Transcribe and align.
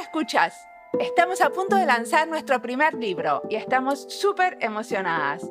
Escuchas. 0.00 0.68
Estamos 1.00 1.40
a 1.40 1.50
punto 1.50 1.76
de 1.76 1.86
lanzar 1.86 2.28
nuestro 2.28 2.60
primer 2.60 2.94
libro 2.94 3.42
y 3.48 3.56
estamos 3.56 4.06
súper 4.08 4.58
emocionadas. 4.60 5.48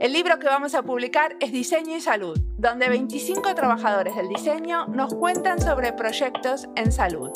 El 0.00 0.12
libro 0.12 0.38
que 0.38 0.46
vamos 0.46 0.74
a 0.74 0.82
publicar 0.82 1.36
es 1.40 1.50
Diseño 1.50 1.96
y 1.96 2.00
Salud, 2.00 2.38
donde 2.56 2.88
25 2.88 3.54
trabajadores 3.54 4.14
del 4.14 4.28
diseño 4.28 4.86
nos 4.86 5.14
cuentan 5.14 5.60
sobre 5.60 5.92
proyectos 5.92 6.68
en 6.76 6.92
salud. 6.92 7.30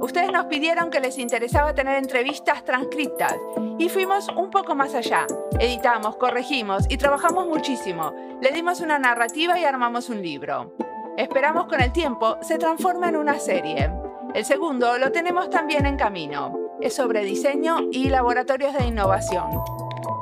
Ustedes 0.00 0.32
nos 0.32 0.46
pidieron 0.46 0.90
que 0.90 1.00
les 1.00 1.18
interesaba 1.18 1.74
tener 1.74 1.96
entrevistas 1.96 2.64
transcritas 2.64 3.34
y 3.78 3.88
fuimos 3.88 4.28
un 4.28 4.50
poco 4.50 4.74
más 4.74 4.94
allá. 4.94 5.26
Editamos, 5.58 6.16
corregimos 6.16 6.84
y 6.88 6.96
trabajamos 6.96 7.46
muchísimo. 7.46 8.12
Le 8.40 8.52
dimos 8.52 8.80
una 8.80 8.98
narrativa 8.98 9.58
y 9.58 9.64
armamos 9.64 10.08
un 10.08 10.22
libro. 10.22 10.74
Esperamos 11.16 11.66
con 11.66 11.80
el 11.80 11.92
tiempo 11.92 12.38
se 12.42 12.58
transforme 12.58 13.08
en 13.08 13.16
una 13.16 13.38
serie. 13.38 14.03
El 14.34 14.44
segundo 14.44 14.98
lo 14.98 15.12
tenemos 15.12 15.48
también 15.48 15.86
en 15.86 15.96
camino. 15.96 16.58
Es 16.80 16.96
sobre 16.96 17.24
diseño 17.24 17.76
y 17.92 18.08
laboratorios 18.08 18.74
de 18.74 18.84
innovación. 18.84 19.62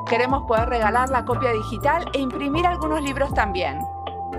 Queremos 0.07 0.43
poder 0.43 0.69
regalar 0.69 1.09
la 1.09 1.25
copia 1.25 1.51
digital 1.51 2.05
e 2.13 2.19
imprimir 2.19 2.67
algunos 2.67 3.03
libros 3.03 3.33
también. 3.33 3.81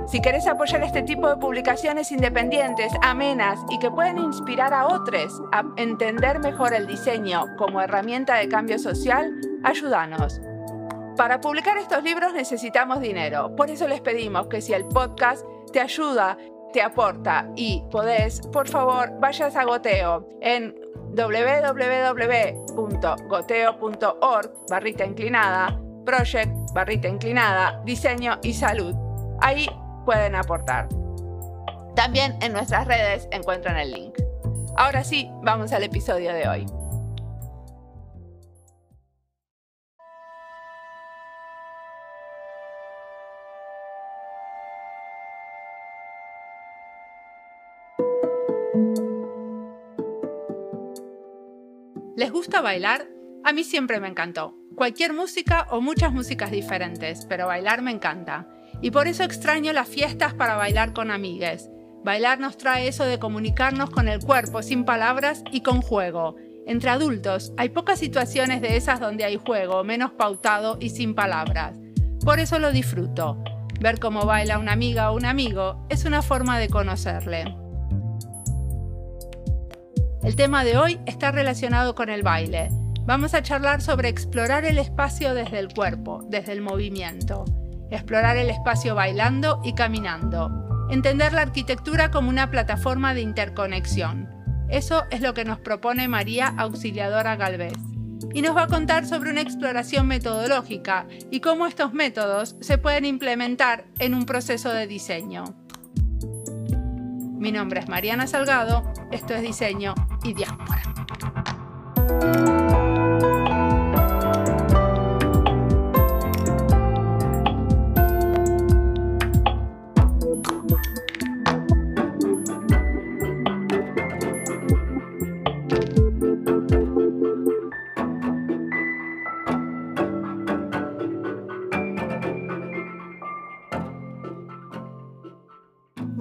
Si 0.06 0.22
querés 0.22 0.46
apoyar 0.46 0.84
este 0.84 1.02
tipo 1.02 1.28
de 1.28 1.38
publicaciones 1.38 2.12
independientes, 2.12 2.94
amenas 3.02 3.60
y 3.72 3.80
que 3.80 3.90
pueden 3.90 4.20
inspirar 4.20 4.76
a 4.76 4.86
otros 4.86 5.42
a 5.52 5.64
entender 5.78 6.38
mejor 6.38 6.76
el 6.76 6.86
diseño 6.86 7.46
como 7.58 7.82
herramienta 7.82 8.36
de 8.36 8.50
cambio 8.50 8.78
social, 8.78 9.34
ayúdanos. 9.64 10.40
Para 11.18 11.42
publicar 11.42 11.78
estos 11.78 12.04
libros 12.04 12.34
necesitamos 12.34 13.02
dinero, 13.02 13.56
por 13.56 13.72
eso 13.72 13.88
les 13.88 14.02
pedimos 14.02 14.46
que 14.48 14.62
si 14.62 14.74
el 14.74 14.86
podcast 14.86 15.44
te 15.72 15.80
ayuda 15.80 16.38
te 16.74 16.82
aporta 16.82 17.48
y 17.56 17.82
podés, 17.90 18.42
por 18.48 18.68
favor, 18.68 19.12
vayas 19.20 19.56
a 19.56 19.64
Goteo 19.64 20.28
en 20.42 20.76
www.goteo.org 21.16 21.72
barrita 24.70 25.06
inclinada, 25.06 25.80
project 26.06 26.52
barrita 26.74 27.08
inclinada, 27.08 27.82
diseño 27.86 28.40
y 28.44 28.54
salud. 28.54 28.94
Ahí 29.40 29.70
pueden 30.06 30.36
aportar. 30.36 30.90
También 31.96 32.36
en 32.42 32.52
nuestras 32.54 32.88
redes 32.88 33.30
encuentran 33.32 33.78
el 33.78 33.92
link. 33.92 34.18
Ahora 34.76 35.04
sí, 35.04 35.30
vamos 35.44 35.72
al 35.72 35.84
episodio 35.84 36.34
de 36.34 36.48
hoy. 36.48 36.66
¿Les 52.24 52.32
gusta 52.32 52.62
bailar? 52.62 53.10
A 53.44 53.52
mí 53.52 53.66
siempre 53.66 54.00
me 54.00 54.08
encantó. 54.08 54.56
Cualquier 54.78 55.12
música 55.12 55.68
o 55.72 55.82
muchas 55.82 56.14
músicas 56.14 56.52
diferentes, 56.52 57.26
pero 57.26 57.48
bailar 57.48 57.82
me 57.82 57.92
encanta. 57.92 58.48
Y 58.82 58.92
por 58.92 59.10
eso 59.10 59.26
extraño 59.26 59.74
las 59.74 59.90
fiestas 59.90 60.34
para 60.34 60.56
bailar 60.56 60.94
con 60.94 61.12
amigues. 61.12 61.70
Bailar 62.06 62.40
nos 62.40 62.58
trae 62.58 62.88
eso 62.88 63.04
de 63.04 63.20
comunicarnos 63.20 63.90
con 63.90 64.08
el 64.08 64.22
cuerpo 64.22 64.64
sin 64.64 64.86
palabras 64.86 65.44
y 65.52 65.60
con 65.60 65.82
juego. 65.82 66.38
Entre 66.66 66.92
adultos 66.92 67.52
hay 67.58 67.68
pocas 67.68 68.00
situaciones 68.00 68.62
de 68.62 68.78
esas 68.78 69.02
donde 69.02 69.26
hay 69.26 69.36
juego, 69.36 69.84
menos 69.84 70.14
pautado 70.14 70.78
y 70.80 70.92
sin 70.92 71.16
palabras. 71.16 71.78
Por 72.24 72.40
eso 72.40 72.58
lo 72.58 72.72
disfruto. 72.72 73.44
Ver 73.82 74.00
cómo 74.00 74.26
baila 74.26 74.60
una 74.60 74.72
amiga 74.72 75.12
o 75.12 75.18
un 75.18 75.26
amigo 75.26 75.86
es 75.90 76.06
una 76.06 76.22
forma 76.22 76.58
de 76.58 76.70
conocerle. 76.70 77.63
El 80.24 80.38
tema 80.38 80.64
de 80.64 80.78
hoy 80.78 81.02
está 81.06 81.32
relacionado 81.32 81.96
con 81.96 82.10
el 82.10 82.24
baile. 82.24 82.70
Vamos 83.02 83.34
a 83.34 83.44
charlar 83.44 83.82
sobre 83.82 84.08
explorar 84.08 84.64
el 84.64 84.78
espacio 84.78 85.34
desde 85.34 85.60
el 85.60 85.68
cuerpo, 85.68 86.26
desde 86.30 86.54
el 86.54 86.62
movimiento. 86.62 87.44
Explorar 87.92 88.38
el 88.38 88.50
espacio 88.50 88.96
bailando 88.96 89.60
y 89.66 89.74
caminando. 89.74 90.88
Entender 90.90 91.34
la 91.34 91.42
arquitectura 91.42 92.10
como 92.10 92.30
una 92.30 92.50
plataforma 92.50 93.14
de 93.14 93.20
interconexión. 93.20 94.30
Eso 94.70 95.04
es 95.12 95.20
lo 95.20 95.34
que 95.34 95.44
nos 95.44 95.60
propone 95.60 96.08
María 96.08 96.54
Auxiliadora 96.58 97.36
Galvez. 97.36 97.74
Y 98.34 98.42
nos 98.42 98.56
va 98.56 98.64
a 98.64 98.68
contar 98.68 99.06
sobre 99.06 99.30
una 99.30 99.42
exploración 99.42 100.08
metodológica 100.08 101.06
y 101.32 101.42
cómo 101.42 101.68
estos 101.68 101.94
métodos 101.94 102.56
se 102.62 102.78
pueden 102.78 103.04
implementar 103.04 103.84
en 104.00 104.14
un 104.14 104.26
proceso 104.26 104.72
de 104.72 104.88
diseño. 104.88 105.63
Mi 107.44 107.52
nombre 107.52 107.82
es 107.82 107.90
Mariana 107.90 108.26
Salgado, 108.26 108.90
esto 109.12 109.34
es 109.34 109.42
Diseño 109.42 109.96
y 110.24 110.34
Diáspora. 110.34 110.82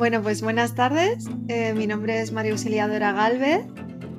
Bueno, 0.02 0.20
pues 0.20 0.42
buenas 0.42 0.74
tardes. 0.74 1.28
Eh, 1.46 1.74
mi 1.74 1.86
nombre 1.86 2.20
es 2.20 2.32
María 2.32 2.50
Auxiliadora 2.50 3.12
Galvez 3.12 3.64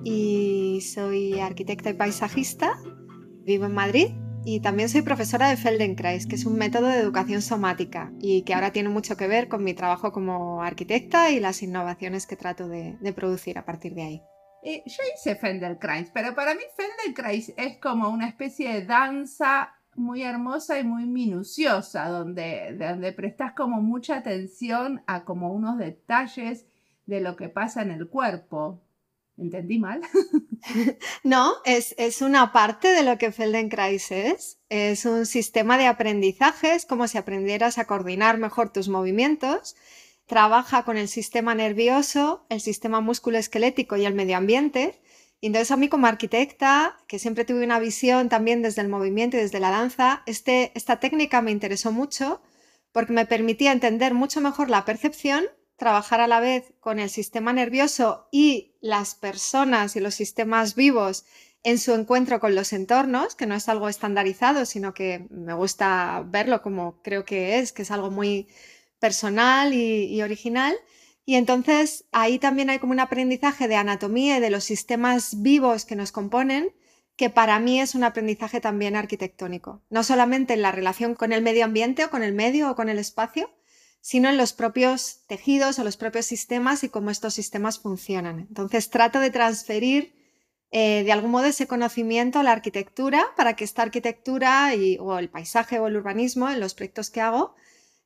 y 0.05 0.79
soy 0.79 1.41
arquitecta 1.41 1.89
y 1.89 1.93
paisajista. 1.93 2.79
Vivo 3.43 3.65
en 3.65 3.73
Madrid 3.73 4.07
y 4.45 4.61
también 4.61 4.87
soy 4.87 5.01
profesora 5.01 5.49
de 5.49 5.57
Feldenkrais, 5.57 6.25
que 6.25 6.35
es 6.35 6.45
un 6.45 6.55
método 6.55 6.87
de 6.87 6.99
educación 6.99 7.41
somática 7.41 8.13
y 8.21 8.43
que 8.43 8.53
ahora 8.53 8.71
tiene 8.71 8.87
mucho 8.87 9.17
que 9.17 9.27
ver 9.27 9.49
con 9.49 9.65
mi 9.65 9.73
trabajo 9.73 10.13
como 10.13 10.63
arquitecta 10.63 11.31
y 11.31 11.41
las 11.41 11.61
innovaciones 11.61 12.27
que 12.27 12.37
trato 12.37 12.69
de, 12.69 12.95
producir 13.13 13.57
a 13.57 13.65
partir 13.65 13.93
de 13.93 14.03
ahí. 14.03 14.21
Yo 14.63 15.03
hice 15.13 15.35
Feldenkrais, 15.35 16.11
pero 16.13 16.33
para 16.33 16.55
mí 16.55 16.61
Feldenkrais 16.77 17.51
es 17.57 17.77
como 17.79 18.07
una 18.07 18.29
especie 18.29 18.73
de 18.73 18.85
danza 18.85 19.73
muy 19.95 20.23
hermosa 20.23 20.79
y 20.79 20.83
muy 20.83 21.05
minuciosa, 21.05 22.07
donde, 22.09 22.75
donde 22.77 23.11
prestas 23.11 23.53
como 23.53 23.81
mucha 23.81 24.17
atención 24.17 25.01
a 25.07 25.25
como 25.25 25.53
unos 25.53 25.77
detalles 25.77 26.65
de 27.05 27.21
lo 27.21 27.35
que 27.35 27.49
pasa 27.49 27.81
en 27.81 27.91
el 27.91 28.07
cuerpo. 28.07 28.81
¿Entendí 29.37 29.79
mal? 29.79 30.01
no, 31.23 31.53
es, 31.65 31.95
es, 31.97 32.21
una 32.21 32.51
parte 32.51 32.89
de 32.89 33.03
lo 33.03 33.17
que 33.17 33.31
Feldenkrais 33.31 34.11
es. 34.11 34.59
Es 34.69 35.05
un 35.05 35.25
sistema 35.25 35.77
de 35.77 35.87
aprendizaje, 35.87 36.75
es 36.75 36.85
como 36.85 37.07
si 37.07 37.17
aprendieras 37.17 37.79
a 37.79 37.85
coordinar 37.85 38.37
mejor 38.37 38.71
tus 38.71 38.89
movimientos. 38.89 39.75
Trabaja 40.27 40.83
con 40.83 40.97
el 40.97 41.07
sistema 41.07 41.55
nervioso, 41.55 42.45
el 42.49 42.61
sistema 42.61 43.01
musculoesquelético 43.01 43.97
y 43.97 44.05
el 44.05 44.13
medio 44.13 44.37
ambiente 44.37 45.01
entonces 45.47 45.71
a 45.71 45.77
mí 45.77 45.89
como 45.89 46.07
arquitecta, 46.07 46.97
que 47.07 47.19
siempre 47.19 47.43
tuve 47.43 47.65
una 47.65 47.79
visión 47.79 48.29
también 48.29 48.61
desde 48.61 48.81
el 48.81 48.87
movimiento 48.87 49.35
y 49.35 49.41
desde 49.41 49.59
la 49.59 49.71
danza, 49.71 50.23
este, 50.25 50.71
esta 50.73 51.01
técnica 51.01 51.41
me 51.41 51.51
interesó 51.51 51.91
mucho 51.91 52.41
porque 52.93 53.11
me 53.11 53.25
permitía 53.25 53.73
entender 53.73 54.13
mucho 54.13 54.39
mejor 54.39 54.69
la 54.69 54.85
percepción, 54.85 55.43
trabajar 55.75 56.21
a 56.21 56.27
la 56.27 56.39
vez 56.39 56.73
con 56.79 56.97
el 56.97 57.09
sistema 57.09 57.51
nervioso 57.51 58.29
y 58.31 58.75
las 58.79 59.15
personas 59.15 59.97
y 59.97 59.99
los 59.99 60.15
sistemas 60.15 60.75
vivos 60.75 61.25
en 61.63 61.77
su 61.77 61.93
encuentro 61.93 62.39
con 62.39 62.55
los 62.55 62.71
entornos, 62.71 63.35
que 63.35 63.45
no 63.45 63.55
es 63.55 63.67
algo 63.67 63.89
estandarizado, 63.89 64.65
sino 64.65 64.93
que 64.93 65.27
me 65.29 65.53
gusta 65.53 66.23
verlo 66.25 66.61
como 66.61 67.01
creo 67.01 67.25
que 67.25 67.59
es, 67.59 67.73
que 67.73 67.81
es 67.81 67.91
algo 67.91 68.11
muy 68.11 68.47
personal 68.99 69.73
y 69.73 70.21
original. 70.21 70.75
Y 71.25 71.35
entonces 71.35 72.05
ahí 72.11 72.37
también 72.37 72.69
hay 72.69 72.79
como 72.79 72.91
un 72.91 72.99
aprendizaje 72.99 73.67
de 73.67 73.75
anatomía 73.75 74.37
y 74.37 74.41
de 74.41 74.49
los 74.49 74.63
sistemas 74.63 75.41
vivos 75.41 75.85
que 75.85 75.95
nos 75.95 76.11
componen, 76.11 76.73
que 77.15 77.29
para 77.29 77.59
mí 77.59 77.79
es 77.79 77.95
un 77.95 78.03
aprendizaje 78.03 78.59
también 78.59 78.95
arquitectónico. 78.95 79.81
No 79.89 80.03
solamente 80.03 80.53
en 80.53 80.61
la 80.61 80.71
relación 80.71 81.15
con 81.15 81.31
el 81.31 81.41
medio 81.41 81.65
ambiente 81.65 82.03
o 82.05 82.09
con 82.09 82.23
el 82.23 82.33
medio 82.33 82.71
o 82.71 82.75
con 82.75 82.89
el 82.89 82.99
espacio, 82.99 83.51
sino 84.01 84.29
en 84.29 84.35
los 84.35 84.51
propios 84.51 85.21
tejidos 85.27 85.79
o 85.79 85.83
los 85.85 85.95
propios 85.95 86.25
sistemas 86.25 86.83
y 86.83 86.89
cómo 86.89 87.09
estos 87.09 87.33
sistemas 87.35 87.79
funcionan. 87.79 88.39
Entonces 88.49 88.89
trato 88.89 89.19
de 89.19 89.31
transferir 89.31 90.13
eh, 90.71 91.03
de 91.05 91.11
algún 91.13 91.31
modo 91.31 91.45
ese 91.45 91.67
conocimiento 91.67 92.39
a 92.39 92.43
la 92.43 92.51
arquitectura 92.51 93.27
para 93.37 93.55
que 93.55 93.63
esta 93.63 93.83
arquitectura 93.83 94.75
y, 94.75 94.97
o 94.99 95.19
el 95.19 95.29
paisaje 95.29 95.79
o 95.79 95.87
el 95.87 95.95
urbanismo 95.95 96.49
en 96.49 96.59
los 96.59 96.73
proyectos 96.73 97.09
que 97.11 97.21
hago 97.21 97.55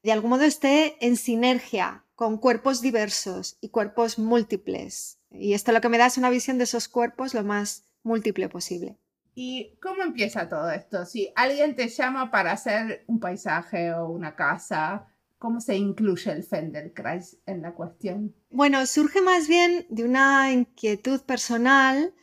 de 0.03 0.11
algún 0.11 0.29
modo 0.31 0.43
esté 0.43 0.97
en 0.99 1.15
sinergia 1.15 2.03
con 2.17 2.39
cuerpos 2.39 2.81
diversos 2.81 3.59
y 3.61 3.69
cuerpos 3.69 4.17
múltiples. 4.17 5.19
Y 5.29 5.53
esto 5.53 5.71
lo 5.71 5.81
que 5.81 5.89
me 5.89 5.99
da 5.99 6.07
es 6.07 6.17
una 6.17 6.31
visión 6.31 6.57
de 6.57 6.63
esos 6.63 6.87
cuerpos 6.87 7.35
lo 7.35 7.43
más 7.43 7.85
múltiple 8.01 8.49
posible. 8.49 8.97
¿Y 9.35 9.77
cómo 9.79 10.01
empieza 10.01 10.49
todo 10.49 10.71
esto? 10.71 11.05
Si 11.05 11.31
alguien 11.35 11.75
te 11.75 11.89
llama 11.89 12.31
para 12.31 12.53
hacer 12.53 13.03
un 13.05 13.19
paisaje 13.19 13.93
o 13.93 14.09
una 14.09 14.35
casa, 14.35 15.05
¿cómo 15.37 15.61
se 15.61 15.75
incluye 15.75 16.31
el 16.31 16.43
Feldenkrais 16.43 17.37
en 17.45 17.61
la 17.61 17.75
cuestión? 17.75 18.33
Bueno, 18.49 18.83
surge 18.87 19.21
más 19.21 19.47
bien 19.47 19.85
de 19.89 20.03
una 20.03 20.51
inquietud 20.51 21.21
personal 21.21 22.15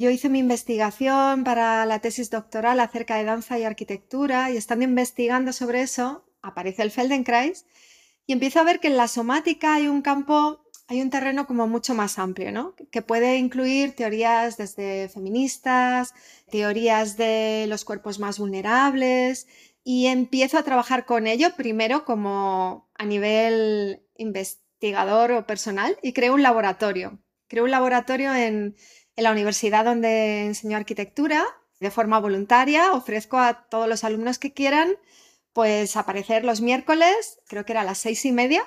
yo 0.00 0.10
hice 0.10 0.28
mi 0.28 0.38
investigación 0.38 1.42
para 1.42 1.84
la 1.84 1.98
tesis 1.98 2.30
doctoral 2.30 2.78
acerca 2.78 3.16
de 3.16 3.24
danza 3.24 3.58
y 3.58 3.64
arquitectura 3.64 4.48
y 4.52 4.56
estando 4.56 4.84
investigando 4.84 5.52
sobre 5.52 5.80
eso, 5.80 6.24
aparece 6.40 6.82
el 6.82 6.92
Feldenkrais 6.92 7.66
y 8.28 8.34
empiezo 8.34 8.60
a 8.60 8.64
ver 8.64 8.78
que 8.78 8.88
en 8.88 8.98
la 8.98 9.08
somática 9.08 9.72
hay 9.72 9.88
un 9.88 10.02
campo, 10.02 10.60
hay 10.86 11.00
un 11.00 11.08
terreno 11.08 11.46
como 11.46 11.66
mucho 11.66 11.94
más 11.94 12.18
amplio, 12.18 12.52
¿no? 12.52 12.74
Que 12.92 13.00
puede 13.00 13.38
incluir 13.38 13.96
teorías 13.96 14.58
desde 14.58 15.08
feministas, 15.08 16.12
teorías 16.50 17.16
de 17.16 17.64
los 17.68 17.86
cuerpos 17.86 18.18
más 18.18 18.38
vulnerables 18.38 19.46
y 19.82 20.08
empiezo 20.08 20.58
a 20.58 20.62
trabajar 20.62 21.06
con 21.06 21.26
ello 21.26 21.56
primero 21.56 22.04
como 22.04 22.90
a 22.98 23.06
nivel 23.06 24.02
investigador 24.18 25.32
o 25.32 25.46
personal 25.46 25.96
y 26.02 26.12
creo 26.12 26.34
un 26.34 26.42
laboratorio. 26.42 27.18
Creo 27.48 27.64
un 27.64 27.70
laboratorio 27.70 28.34
en, 28.34 28.76
en 29.16 29.24
la 29.24 29.32
universidad 29.32 29.86
donde 29.86 30.44
enseño 30.44 30.76
arquitectura 30.76 31.46
de 31.80 31.90
forma 31.90 32.20
voluntaria. 32.20 32.92
Ofrezco 32.92 33.38
a 33.38 33.66
todos 33.70 33.88
los 33.88 34.04
alumnos 34.04 34.38
que 34.38 34.52
quieran 34.52 34.98
pues 35.58 35.96
aparecer 35.96 36.44
los 36.44 36.60
miércoles, 36.60 37.40
creo 37.48 37.64
que 37.64 37.72
era 37.72 37.80
a 37.80 37.84
las 37.84 37.98
seis 37.98 38.24
y 38.24 38.30
media, 38.30 38.62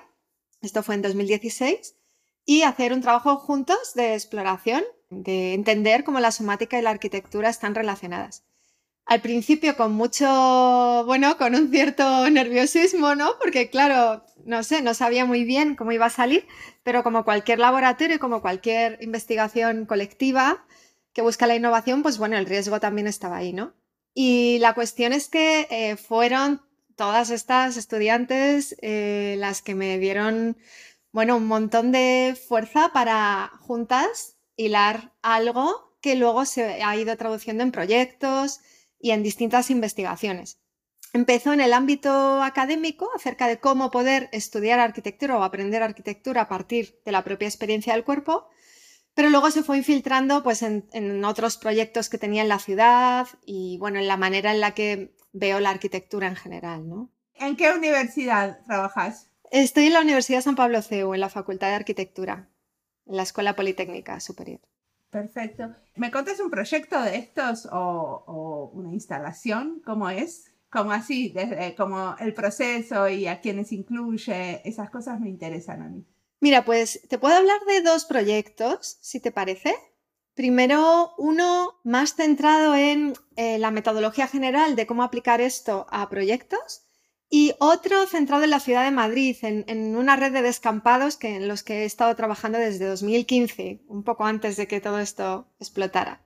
esto 0.60 0.84
fue 0.84 0.96
en 0.96 1.02
2016, 1.02 1.96
y 2.44 2.64
hacer 2.64 2.92
un 2.92 3.00
trabajo 3.00 3.38
juntos 3.38 3.94
de 3.96 4.14
exploración, 4.14 4.84
de 5.10 5.54
entender 5.54 6.04
cómo 6.04 6.20
la 6.20 6.34
somática 6.34 6.78
y 6.78 6.82
la 6.82 6.90
arquitectura 6.90 7.48
están 7.48 7.76
relacionadas. 7.76 8.44
Al 9.06 9.22
principio 9.22 9.78
con 9.78 9.94
mucho, 9.94 11.06
bueno, 11.06 11.38
con 11.38 11.56
un 11.56 11.72
cierto 11.72 12.30
nerviosismo, 12.30 13.16
¿no? 13.16 13.40
Porque 13.40 13.70
claro, 13.70 14.26
no 14.44 14.62
sé, 14.62 14.82
no 14.82 14.94
sabía 14.94 15.24
muy 15.24 15.46
bien 15.46 15.78
cómo 15.78 15.94
iba 15.94 16.08
a 16.08 16.10
salir, 16.10 16.46
pero 16.84 17.04
como 17.04 17.24
cualquier 17.24 17.60
laboratorio, 17.60 18.20
como 18.20 18.42
cualquier 18.42 19.02
investigación 19.02 19.86
colectiva 19.86 20.66
que 21.14 21.22
busca 21.22 21.48
la 21.48 21.56
innovación, 21.56 22.04
pues 22.04 22.18
bueno, 22.18 22.36
el 22.36 22.48
riesgo 22.48 22.82
también 22.82 23.08
estaba 23.08 23.38
ahí, 23.38 23.54
¿no? 23.54 23.76
Y 24.14 24.58
la 24.60 24.74
cuestión 24.74 25.14
es 25.14 25.30
que 25.30 25.70
eh, 25.72 25.96
fueron 25.96 26.70
todas 26.96 27.30
estas 27.30 27.78
estudiantes 27.78 28.76
eh, 28.82 29.36
las 29.38 29.62
que 29.62 29.76
me 29.76 29.98
dieron, 29.98 30.58
bueno, 31.12 31.38
un 31.38 31.48
montón 31.48 31.92
de 31.92 32.38
fuerza 32.48 32.92
para 32.94 33.52
juntas 33.60 34.38
hilar 34.56 35.14
algo 35.22 35.98
que 36.02 36.16
luego 36.16 36.46
se 36.46 36.84
ha 36.84 36.96
ido 36.96 37.16
traduciendo 37.18 37.64
en 37.64 37.72
proyectos 37.72 38.60
y 39.00 39.12
en 39.12 39.24
distintas 39.24 39.70
investigaciones. 39.70 40.60
Empezó 41.14 41.52
en 41.52 41.60
el 41.60 41.74
ámbito 41.74 42.42
académico 42.42 43.10
acerca 43.16 43.48
de 43.48 43.60
cómo 43.60 43.92
poder 43.92 44.30
estudiar 44.32 44.80
arquitectura 44.80 45.38
o 45.38 45.44
aprender 45.44 45.84
arquitectura 45.84 46.42
a 46.42 46.48
partir 46.48 47.02
de 47.04 47.12
la 47.12 47.24
propia 47.24 47.50
experiencia 47.50 47.94
del 47.94 48.06
cuerpo, 48.06 48.48
pero 49.14 49.30
luego 49.30 49.52
se 49.52 49.64
fue 49.64 49.78
infiltrando 49.78 50.42
pues, 50.42 50.62
en, 50.62 50.88
en, 50.94 51.26
otros 51.26 51.58
proyectos 51.58 52.08
que 52.08 52.18
tenía 52.18 52.44
en 52.44 52.48
la 52.48 52.60
ciudad 52.60 53.28
y 53.46 53.78
bueno, 53.78 54.00
en 54.00 54.08
la 54.08 54.16
manera 54.16 54.52
en 54.52 54.62
la 54.62 54.74
que 54.74 55.14
veo 55.34 55.60
la 55.60 55.70
arquitectura 55.70 56.28
en 56.28 56.36
general, 56.36 56.88
¿no? 56.88 57.10
¿En 57.36 57.56
qué 57.56 57.72
universidad 57.72 58.60
trabajas? 58.66 59.30
Estoy 59.52 59.88
en 59.88 59.94
la 59.94 60.02
Universidad 60.02 60.42
San 60.42 60.56
Pablo 60.56 60.82
CEU, 60.82 61.14
en 61.14 61.20
la 61.20 61.30
Facultad 61.30 61.68
de 61.70 61.76
Arquitectura, 61.76 62.50
en 63.06 63.18
la 63.18 63.24
Escuela 63.24 63.56
Politécnica 63.56 64.20
Superior. 64.20 64.62
Perfecto. 65.10 65.76
¿Me 65.96 66.10
contas 66.10 66.40
un 66.40 66.50
proyecto 66.50 67.02
de 67.02 67.18
estos 67.18 67.68
o, 67.70 68.72
una 68.74 68.94
instalación? 68.94 69.82
¿Cómo 69.86 70.10
es? 70.10 70.54
Como 70.70 70.94
así, 70.94 71.30
desde 71.30 71.76
como 71.76 72.16
el 72.20 72.34
proceso 72.34 73.10
y 73.10 73.28
a 73.28 73.42
quienes 73.42 73.74
incluye, 73.74 74.62
esas 74.68 74.90
cosas 74.90 75.20
me 75.20 75.28
interesan 75.28 75.82
a 75.82 75.90
mí. 75.90 76.06
Mira, 76.40 76.64
pues 76.64 77.02
te 77.10 77.20
puedo 77.20 77.36
hablar 77.36 77.60
de 77.68 77.82
dos 77.82 78.06
proyectos, 78.06 78.98
si 79.02 79.20
te 79.20 79.32
parece. 79.32 79.76
Primero, 80.42 81.14
uno 81.20 81.80
más 81.84 82.16
centrado 82.16 82.74
en 82.74 83.14
eh, 83.36 83.60
la 83.60 83.70
metodología 83.70 84.28
general 84.28 84.76
de 84.76 84.88
cómo 84.88 85.04
aplicar 85.04 85.40
esto 85.40 85.86
a 85.92 86.10
proyectos 86.10 86.82
y 87.30 87.54
otro 87.60 88.08
centrado 88.08 88.44
en 88.44 88.50
la 88.50 88.60
ciudad 88.60 88.84
de 88.84 88.90
Madrid, 88.90 89.38
en, 89.44 89.96
una 89.96 90.16
red 90.16 90.34
de 90.34 90.42
descampados 90.42 91.16
que, 91.16 91.36
en 91.36 91.48
los 91.48 91.62
que 91.62 91.84
he 91.84 91.86
estado 91.86 92.16
trabajando 92.16 92.58
desde 92.58 92.88
2015, 92.88 93.84
un 93.88 94.02
poco 94.02 94.26
antes 94.26 94.58
de 94.58 94.68
que 94.68 94.82
todo 94.82 94.98
esto 94.98 95.48
explotara. 95.60 96.26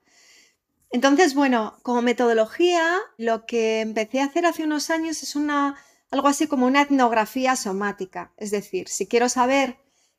Entonces, 0.91 1.35
bueno, 1.35 1.77
como 1.83 2.01
metodología, 2.01 2.97
lo 3.18 3.45
que 3.45 3.81
empecé 3.81 4.21
a 4.21 4.27
hacer 4.27 4.45
hace 4.45 4.63
unos 4.63 4.91
años 4.91 5.23
es 5.23 5.35
una, 5.35 5.75
algo 6.09 6.29
así 6.29 6.47
como 6.47 6.68
una 6.68 6.83
etnografía 6.83 7.57
somática. 7.57 8.31
Es 8.38 8.51
decir, 8.51 8.88
si 8.88 9.07
quiero 9.07 9.27
saber 9.27 9.75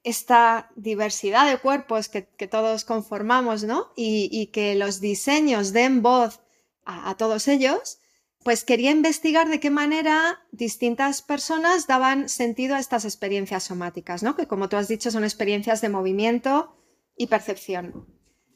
esta 0.06 0.70
diversidad 0.76 1.50
de 1.50 1.58
cuerpos 1.58 2.08
que, 2.08 2.22
todos 2.46 2.84
conformamos, 2.84 3.64
¿no? 3.64 3.92
Y, 3.96 4.46
que 4.52 4.76
los 4.76 5.00
diseños 5.00 5.72
den 5.72 6.00
voz 6.00 6.38
a, 6.84 7.16
todos 7.16 7.48
ellos, 7.48 7.98
pues 8.44 8.62
quería 8.62 8.92
investigar 8.92 9.48
de 9.48 9.58
qué 9.58 9.70
manera 9.70 10.38
distintas 10.52 11.22
personas 11.22 11.88
daban 11.88 12.28
sentido 12.28 12.76
a 12.76 12.78
estas 12.78 13.04
experiencias 13.04 13.64
somáticas, 13.64 14.22
¿no? 14.22 14.36
Que 14.36 14.46
como 14.46 14.68
tú 14.68 14.76
has 14.76 14.86
dicho 14.86 15.10
son 15.10 15.24
experiencias 15.24 15.80
de 15.80 15.88
movimiento 15.88 16.76
y 17.16 17.26
percepción. 17.26 18.06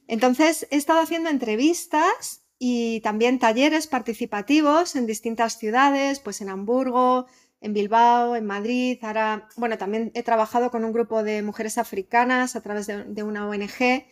Entonces 0.06 0.68
he 0.70 0.76
estado 0.76 1.00
haciendo 1.00 1.30
entrevistas 1.30 2.42
y 2.60 3.00
también 3.00 3.40
talleres 3.40 3.88
participativos 3.88 4.94
en 4.94 5.06
distintas 5.06 5.58
ciudades, 5.58 6.20
pues 6.20 6.40
en 6.42 6.48
Hamburgo, 6.48 7.26
en 7.60 7.74
Bilbao, 7.74 8.36
en 8.36 8.46
Madrid. 8.46 8.98
Ahora, 9.02 9.48
bueno, 9.56 9.78
también 9.78 10.10
he 10.14 10.22
trabajado 10.22 10.70
con 10.70 10.84
un 10.84 10.92
grupo 10.92 11.22
de 11.22 11.42
mujeres 11.42 11.78
africanas 11.78 12.56
a 12.56 12.60
través 12.60 12.86
de, 12.86 13.22
una 13.22 13.46
ONG. 13.48 14.06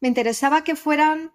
Me 0.00 0.08
interesaba 0.08 0.64
que 0.64 0.76
fueran 0.76 1.32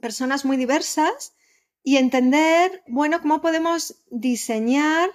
personas 0.00 0.44
muy 0.44 0.56
diversas 0.56 1.34
y 1.82 1.96
entender, 1.96 2.82
bueno, 2.86 3.20
cómo 3.20 3.40
podemos 3.40 3.96
diseñar 4.10 5.10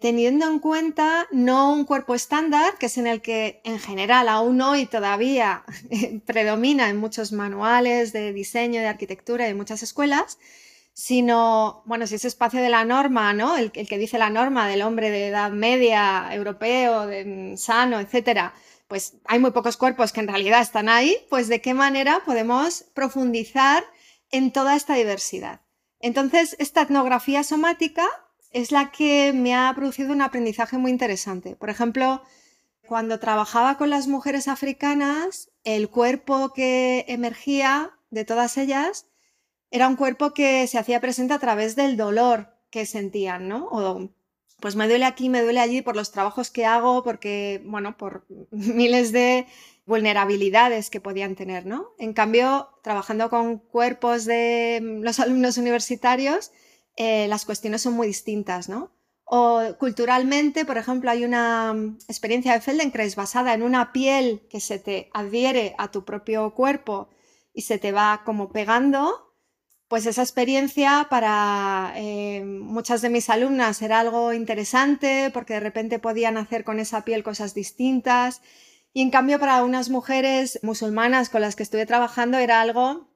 teniendo 0.00 0.46
en 0.50 0.58
cuenta 0.58 1.26
no 1.32 1.72
un 1.72 1.84
cuerpo 1.84 2.14
estándar, 2.14 2.76
que 2.78 2.86
es 2.86 2.98
en 2.98 3.06
el 3.06 3.22
que 3.22 3.62
en 3.64 3.78
general 3.78 4.28
aún 4.28 4.60
hoy 4.60 4.84
todavía 4.84 5.64
predomina 6.26 6.90
en 6.90 6.98
muchos 6.98 7.32
manuales 7.32 8.12
de 8.12 8.34
diseño, 8.34 8.80
de 8.80 8.88
arquitectura 8.88 9.46
y 9.46 9.52
en 9.52 9.56
muchas 9.56 9.82
escuelas, 9.82 10.38
sino, 10.94 11.82
bueno, 11.86 12.06
si 12.06 12.14
ese 12.14 12.28
espacio 12.28 12.62
de 12.62 12.68
la 12.70 12.84
norma, 12.84 13.32
¿no? 13.34 13.56
El, 13.56 13.72
que 13.72 13.98
dice 13.98 14.16
la 14.16 14.30
norma 14.30 14.68
del 14.68 14.82
hombre 14.82 15.10
de 15.10 15.26
edad 15.26 15.50
media, 15.50 16.28
europeo, 16.30 17.06
de, 17.08 17.54
sano, 17.58 17.98
etcétera, 17.98 18.54
pues 18.86 19.14
hay 19.24 19.40
muy 19.40 19.50
pocos 19.50 19.76
cuerpos 19.76 20.12
que 20.12 20.20
en 20.20 20.28
realidad 20.28 20.62
están 20.62 20.88
ahí, 20.88 21.16
pues 21.28 21.48
de 21.48 21.60
qué 21.60 21.74
manera 21.74 22.22
podemos 22.24 22.84
profundizar 22.94 23.84
en 24.30 24.52
toda 24.52 24.76
esta 24.76 24.94
diversidad. 24.94 25.62
Entonces, 25.98 26.54
esta 26.60 26.82
etnografía 26.82 27.42
somática 27.42 28.06
es 28.52 28.70
la 28.70 28.92
que 28.92 29.32
me 29.34 29.52
ha 29.54 29.72
producido 29.74 30.12
un 30.12 30.22
aprendizaje 30.22 30.78
muy 30.78 30.92
interesante. 30.92 31.56
Por 31.56 31.70
ejemplo, 31.70 32.22
cuando 32.86 33.18
trabajaba 33.18 33.78
con 33.78 33.90
las 33.90 34.06
mujeres 34.06 34.46
africanas, 34.46 35.50
el 35.64 35.88
cuerpo 35.88 36.52
que 36.52 37.04
emergía 37.08 37.98
de 38.10 38.24
todas 38.24 38.58
ellas 38.58 39.06
era 39.70 39.88
un 39.88 39.96
cuerpo 39.96 40.32
que 40.32 40.66
se 40.66 40.78
hacía 40.78 41.00
presente 41.00 41.34
a 41.34 41.38
través 41.38 41.76
del 41.76 41.96
dolor 41.96 42.54
que 42.70 42.86
sentían, 42.86 43.48
¿no? 43.48 43.68
O 43.70 44.10
pues 44.60 44.76
me 44.76 44.88
duele 44.88 45.04
aquí, 45.04 45.28
me 45.28 45.42
duele 45.42 45.60
allí 45.60 45.82
por 45.82 45.94
los 45.94 46.10
trabajos 46.10 46.50
que 46.50 46.64
hago, 46.64 47.02
porque, 47.02 47.62
bueno, 47.66 47.96
por 47.98 48.24
miles 48.50 49.12
de 49.12 49.46
vulnerabilidades 49.86 50.88
que 50.88 51.00
podían 51.00 51.34
tener, 51.34 51.66
¿no? 51.66 51.90
En 51.98 52.14
cambio, 52.14 52.70
trabajando 52.82 53.28
con 53.28 53.58
cuerpos 53.58 54.24
de 54.24 54.80
los 55.02 55.20
alumnos 55.20 55.58
universitarios, 55.58 56.52
eh, 56.96 57.26
las 57.28 57.44
cuestiones 57.44 57.82
son 57.82 57.94
muy 57.94 58.06
distintas, 58.06 58.68
¿no? 58.68 58.92
O 59.26 59.60
culturalmente, 59.78 60.64
por 60.64 60.78
ejemplo, 60.78 61.10
hay 61.10 61.24
una 61.24 61.74
experiencia 62.08 62.52
de 62.52 62.60
Feldenkrais 62.60 63.16
basada 63.16 63.54
en 63.54 63.62
una 63.62 63.92
piel 63.92 64.46
que 64.48 64.60
se 64.60 64.78
te 64.78 65.10
adhiere 65.12 65.74
a 65.78 65.90
tu 65.90 66.04
propio 66.04 66.54
cuerpo 66.54 67.08
y 67.52 67.62
se 67.62 67.78
te 67.78 67.92
va 67.92 68.22
como 68.24 68.50
pegando, 68.50 69.23
pues 69.94 70.06
esa 70.06 70.22
experiencia 70.22 71.06
para 71.08 71.92
eh, 71.94 72.42
muchas 72.44 73.00
de 73.00 73.10
mis 73.10 73.30
alumnas 73.30 73.80
era 73.80 74.00
algo 74.00 74.32
interesante 74.32 75.30
porque 75.32 75.54
de 75.54 75.60
repente 75.60 76.00
podían 76.00 76.36
hacer 76.36 76.64
con 76.64 76.80
esa 76.80 77.04
piel 77.04 77.22
cosas 77.22 77.54
distintas 77.54 78.42
y 78.92 79.02
en 79.02 79.10
cambio 79.10 79.38
para 79.38 79.62
unas 79.62 79.90
mujeres 79.90 80.58
musulmanas 80.64 81.30
con 81.30 81.42
las 81.42 81.54
que 81.54 81.62
estuve 81.62 81.86
trabajando 81.86 82.38
era 82.38 82.60
algo 82.60 83.08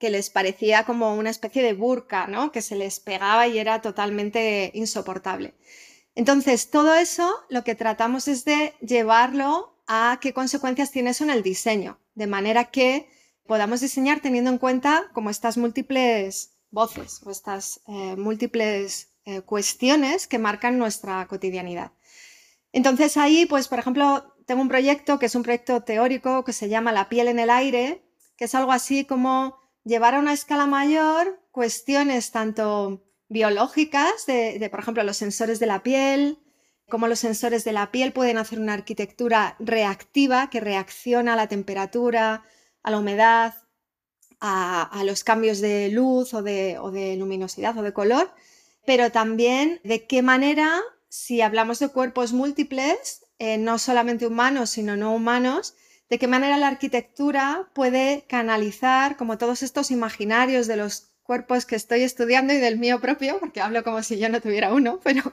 que 0.00 0.10
les 0.10 0.28
parecía 0.28 0.82
como 0.82 1.14
una 1.14 1.30
especie 1.30 1.62
de 1.62 1.74
burka, 1.74 2.26
¿no? 2.26 2.50
Que 2.50 2.60
se 2.60 2.74
les 2.74 2.98
pegaba 2.98 3.46
y 3.46 3.60
era 3.60 3.80
totalmente 3.80 4.72
insoportable. 4.74 5.54
Entonces, 6.16 6.70
todo 6.70 6.96
eso 6.96 7.32
lo 7.50 7.62
que 7.62 7.76
tratamos 7.76 8.26
es 8.26 8.44
de 8.44 8.74
llevarlo 8.80 9.80
a 9.86 10.18
qué 10.20 10.32
consecuencias 10.32 10.90
tiene 10.90 11.10
eso 11.10 11.22
en 11.22 11.30
el 11.30 11.44
diseño, 11.44 12.00
de 12.16 12.26
manera 12.26 12.64
que 12.72 13.08
podamos 13.46 13.80
diseñar 13.80 14.20
teniendo 14.20 14.50
en 14.50 14.58
cuenta 14.58 15.10
como 15.12 15.30
estas 15.30 15.56
múltiples 15.56 16.56
voces 16.70 17.20
o 17.24 17.30
estas 17.30 17.80
eh, 17.86 18.16
múltiples 18.16 19.08
eh, 19.24 19.40
cuestiones 19.40 20.26
que 20.26 20.38
marcan 20.38 20.78
nuestra 20.78 21.26
cotidianidad. 21.26 21.92
Entonces 22.72 23.16
ahí, 23.16 23.46
pues 23.46 23.68
por 23.68 23.78
ejemplo, 23.78 24.34
tengo 24.46 24.62
un 24.62 24.68
proyecto 24.68 25.18
que 25.18 25.26
es 25.26 25.34
un 25.34 25.42
proyecto 25.42 25.82
teórico 25.82 26.44
que 26.44 26.52
se 26.52 26.68
llama 26.68 26.92
La 26.92 27.08
piel 27.08 27.28
en 27.28 27.38
el 27.38 27.50
aire, 27.50 28.04
que 28.36 28.44
es 28.44 28.54
algo 28.54 28.72
así 28.72 29.04
como 29.04 29.56
llevar 29.84 30.14
a 30.14 30.18
una 30.18 30.32
escala 30.32 30.66
mayor 30.66 31.40
cuestiones 31.52 32.32
tanto 32.32 33.02
biológicas, 33.28 34.26
de, 34.26 34.68
por 34.70 34.80
ejemplo, 34.80 35.02
los 35.02 35.16
sensores 35.16 35.58
de 35.58 35.66
la 35.66 35.82
piel, 35.82 36.38
cómo 36.88 37.08
los 37.08 37.18
sensores 37.18 37.64
de 37.64 37.72
la 37.72 37.90
piel 37.90 38.12
pueden 38.12 38.38
hacer 38.38 38.60
una 38.60 38.74
arquitectura 38.74 39.56
reactiva 39.58 40.50
que 40.50 40.60
reacciona 40.60 41.32
a 41.32 41.36
la 41.36 41.48
temperatura, 41.48 42.44
a 42.86 42.92
la 42.92 42.98
humedad, 42.98 43.54
a, 44.40 45.02
los 45.04 45.24
cambios 45.24 45.60
de 45.60 45.88
luz 45.88 46.32
o 46.34 46.42
de, 46.42 46.78
luminosidad 47.18 47.76
o 47.76 47.82
de 47.82 47.92
color, 47.92 48.32
pero 48.86 49.10
también 49.10 49.80
de 49.82 50.06
qué 50.06 50.22
manera, 50.22 50.80
si 51.08 51.40
hablamos 51.40 51.80
de 51.80 51.88
cuerpos 51.88 52.32
múltiples, 52.32 53.26
eh, 53.40 53.58
no 53.58 53.78
solamente 53.78 54.24
humanos, 54.24 54.70
sino 54.70 54.96
no 54.96 55.12
humanos, 55.12 55.74
de 56.08 56.20
qué 56.20 56.28
manera 56.28 56.58
la 56.58 56.68
arquitectura 56.68 57.68
puede 57.74 58.24
canalizar 58.28 59.16
como 59.16 59.36
todos 59.36 59.64
estos 59.64 59.90
imaginarios 59.90 60.68
de 60.68 60.76
los 60.76 61.10
cuerpos 61.24 61.66
que 61.66 61.74
estoy 61.74 62.02
estudiando 62.02 62.52
y 62.52 62.58
del 62.58 62.78
mío 62.78 63.00
propio, 63.00 63.40
porque 63.40 63.60
hablo 63.60 63.82
como 63.82 64.00
si 64.04 64.16
yo 64.16 64.28
no 64.28 64.40
tuviera 64.40 64.72
uno, 64.72 65.00
pero 65.04 65.24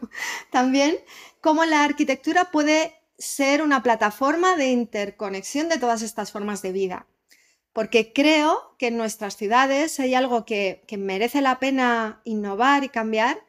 también 0.51 0.95
cómo 1.39 1.65
la 1.65 1.83
arquitectura 1.83 2.49
puede 2.49 2.95
ser 3.19 3.61
una 3.61 3.83
plataforma 3.83 4.55
de 4.55 4.69
interconexión 4.69 5.69
de 5.69 5.77
todas 5.77 6.01
estas 6.01 6.31
formas 6.31 6.63
de 6.63 6.71
vida. 6.71 7.05
Porque 7.73 8.13
creo 8.13 8.75
que 8.77 8.87
en 8.87 8.97
nuestras 8.97 9.35
ciudades 9.35 9.99
hay 9.99 10.13
algo 10.13 10.45
que, 10.45 10.85
merece 10.97 11.41
la 11.41 11.59
pena 11.59 12.21
innovar 12.23 12.83
y 12.83 12.89
cambiar, 12.89 13.43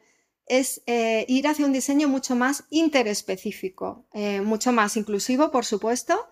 es 0.47 0.81
eh, 0.85 1.25
ir 1.27 1.47
hacia 1.47 1.65
un 1.65 1.73
diseño 1.73 2.07
mucho 2.07 2.35
más 2.35 2.65
interespecífico, 2.69 4.05
eh, 4.13 4.41
mucho 4.41 4.71
más 4.71 4.97
inclusivo, 4.97 5.51
por 5.51 5.65
supuesto, 5.65 6.27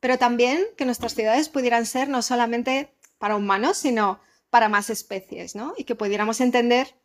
pero 0.00 0.18
también 0.18 0.64
que 0.76 0.84
nuestras 0.84 1.14
ciudades 1.14 1.48
pudieran 1.48 1.86
ser 1.86 2.08
no 2.08 2.22
solamente 2.22 2.92
para 3.18 3.36
humanos, 3.36 3.76
sino 3.76 4.20
para 4.50 4.68
más 4.68 4.90
especies, 4.90 5.54
¿no? 5.54 5.74
Y 5.76 5.84
que 5.84 5.94
pudiéramos 5.94 6.40
entender 6.40 6.96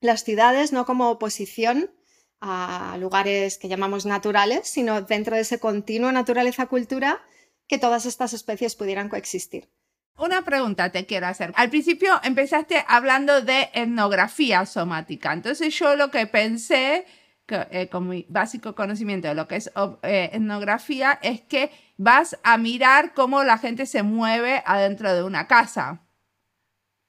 las 0.00 0.24
ciudades 0.24 0.72
no 0.72 0.84
como 0.84 1.10
oposición 1.10 1.92
a 2.40 2.96
lugares 2.98 3.58
que 3.58 3.68
llamamos 3.68 4.06
naturales, 4.06 4.66
sino 4.68 5.02
dentro 5.02 5.36
de 5.36 5.42
ese 5.42 5.60
continuo 5.60 6.10
naturaleza-cultura 6.10 7.22
que 7.68 7.78
todas 7.78 8.06
estas 8.06 8.32
especies 8.32 8.74
pudieran 8.74 9.08
coexistir. 9.08 9.68
Una 10.16 10.42
pregunta 10.42 10.90
te 10.90 11.06
quiero 11.06 11.26
hacer. 11.26 11.52
Al 11.56 11.70
principio 11.70 12.20
empezaste 12.22 12.84
hablando 12.86 13.40
de 13.40 13.70
etnografía 13.72 14.66
somática, 14.66 15.32
entonces 15.32 15.74
yo 15.78 15.96
lo 15.96 16.10
que 16.10 16.26
pensé 16.26 17.06
eh, 17.50 17.88
con 17.88 18.08
mi 18.08 18.26
básico 18.28 18.74
conocimiento 18.74 19.28
de 19.28 19.34
lo 19.34 19.48
que 19.48 19.56
es 19.56 19.72
eh, 20.02 20.30
etnografía, 20.32 21.18
es 21.22 21.40
que 21.40 21.70
vas 21.96 22.38
a 22.44 22.56
mirar 22.58 23.12
cómo 23.12 23.42
la 23.42 23.58
gente 23.58 23.86
se 23.86 24.02
mueve 24.02 24.62
adentro 24.66 25.14
de 25.14 25.24
una 25.24 25.46
casa. 25.48 26.02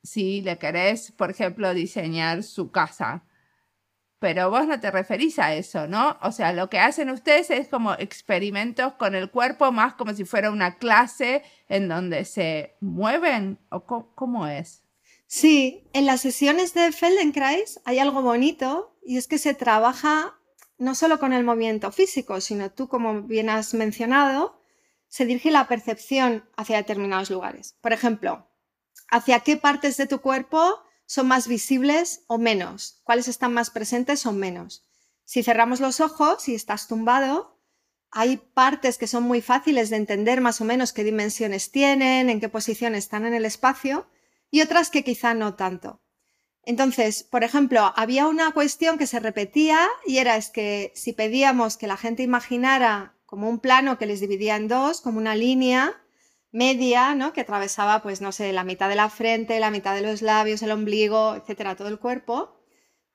Si 0.04 0.42
le 0.42 0.58
querés, 0.58 1.12
por 1.12 1.30
ejemplo, 1.30 1.74
diseñar 1.74 2.42
su 2.44 2.72
casa. 2.72 3.24
Pero 4.22 4.52
vos 4.52 4.68
no 4.68 4.80
te 4.80 4.92
referís 4.92 5.40
a 5.40 5.56
eso, 5.56 5.88
¿no? 5.88 6.16
O 6.22 6.32
sea, 6.32 6.54
lo 6.54 6.70
que 6.70 6.78
hacen 6.78 7.10
ustedes 7.10 7.50
es 7.50 7.68
como 7.68 7.94
experimentos 7.94 8.94
con 8.94 9.16
el 9.16 9.32
cuerpo, 9.32 9.72
más 9.72 9.96
como 9.96 10.14
si 10.14 10.26
fuera 10.26 10.52
una 10.52 10.78
clase 10.78 11.42
en 11.68 11.88
donde 11.88 12.24
se 12.26 12.76
mueven, 12.82 13.58
o 13.70 13.84
cómo 14.14 14.46
es. 14.46 14.84
Sí, 15.26 15.90
en 15.94 16.06
las 16.06 16.22
sesiones 16.22 16.76
de 16.76 16.92
Feldenkrais 16.92 17.82
hay 17.84 17.98
algo 17.98 18.22
bonito 18.22 18.96
y 19.04 19.18
es 19.18 19.28
que 19.28 19.40
se 19.40 19.56
trabaja 19.56 20.38
no 20.78 20.94
solo 20.94 21.18
con 21.18 21.34
el 21.34 21.44
movimiento 21.44 21.92
físico, 21.92 22.42
sino 22.42 22.70
tú, 22.70 22.88
como 22.88 23.24
bien 23.24 23.50
has 23.50 23.74
mencionado, 23.74 24.62
se 25.08 25.26
dirige 25.26 25.50
la 25.50 25.68
percepción 25.68 26.48
hacia 26.58 26.78
determinados 26.78 27.32
lugares. 27.32 27.76
Por 27.82 27.92
ejemplo, 27.92 28.48
hacia 29.10 29.40
qué 29.40 29.58
partes 29.58 29.98
de 29.98 30.06
tu 30.06 30.22
cuerpo 30.22 30.84
son 31.12 31.28
más 31.28 31.50
visibles 31.50 32.24
o 32.28 32.38
menos, 32.38 33.02
cuáles 33.04 33.28
están 33.28 33.52
más 33.52 33.70
presentes 33.70 34.26
o 34.26 34.32
menos. 34.32 34.86
Si 35.26 35.44
cerramos 35.44 35.82
los 35.82 36.00
ojos 36.00 36.48
y 36.48 36.56
estás 36.56 36.88
tumbado, 36.88 37.60
hay 38.12 38.38
partes 38.38 38.98
que 38.98 39.08
son 39.08 39.24
muy 39.24 39.42
fáciles 39.42 39.90
de 39.90 39.98
entender 39.98 40.40
más 40.40 40.62
o 40.62 40.64
menos 40.64 40.94
qué 40.94 41.04
dimensiones 41.04 41.70
tienen, 41.70 42.30
en 42.30 42.40
qué 42.40 42.48
posición 42.48 42.96
están 42.96 43.26
en 43.26 43.34
el 43.34 43.44
espacio, 43.44 44.08
y 44.50 44.62
otras 44.62 44.90
que 44.90 45.04
quizá 45.04 45.34
no 45.34 45.56
tanto. 45.56 46.02
Entonces, 46.64 47.24
por 47.24 47.44
ejemplo, 47.44 47.92
había 47.98 48.28
una 48.28 48.54
cuestión 48.54 48.98
que 48.98 49.06
se 49.06 49.20
repetía 49.20 49.90
y 50.06 50.20
era 50.20 50.38
es 50.38 50.50
que 50.50 50.94
si 50.96 51.12
pedíamos 51.12 51.76
que 51.76 51.88
la 51.88 51.98
gente 51.98 52.24
imaginara 52.24 53.18
como 53.26 53.50
un 53.50 53.60
plano 53.60 53.98
que 53.98 54.06
les 54.06 54.22
dividía 54.22 54.56
en 54.56 54.70
dos, 54.70 55.02
como 55.02 55.18
una 55.18 55.36
línea 55.36 56.01
media, 56.52 57.16
¿no? 57.16 57.34
Que 57.34 57.42
atravesaba, 57.42 58.02
pues, 58.02 58.22
no 58.22 58.32
sé, 58.32 58.52
la 58.54 58.64
mitad 58.64 58.90
de 58.90 58.96
la 58.96 59.10
frente, 59.10 59.60
la 59.60 59.72
mitad 59.72 59.96
de 59.96 60.02
los 60.02 60.22
labios, 60.22 60.62
el 60.62 60.72
ombligo, 60.72 61.36
etcétera, 61.36 61.76
todo 61.76 61.88
el 61.88 62.00
cuerpo. 62.00 62.58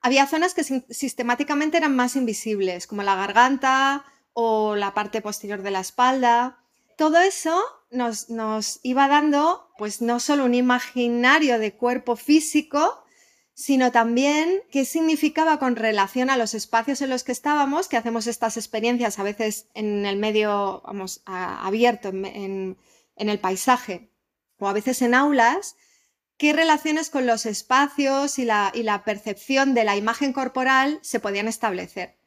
Había 0.01 0.27
zonas 0.27 0.53
que 0.53 0.63
sistemáticamente 0.63 1.77
eran 1.77 1.95
más 1.95 2.15
invisibles, 2.15 2.87
como 2.87 3.03
la 3.03 3.15
garganta 3.15 4.05
o 4.33 4.75
la 4.75 4.93
parte 4.93 5.21
posterior 5.21 5.61
de 5.63 5.71
la 5.71 5.79
espalda. 5.79 6.59
Todo 6.97 7.19
eso 7.19 7.59
nos, 7.89 8.79
iba 8.83 9.07
dando 9.07 9.69
pues 9.77 10.01
no 10.01 10.19
solo 10.19 10.45
un 10.45 10.53
imaginario 10.53 11.59
de 11.59 11.75
cuerpo 11.75 12.15
físico, 12.15 13.03
sino 13.53 13.91
también 13.91 14.61
qué 14.71 14.85
significaba 14.85 15.57
con 15.57 15.75
relación 15.75 16.29
a 16.29 16.37
los 16.37 16.53
espacios 16.53 17.01
en 17.01 17.09
los 17.09 17.23
que 17.23 17.31
estábamos, 17.31 17.87
que 17.87 17.97
hacemos 17.97 18.27
estas 18.27 18.57
experiencias 18.57 19.17
a 19.17 19.23
veces 19.23 19.67
en 19.73 20.05
el 20.05 20.17
medio 20.17 20.81
vamos, 20.85 21.21
abierto, 21.25 22.09
en, 22.09 22.77
el 23.17 23.39
paisaje, 23.39 24.11
o 24.59 24.67
a 24.67 24.73
veces 24.73 25.01
en 25.01 25.13
aulas, 25.13 25.75
qué 26.37 26.53
relaciones 26.53 27.09
con 27.09 27.25
los 27.25 27.45
espacios 27.45 28.39
y 28.39 28.45
la 28.45 29.01
percepción 29.05 29.73
de 29.73 29.83
la 29.83 29.95
imagen 29.95 30.33
corporal 30.33 30.99
se 31.01 31.19
podían 31.19 31.47
establecer. 31.47 32.17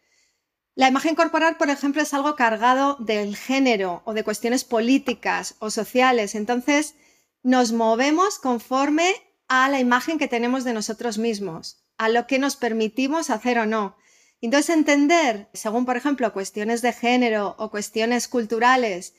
La 0.74 0.88
imagen 0.88 1.14
corporal, 1.14 1.56
por 1.56 1.68
ejemplo, 1.68 2.00
es 2.00 2.14
algo 2.14 2.36
cargado 2.36 2.96
del 3.00 3.36
género 3.36 4.02
o 4.04 4.14
de 4.14 4.24
cuestiones 4.24 4.64
políticas 4.64 5.56
o 5.58 5.70
sociales. 5.70 6.34
Entonces, 6.34 6.94
nos 7.42 7.72
movemos 7.72 8.38
conforme 8.38 9.14
a 9.48 9.68
la 9.68 9.80
imagen 9.80 10.18
que 10.18 10.28
tenemos 10.28 10.64
de 10.64 10.72
nosotros 10.72 11.18
mismos, 11.18 11.84
a 11.98 12.08
lo 12.08 12.26
que 12.26 12.38
nos 12.38 12.56
permitimos 12.56 13.30
hacer 13.30 13.58
o 13.58 13.66
no. 13.66 13.96
Entonces, 14.40 14.74
entender, 14.74 15.50
según, 15.52 15.84
por 15.84 15.96
ejemplo, 15.96 16.32
cuestiones 16.32 16.82
de 16.82 16.92
género 16.92 17.56
o 17.58 17.70
cuestiones 17.70 18.28
culturales, 18.28 19.14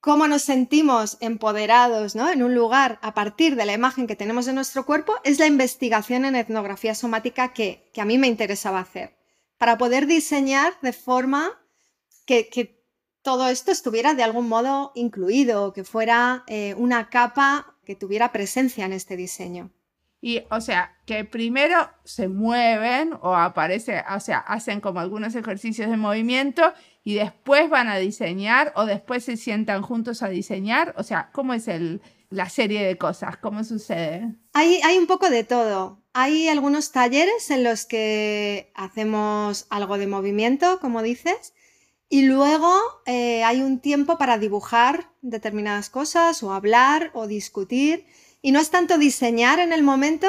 cómo 0.00 0.28
nos 0.28 0.42
sentimos 0.42 1.16
empoderados 1.20 2.14
¿no? 2.14 2.30
en 2.30 2.42
un 2.42 2.54
lugar 2.54 2.98
a 3.02 3.14
partir 3.14 3.56
de 3.56 3.66
la 3.66 3.74
imagen 3.74 4.06
que 4.06 4.16
tenemos 4.16 4.46
de 4.46 4.52
nuestro 4.52 4.86
cuerpo, 4.86 5.14
es 5.24 5.38
la 5.38 5.46
investigación 5.46 6.24
en 6.24 6.36
etnografía 6.36 6.94
somática 6.94 7.52
que, 7.52 7.90
que 7.92 8.00
a 8.00 8.04
mí 8.04 8.18
me 8.18 8.28
interesaba 8.28 8.80
hacer 8.80 9.18
para 9.58 9.76
poder 9.76 10.06
diseñar 10.06 10.72
de 10.80 10.92
forma 10.92 11.60
que, 12.24 12.78
todo 13.20 13.48
esto 13.48 13.72
estuviera 13.72 14.14
de 14.14 14.22
algún 14.22 14.48
modo 14.48 14.92
incluido, 14.94 15.74
que 15.74 15.84
fuera 15.84 16.44
eh, 16.46 16.74
una 16.78 17.10
capa 17.10 17.76
que 17.84 17.94
tuviera 17.94 18.32
presencia 18.32 18.86
en 18.86 18.92
este 18.94 19.16
diseño. 19.16 19.70
Y, 20.20 20.44
o 20.50 20.60
sea, 20.60 20.96
que 21.04 21.24
primero 21.24 21.90
se 22.04 22.28
mueven 22.28 23.12
o 23.20 23.34
aparece, 23.34 24.02
o 24.14 24.20
sea, 24.20 24.38
hacen 24.38 24.80
como 24.80 25.00
algunos 25.00 25.34
ejercicios 25.34 25.90
de 25.90 25.96
movimiento 25.96 26.72
y 27.08 27.14
después 27.14 27.70
van 27.70 27.88
a 27.88 27.96
diseñar 27.96 28.74
o 28.76 28.84
después 28.84 29.24
se 29.24 29.38
sientan 29.38 29.80
juntos 29.80 30.22
a 30.22 30.28
diseñar. 30.28 30.94
O 30.98 31.02
sea, 31.02 31.30
¿cómo 31.32 31.54
es 31.54 31.66
el, 31.66 32.02
la 32.28 32.50
serie 32.50 32.84
de 32.84 32.98
cosas? 32.98 33.38
¿Cómo 33.38 33.64
sucede? 33.64 34.34
Hay, 34.52 34.82
hay 34.84 34.98
un 34.98 35.06
poco 35.06 35.30
de 35.30 35.42
todo. 35.42 36.02
Hay 36.12 36.48
algunos 36.48 36.92
talleres 36.92 37.50
en 37.50 37.64
los 37.64 37.86
que 37.86 38.70
hacemos 38.74 39.64
algo 39.70 39.96
de 39.96 40.06
movimiento, 40.06 40.80
como 40.80 41.00
dices, 41.00 41.54
y 42.10 42.26
luego 42.26 42.78
eh, 43.06 43.42
hay 43.42 43.62
un 43.62 43.80
tiempo 43.80 44.18
para 44.18 44.36
dibujar 44.36 45.10
determinadas 45.22 45.88
cosas 45.88 46.42
o 46.42 46.52
hablar 46.52 47.10
o 47.14 47.26
discutir. 47.26 48.04
Y 48.42 48.52
no 48.52 48.60
es 48.60 48.68
tanto 48.68 48.98
diseñar 48.98 49.60
en 49.60 49.72
el 49.72 49.82
momento, 49.82 50.28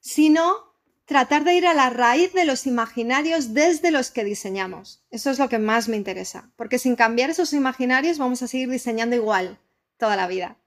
sino 0.00 0.65
tratar 1.06 1.44
de 1.44 1.54
ir 1.54 1.66
a 1.66 1.74
la 1.74 1.88
raíz 1.88 2.32
de 2.32 2.44
los 2.44 2.66
imaginarios 2.66 3.54
desde 3.54 3.92
los 3.92 4.10
que 4.10 4.24
diseñamos. 4.24 5.04
Eso 5.10 5.30
es 5.30 5.38
lo 5.38 5.48
que 5.48 5.58
más 5.58 5.88
me 5.88 5.96
interesa, 5.96 6.50
porque 6.56 6.78
sin 6.78 6.96
cambiar 6.96 7.30
esos 7.30 7.52
imaginarios 7.52 8.18
vamos 8.18 8.42
a 8.42 8.48
seguir 8.48 8.68
diseñando 8.68 9.16
igual 9.16 9.58
toda 9.96 10.16
la 10.16 10.26
vida. 10.26 10.58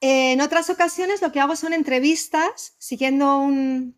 En 0.00 0.40
otras 0.40 0.70
ocasiones 0.70 1.20
lo 1.20 1.30
que 1.30 1.40
hago 1.40 1.56
son 1.56 1.74
entrevistas 1.74 2.74
siguiendo 2.78 3.38
un, 3.38 3.94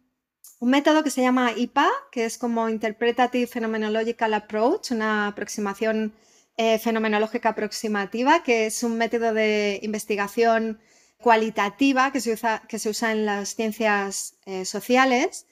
método 0.60 1.04
que 1.04 1.10
se 1.10 1.22
llama 1.22 1.52
IPA, 1.56 1.88
que 2.10 2.24
es 2.24 2.38
como 2.38 2.68
Interpretative 2.68 3.46
Phenomenological 3.46 4.34
Approach, 4.34 4.90
una 4.90 5.28
aproximación 5.28 6.12
eh, 6.56 6.78
fenomenológica 6.78 7.50
aproximativa, 7.50 8.42
que 8.42 8.66
es 8.66 8.82
un 8.82 8.96
método 8.98 9.32
de 9.32 9.80
investigación 9.82 10.80
cualitativa 11.18 12.12
que 12.12 12.20
se 12.20 12.32
usa, 12.32 12.62
que 12.68 12.78
se 12.78 12.90
usa 12.90 13.12
en 13.12 13.26
las 13.26 13.54
ciencias 13.54 14.34
eh, 14.44 14.64
sociales. 14.64 15.46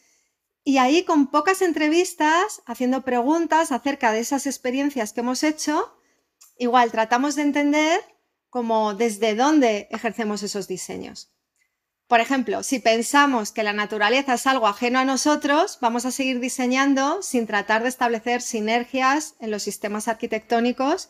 Y 0.63 0.79
ahí 0.79 1.05
con 1.05 1.31
pocas 1.31 1.63
entrevistas, 1.63 2.63
haciendo 2.67 3.03
preguntas 3.03 3.73
acerca 3.73 4.13
de 4.13 4.21
esas 4.21 4.47
experiencias 4.47 5.13
que 5.13 5.21
hemos 5.21 5.43
hecho, 5.43 5.95
igual 6.59 6.91
tratamos 6.91 7.35
de 7.35 7.43
entender 7.43 8.01
como 8.51 8.95
desde 8.95 9.35
dónde 9.35 9.89
ejercemos 9.91 10.43
esos 10.43 10.69
diseños. 10.69 11.33
Por 12.09 12.19
ejemplo, 12.21 12.65
si 12.65 12.81
pensamos 12.81 13.53
que 13.53 13.63
la 13.63 13.73
naturaleza 13.73 14.35
es 14.35 14.47
algo 14.49 14.67
ajeno 14.67 14.99
a 14.99 15.05
nosotros, 15.05 15.79
vamos 15.81 16.05
a 16.05 16.11
seguir 16.11 16.41
diseñando 16.41 17.23
sin 17.23 17.47
tratar 17.47 17.85
de 17.85 17.89
establecer 17.89 18.43
sinergias 18.43 19.37
en 19.39 19.53
los 19.53 19.63
sistemas 19.63 20.09
arquitectónicos 20.09 21.09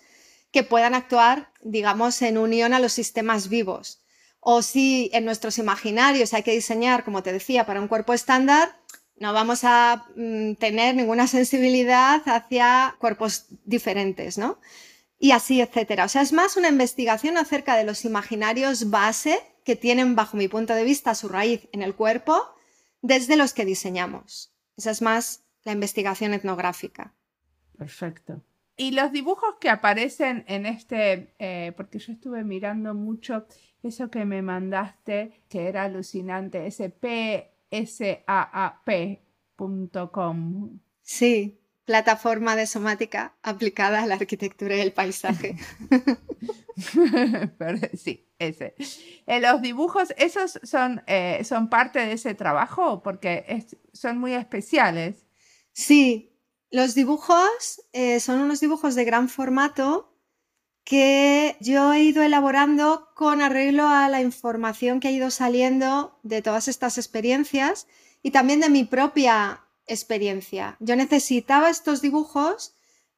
que 0.52 0.62
puedan 0.62 0.94
actuar, 0.94 1.52
digamos, 1.62 2.20
en 2.20 2.36
unión 2.36 2.74
a 2.74 2.80
los 2.80 2.92
sistemas 2.92 3.48
vivos. 3.48 4.02
O 4.40 4.60
si 4.60 5.10
en 5.14 5.24
nuestros 5.24 5.56
imaginarios 5.56 6.34
hay 6.34 6.42
que 6.42 6.52
diseñar, 6.52 7.02
como 7.02 7.22
te 7.22 7.32
decía, 7.32 7.64
para 7.64 7.80
un 7.80 7.88
cuerpo 7.88 8.12
estándar, 8.12 8.79
no 9.20 9.34
vamos 9.34 9.60
a 9.64 10.06
mm, 10.16 10.54
tener 10.54 10.96
ninguna 10.96 11.28
sensibilidad 11.28 12.22
hacia 12.24 12.96
cuerpos 12.98 13.46
diferentes, 13.64 14.38
¿no? 14.38 14.58
Y 15.18 15.32
así, 15.32 15.60
etcétera. 15.60 16.06
O 16.06 16.08
sea, 16.08 16.22
es 16.22 16.32
más 16.32 16.56
una 16.56 16.70
investigación 16.70 17.36
acerca 17.36 17.76
de 17.76 17.84
los 17.84 18.06
imaginarios 18.06 18.88
base 18.90 19.38
que 19.64 19.76
tienen, 19.76 20.16
bajo 20.16 20.38
mi 20.38 20.48
punto 20.48 20.74
de 20.74 20.84
vista, 20.84 21.14
su 21.14 21.28
raíz 21.28 21.68
en 21.72 21.82
el 21.82 21.94
cuerpo, 21.94 22.40
desde 23.02 23.36
los 23.36 23.52
que 23.52 23.66
diseñamos. 23.66 24.54
Esa 24.78 24.90
es 24.90 25.02
más 25.02 25.44
la 25.64 25.72
investigación 25.72 26.32
etnográfica. 26.32 27.12
Perfecto. 27.76 28.42
Y 28.74 28.92
los 28.92 29.12
dibujos 29.12 29.56
que 29.60 29.68
aparecen 29.68 30.44
en 30.48 30.64
este, 30.64 31.34
eh, 31.38 31.72
porque 31.76 31.98
yo 31.98 32.14
estuve 32.14 32.42
mirando 32.44 32.94
mucho 32.94 33.44
eso 33.82 34.10
que 34.10 34.24
me 34.24 34.40
mandaste, 34.40 35.42
que 35.50 35.68
era 35.68 35.84
alucinante, 35.84 36.66
ese 36.66 36.88
psaap.com. 37.70 39.20
Sí, 41.02 41.60
plataforma 41.84 42.54
de 42.56 42.66
somática 42.66 43.36
aplicada 43.42 44.02
a 44.02 44.06
la 44.06 44.14
arquitectura 44.14 44.76
y 44.76 44.80
el 44.80 44.92
paisaje. 44.92 45.56
sí, 47.94 48.28
ese. 48.38 48.74
Eh, 49.26 49.40
los 49.40 49.60
dibujos, 49.60 50.14
¿esos 50.16 50.60
son, 50.62 51.02
eh, 51.06 51.42
son 51.44 51.68
parte 51.68 51.98
de 51.98 52.12
ese 52.12 52.34
trabajo? 52.34 53.02
Porque 53.02 53.66
son 53.92 54.18
muy 54.18 54.34
especiales. 54.34 55.26
Sí, 55.72 56.38
los 56.70 56.94
dibujos 56.94 57.82
eh, 57.92 58.20
son 58.20 58.40
unos 58.40 58.60
dibujos 58.60 58.94
de 58.94 59.04
gran 59.04 59.28
formato 59.28 60.09
que 60.84 61.56
yo 61.60 61.92
he 61.92 62.00
ido 62.00 62.22
elaborando 62.22 63.08
con 63.14 63.42
arreglo 63.42 63.86
a 63.86 64.08
la 64.08 64.20
información 64.20 65.00
que 65.00 65.08
ha 65.08 65.12
ido 65.12 65.30
saliendo 65.30 66.18
de 66.22 66.42
todas 66.42 66.68
estas 66.68 66.98
experiencias 66.98 67.86
y 68.22 68.30
también 68.30 68.60
de 68.60 68.70
mi 68.70 68.84
propia 68.84 69.64
experiencia. 69.86 70.76
Yo 70.80 70.96
necesitaba 70.96 71.70
estos 71.70 72.00
dibujos 72.00 72.74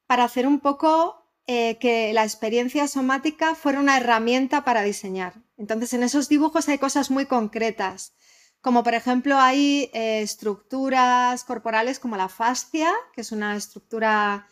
para 0.07 0.23
hacer 0.23 0.47
un 0.47 0.59
poco 0.59 1.23
eh, 1.45 1.77
que 1.79 2.13
la 2.13 2.23
experiencia 2.23 2.87
somática 2.87 3.55
fuera 3.55 3.79
una 3.79 3.97
herramienta 3.97 4.63
para 4.63 4.81
diseñar. 4.81 5.41
Entonces, 5.57 5.93
en 5.93 6.03
esos 6.03 6.29
dibujos 6.29 6.69
hay 6.69 6.77
cosas 6.77 7.11
muy 7.11 7.25
concretas, 7.25 8.13
como 8.61 8.81
por 8.83 8.93
ejemplo 8.93 9.37
hay 9.37 9.89
eh, 9.93 10.21
estructuras 10.21 11.43
corporales 11.43 11.99
como 11.99 12.15
la 12.15 12.29
fascia, 12.29 12.91
que 13.13 13.21
es 13.21 13.33
una 13.33 13.57
estructura 13.57 14.47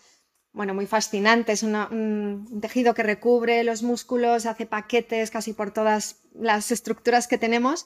bueno, 0.53 0.73
muy 0.73 0.85
fascinante, 0.85 1.53
es 1.53 1.63
un, 1.63 2.59
tejido 2.61 2.93
que 2.93 3.03
recubre 3.03 3.63
los 3.63 3.83
músculos, 3.83 4.45
hace 4.45 4.65
paquetes 4.65 5.31
casi 5.31 5.53
por 5.53 5.71
todas 5.71 6.17
las 6.33 6.71
estructuras 6.71 7.27
que 7.27 7.37
tenemos 7.37 7.85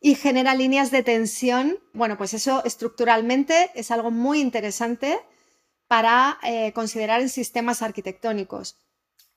y 0.00 0.14
genera 0.14 0.54
líneas 0.54 0.90
de 0.90 1.02
tensión. 1.02 1.78
Bueno, 1.94 2.18
pues 2.18 2.34
eso 2.34 2.62
estructuralmente 2.64 3.70
es 3.74 3.90
algo 3.90 4.10
muy 4.10 4.40
interesante 4.40 5.20
para 5.88 6.38
eh, 6.42 6.72
considerar 6.72 7.20
en 7.20 7.28
sistemas 7.28 7.82
arquitectónicos 7.82 8.76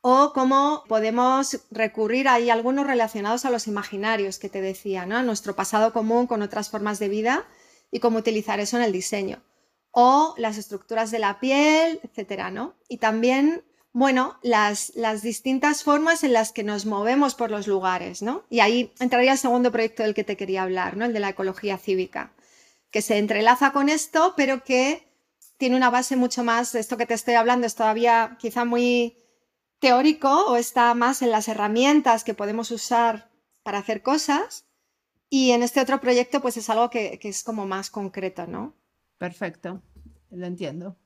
o 0.01 0.33
cómo 0.33 0.83
podemos 0.87 1.61
recurrir 1.71 2.27
ahí 2.27 2.49
algunos 2.49 2.85
relacionados 2.85 3.45
a 3.45 3.49
los 3.49 3.67
imaginarios 3.67 4.37
que 4.37 4.49
te 4.49 4.61
decía, 4.61 5.05
¿no? 5.05 5.17
a 5.17 5.23
nuestro 5.23 5.55
pasado 5.55 5.93
común 5.93 6.27
con 6.27 6.41
otras 6.41 6.69
formas 6.69 6.99
de 6.99 7.09
vida 7.09 7.47
y 7.89 7.99
cómo 7.99 8.19
utilizar 8.19 8.59
eso 8.59 8.77
en 8.77 8.83
el 8.83 8.91
diseño. 8.91 9.41
O 9.97 10.35
las 10.37 10.57
estructuras 10.57 11.09
de 11.09 11.19
la 11.19 11.39
piel, 11.39 12.01
etcétera, 12.03 12.51
¿no? 12.51 12.75
Y 12.89 12.97
también, 12.97 13.63
bueno, 13.93 14.37
las, 14.43 14.91
distintas 15.21 15.83
formas 15.83 16.25
en 16.25 16.33
las 16.33 16.51
que 16.51 16.63
nos 16.63 16.85
movemos 16.85 17.33
por 17.33 17.49
los 17.49 17.65
lugares, 17.65 18.21
¿no? 18.21 18.43
Y 18.49 18.59
ahí 18.59 18.91
entraría 18.99 19.31
el 19.31 19.37
segundo 19.37 19.71
proyecto 19.71 20.03
del 20.03 20.13
que 20.13 20.25
te 20.25 20.35
quería 20.35 20.63
hablar, 20.63 20.97
¿no? 20.97 21.05
El 21.05 21.13
de 21.13 21.21
la 21.21 21.29
ecología 21.29 21.77
cívica, 21.77 22.33
que 22.91 23.01
se 23.01 23.17
entrelaza 23.19 23.71
con 23.71 23.87
esto, 23.87 24.33
pero 24.35 24.65
que 24.65 25.07
tiene 25.57 25.77
una 25.77 25.89
base 25.89 26.17
mucho 26.17 26.43
más, 26.43 26.75
esto 26.75 26.97
que 26.97 27.05
te 27.05 27.13
estoy 27.13 27.35
hablando 27.35 27.65
es 27.65 27.75
todavía 27.75 28.35
quizá 28.37 28.65
muy 28.65 29.17
teórico 29.79 30.47
o 30.47 30.57
está 30.57 30.93
más 30.93 31.21
en 31.21 31.31
las 31.31 31.47
herramientas 31.47 32.25
que 32.25 32.33
podemos 32.33 32.71
usar 32.71 33.29
para 33.63 33.77
hacer 33.77 34.01
cosas. 34.01 34.65
Y 35.29 35.51
en 35.51 35.63
este 35.63 35.81
otro 35.81 35.99
proyecto 36.01 36.41
pues 36.41 36.57
es 36.57 36.69
algo 36.69 36.89
que, 36.89 37.19
es 37.21 37.43
como 37.43 37.65
más 37.65 37.89
concreto, 37.89 38.45
¿no? 38.47 38.73
Perfecto, 39.25 39.81
lo 40.29 40.45
entiendo. 40.45 40.97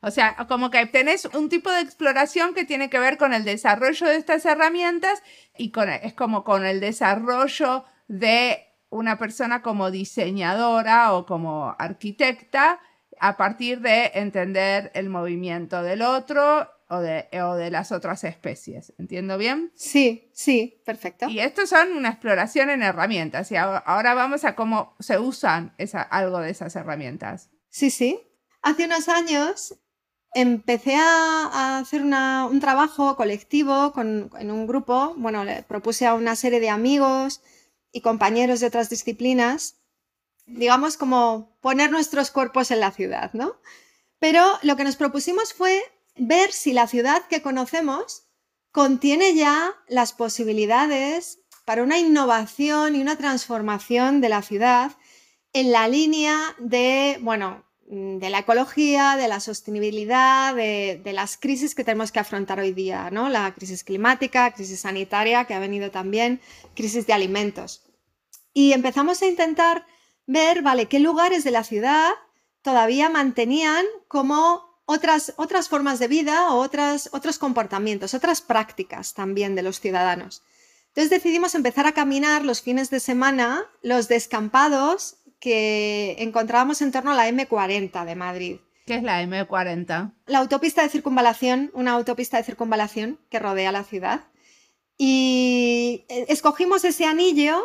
O 0.00 0.10
sea, 0.10 0.34
como 0.48 0.68
que 0.68 0.84
tenés 0.86 1.26
un 1.26 1.48
tipo 1.48 1.70
de 1.70 1.80
exploración 1.80 2.52
que 2.52 2.64
tiene 2.64 2.90
que 2.90 2.98
ver 2.98 3.16
con 3.18 3.32
el 3.32 3.44
desarrollo 3.44 4.08
de 4.08 4.16
estas 4.16 4.44
herramientas 4.46 5.22
y 5.56 5.70
con, 5.70 5.88
es 5.88 6.12
como 6.14 6.42
con 6.42 6.66
el 6.66 6.80
desarrollo 6.80 7.84
de 8.08 8.66
una 8.90 9.16
persona 9.16 9.62
como 9.62 9.92
diseñadora 9.92 11.12
o 11.12 11.24
como 11.24 11.76
arquitecta 11.78 12.80
a 13.20 13.36
partir 13.36 13.80
de 13.80 14.10
entender 14.14 14.90
el 14.94 15.08
movimiento 15.08 15.80
del 15.84 16.02
otro 16.02 16.68
o 16.88 16.98
de, 16.98 17.28
o 17.44 17.54
de, 17.54 17.70
las 17.70 17.92
otras 17.92 18.24
especies. 18.24 18.92
¿Entiendo 18.98 19.38
bien? 19.38 19.70
Sí, 19.76 20.30
sí, 20.32 20.82
perfecto. 20.84 21.28
Y 21.28 21.38
estos 21.38 21.68
son 21.68 21.92
una 21.92 22.08
exploración 22.08 22.70
en 22.70 22.82
herramientas 22.82 23.52
y 23.52 23.56
ahora 23.56 24.14
vamos 24.14 24.44
a 24.44 24.56
cómo 24.56 24.96
se 24.98 25.16
usan 25.20 25.74
esa, 25.78 26.02
algo 26.02 26.40
de 26.40 26.50
esas 26.50 26.74
herramientas. 26.74 27.50
Sí, 27.70 27.90
sí. 27.90 28.20
Hace 28.62 28.84
unos 28.84 29.08
años 29.08 29.74
empecé 30.34 30.96
a, 30.96 31.78
hacer 31.78 32.02
un 32.02 32.60
trabajo 32.60 33.16
colectivo 33.16 33.92
con, 33.92 34.30
en 34.38 34.50
un 34.50 34.66
grupo. 34.66 35.14
Bueno, 35.16 35.44
le 35.44 35.62
propuse 35.62 36.06
a 36.06 36.14
una 36.14 36.36
serie 36.36 36.60
de 36.60 36.70
amigos 36.70 37.40
y 37.92 38.00
compañeros 38.00 38.60
de 38.60 38.66
otras 38.66 38.90
disciplinas 38.90 39.78
digamos, 40.48 40.96
como 40.96 41.56
poner 41.60 41.90
nuestros 41.90 42.30
cuerpos 42.30 42.70
en 42.70 42.80
la 42.80 42.90
ciudad, 42.90 43.32
¿no? 43.32 43.56
Pero 44.18 44.44
lo 44.62 44.76
que 44.76 44.84
nos 44.84 44.96
propusimos 44.96 45.52
fue 45.52 45.80
ver 46.16 46.52
si 46.52 46.72
la 46.72 46.88
ciudad 46.88 47.22
que 47.28 47.42
conocemos 47.42 48.24
contiene 48.72 49.34
ya 49.34 49.74
las 49.88 50.12
posibilidades 50.12 51.40
para 51.64 51.82
una 51.82 51.98
innovación 51.98 52.96
y 52.96 53.02
una 53.02 53.16
transformación 53.16 54.20
de 54.20 54.28
la 54.30 54.42
ciudad 54.42 54.92
en 55.52 55.72
la 55.72 55.88
línea 55.88 56.54
de, 56.58 57.18
bueno, 57.20 57.64
de 57.86 58.28
la 58.28 58.40
ecología, 58.40 59.16
de 59.16 59.28
la 59.28 59.40
sostenibilidad, 59.40 60.54
de, 60.54 61.00
de, 61.02 61.12
las 61.12 61.38
crisis 61.38 61.74
que 61.74 61.84
tenemos 61.84 62.12
que 62.12 62.18
afrontar 62.18 62.60
hoy 62.60 62.72
día, 62.72 63.10
¿no? 63.10 63.30
La 63.30 63.54
crisis 63.54 63.82
climática, 63.82 64.52
crisis 64.52 64.80
sanitaria, 64.80 65.46
que 65.46 65.54
ha 65.54 65.58
venido 65.58 65.90
también, 65.90 66.40
crisis 66.74 67.06
de 67.06 67.14
alimentos. 67.14 67.82
Y 68.52 68.72
empezamos 68.72 69.22
a 69.22 69.26
intentar 69.26 69.86
ver, 70.26 70.62
vale, 70.62 70.86
qué 70.86 71.00
lugares 71.00 71.44
de 71.44 71.50
la 71.50 71.64
ciudad 71.64 72.12
todavía 72.62 73.08
mantenían 73.08 73.86
como 74.08 74.68
otras, 74.84 75.32
otras 75.36 75.68
formas 75.68 75.98
de 75.98 76.08
vida 76.08 76.52
o 76.52 76.58
otras, 76.58 77.08
otros 77.12 77.38
comportamientos, 77.38 78.14
otras 78.14 78.40
prácticas 78.40 79.14
también 79.14 79.54
de 79.54 79.62
los 79.62 79.80
ciudadanos. 79.80 80.42
Entonces 80.88 81.10
decidimos 81.10 81.54
empezar 81.54 81.86
a 81.86 81.92
caminar 81.92 82.44
los 82.44 82.62
fines 82.62 82.90
de 82.90 82.98
semana 82.98 83.66
los 83.82 84.08
descampados 84.08 85.17
que 85.40 86.16
encontrábamos 86.18 86.82
en 86.82 86.92
torno 86.92 87.12
a 87.12 87.14
la 87.14 87.28
M40 87.28 88.04
de 88.04 88.14
Madrid. 88.14 88.56
¿Qué 88.86 88.96
es 88.96 89.02
la 89.02 89.22
M40? 89.22 90.12
La 90.26 90.38
autopista 90.38 90.82
de 90.82 90.88
circunvalación, 90.88 91.70
una 91.74 91.92
autopista 91.92 92.38
de 92.38 92.44
circunvalación 92.44 93.20
que 93.30 93.38
rodea 93.38 93.72
la 93.72 93.84
ciudad. 93.84 94.24
Y 94.96 96.06
eh, 96.08 96.26
escogimos 96.28 96.84
ese 96.84 97.04
anillo 97.04 97.62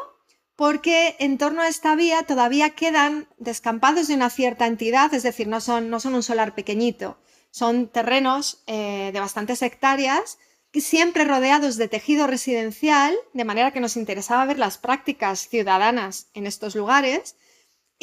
porque 0.55 1.15
en 1.19 1.37
torno 1.37 1.61
a 1.61 1.67
esta 1.67 1.95
vía 1.95 2.23
todavía 2.23 2.71
quedan 2.71 3.27
descampados 3.37 4.07
de 4.07 4.15
una 4.15 4.29
cierta 4.29 4.67
entidad, 4.67 5.13
es 5.13 5.23
decir, 5.23 5.47
no 5.47 5.61
son, 5.61 5.89
no 5.89 5.99
son 5.99 6.13
un 6.13 6.23
solar 6.23 6.53
pequeñito, 6.53 7.17
son 7.49 7.87
terrenos 7.87 8.61
eh, 8.67 9.09
de 9.13 9.19
bastantes 9.19 9.61
hectáreas, 9.61 10.37
siempre 10.81 11.23
rodeados 11.23 11.77
de 11.77 11.87
tejido 11.87 12.27
residencial, 12.27 13.15
de 13.33 13.45
manera 13.45 13.71
que 13.71 13.79
nos 13.79 13.95
interesaba 13.95 14.45
ver 14.45 14.57
las 14.57 14.77
prácticas 14.77 15.47
ciudadanas 15.47 16.27
en 16.33 16.47
estos 16.47 16.75
lugares. 16.75 17.35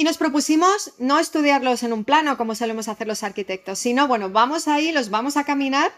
Y 0.01 0.05
nos 0.05 0.17
propusimos 0.17 0.95
no 0.97 1.19
estudiarlos 1.19 1.83
en 1.83 1.93
un 1.93 2.05
plano 2.05 2.39
como 2.39 2.55
solemos 2.55 2.89
hacer 2.89 3.07
los 3.07 3.23
arquitectos, 3.23 3.79
sino, 3.79 4.09
bueno, 4.09 4.31
vamos 4.31 4.67
ahí, 4.67 4.93
los 4.93 5.11
vamos 5.11 5.37
a 5.37 5.45
caminar 5.45 5.93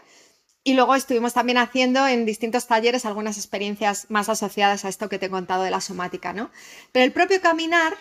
y 0.65 0.75
luego 0.75 0.97
estuvimos 0.97 1.35
también 1.35 1.59
haciendo 1.59 2.05
en 2.09 2.27
distintos 2.27 2.67
talleres 2.67 3.07
algunas 3.07 3.37
experiencias 3.37 4.07
más 4.09 4.29
asociadas 4.29 4.85
a 4.85 4.89
esto 4.89 5.09
que 5.09 5.21
te 5.21 5.27
he 5.27 5.31
contado 5.31 5.63
de 5.63 5.71
la 5.71 5.81
somática, 5.81 6.33
¿no? 6.33 6.51
Pero 6.91 7.05
el 7.05 7.13
propio 7.13 7.41
caminar 7.41 7.97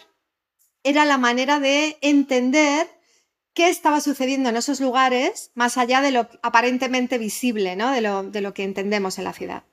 era 0.81 1.05
la 1.05 1.19
manera 1.19 1.59
de 1.59 1.99
entender 2.01 2.87
qué 3.53 3.69
estaba 3.69 4.01
sucediendo 4.01 4.49
en 4.49 4.57
esos 4.57 4.79
lugares 4.79 5.51
más 5.53 5.77
allá 5.77 6.01
de 6.01 6.09
lo 6.09 6.27
aparentemente 6.41 7.19
visible, 7.19 7.75
¿no? 7.75 7.91
De 7.91 8.01
lo, 8.01 8.23
de 8.23 8.41
lo 8.41 8.55
que 8.55 8.63
entendemos 8.63 9.19
en 9.19 9.25
la 9.25 9.33
ciudad. 9.33 9.65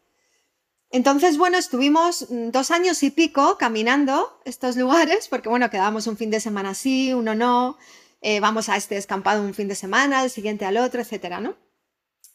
Entonces, 0.90 1.36
bueno, 1.36 1.58
estuvimos 1.58 2.26
dos 2.30 2.70
años 2.70 3.02
y 3.02 3.10
pico 3.10 3.58
caminando 3.58 4.40
estos 4.44 4.76
lugares, 4.76 5.28
porque 5.28 5.50
bueno, 5.50 5.68
quedábamos 5.68 6.06
un 6.06 6.16
fin 6.16 6.30
de 6.30 6.40
semana 6.40 6.70
así, 6.70 7.12
uno 7.12 7.34
no, 7.34 7.76
eh, 8.22 8.40
vamos 8.40 8.70
a 8.70 8.76
este 8.76 8.96
escampado 8.96 9.42
un 9.42 9.52
fin 9.52 9.68
de 9.68 9.74
semana, 9.74 10.24
el 10.24 10.30
siguiente 10.30 10.64
al 10.64 10.78
otro, 10.78 11.02
etcétera, 11.02 11.40
¿no? 11.40 11.56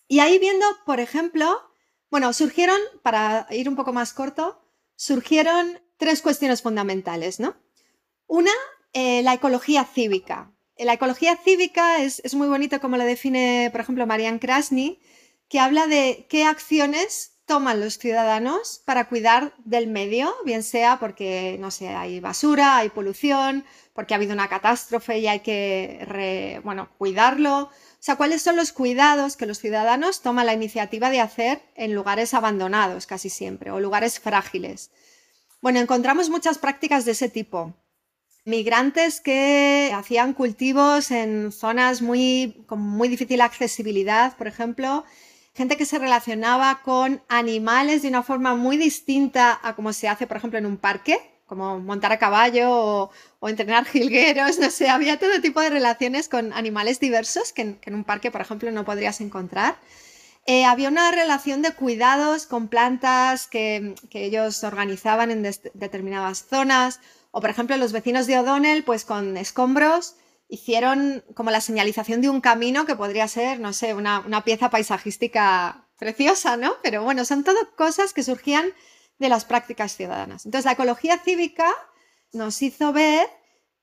Y 0.08 0.20
ahí 0.20 0.38
viendo, 0.38 0.66
por 0.86 1.00
ejemplo, 1.00 1.62
bueno, 2.12 2.32
surgieron, 2.32 2.80
para 3.02 3.48
ir 3.50 3.68
un 3.68 3.76
poco 3.76 3.92
más 3.92 4.14
corto, 4.14 4.62
surgieron 4.96 5.82
tres 5.98 6.22
cuestiones 6.22 6.62
fundamentales, 6.62 7.40
¿no? 7.40 7.56
Una, 8.28 8.52
eh, 8.94 9.24
la 9.24 9.34
ecología 9.34 9.84
cívica. 9.84 10.54
La 10.78 10.94
ecología 10.94 11.38
cívica 11.38 12.04
es, 12.04 12.22
es, 12.24 12.36
muy 12.36 12.48
bonito 12.48 12.80
como 12.80 12.98
lo 12.98 13.04
define, 13.04 13.70
por 13.72 13.82
ejemplo, 13.82 14.06
Marianne 14.06 14.40
Krasny, 14.40 15.00
que 15.50 15.60
habla 15.60 15.88
de 15.88 16.28
qué 16.30 16.46
acciones 16.46 17.33
toman 17.46 17.80
los 17.80 17.98
ciudadanos 17.98 18.82
para 18.86 19.10
cuidar 19.10 19.54
del 19.66 19.88
medio, 19.88 20.34
bien 20.46 20.64
sea 20.64 20.98
porque, 21.00 21.58
no 21.60 21.72
sé, 21.72 21.90
hay 21.90 22.20
basura, 22.20 22.78
hay 22.78 22.90
polución, 22.90 23.66
porque 23.94 24.14
ha 24.14 24.18
habido 24.18 24.34
una 24.34 24.48
catástrofe 24.48 25.20
y 25.20 25.28
hay 25.28 25.42
que, 25.42 26.62
bueno, 26.64 26.90
cuidarlo. 26.98 27.64
O 27.64 27.72
sea, 28.00 28.16
¿cuáles 28.16 28.42
son 28.42 28.56
los 28.56 28.72
cuidados 28.72 29.38
que 29.38 29.46
los 29.46 29.60
ciudadanos 29.60 30.22
toman 30.22 30.46
la 30.46 30.54
iniciativa 30.54 31.10
de 31.10 31.20
hacer 31.20 31.62
en 31.76 31.94
lugares 31.94 32.34
abandonados 32.34 33.08
casi 33.08 33.30
siempre 33.30 33.72
o 33.72 33.80
lugares 33.80 34.20
frágiles? 34.20 34.92
Bueno, 35.62 35.80
encontramos 35.80 36.30
muchas 36.30 36.58
prácticas 36.58 37.06
de 37.06 37.12
ese 37.12 37.30
tipo. 37.30 37.74
Migrantes 38.46 39.22
que 39.22 39.92
hacían 39.96 40.34
cultivos 40.34 41.12
en 41.12 41.54
zonas 41.54 42.02
muy, 42.02 42.66
con 42.68 42.82
muy 42.82 43.08
difícil 43.08 43.40
accesibilidad, 43.40 44.36
por 44.36 44.48
ejemplo, 44.48 45.06
gente 45.54 45.78
que 45.78 45.86
se 45.86 46.00
relacionaba 46.00 46.82
con 46.82 47.22
animales 47.28 48.02
de 48.02 48.10
una 48.10 48.24
forma 48.24 48.56
muy 48.56 48.78
distinta 48.78 49.60
a 49.62 49.76
como 49.76 49.94
se 49.94 50.08
hace, 50.08 50.28
por 50.28 50.38
ejemplo, 50.38 50.60
en 50.60 50.66
un 50.66 50.78
parque, 50.78 51.20
como 51.46 51.80
montar 51.80 52.12
a 52.12 52.20
caballo 52.20 53.12
o, 53.40 53.50
entrenar 53.50 53.86
jilgueros, 53.92 54.58
no 54.60 54.72
sé, 54.72 54.90
había 54.90 55.20
todo 55.20 55.42
tipo 55.42 55.62
de 55.62 55.70
relaciones 55.70 56.30
con 56.30 56.54
animales 56.54 57.00
diversos 57.00 57.54
que 57.54 57.78
en, 57.82 57.94
un 57.94 58.04
parque, 58.04 58.32
por 58.32 58.42
ejemplo, 58.42 58.72
no 58.72 58.86
podrías 58.86 59.22
encontrar. 59.22 59.78
Eh, 60.46 60.66
había 60.66 60.90
una 60.90 61.12
relación 61.12 61.62
de 61.62 61.72
cuidados 61.72 62.48
con 62.48 62.68
plantas 62.68 63.48
que, 63.48 63.96
ellos 64.12 64.64
organizaban 64.64 65.32
en 65.32 65.44
determinadas 65.74 66.46
zonas, 66.50 67.00
o 67.32 67.42
por 67.42 67.50
ejemplo 67.50 67.78
los 67.78 67.92
vecinos 67.92 68.28
de 68.28 68.40
O'Donnell, 68.40 68.84
pues 68.84 69.06
con 69.06 69.38
escombros 69.38 70.16
hicieron 70.54 71.24
como 71.34 71.50
la 71.50 71.62
señalización 71.62 72.22
de 72.22 72.30
un 72.30 72.40
camino 72.40 72.86
que 72.86 72.96
podría 72.96 73.28
ser, 73.28 73.60
no 73.60 73.74
sé, 73.74 73.96
una, 73.96 74.44
pieza 74.46 74.70
paisajística 74.70 75.88
preciosa, 75.98 76.58
¿no? 76.58 76.76
Pero 76.84 77.04
bueno, 77.04 77.26
son 77.26 77.44
todo 77.44 77.58
cosas 77.76 78.14
que 78.14 78.22
surgían 78.22 78.72
de 79.18 79.30
las 79.30 79.46
prácticas 79.46 79.96
ciudadanas. 79.96 80.46
Entonces, 80.46 80.66
la 80.66 80.74
ecología 80.74 81.18
cívica 81.18 81.74
nos 82.34 82.62
hizo 82.62 82.94
ver 82.94 83.28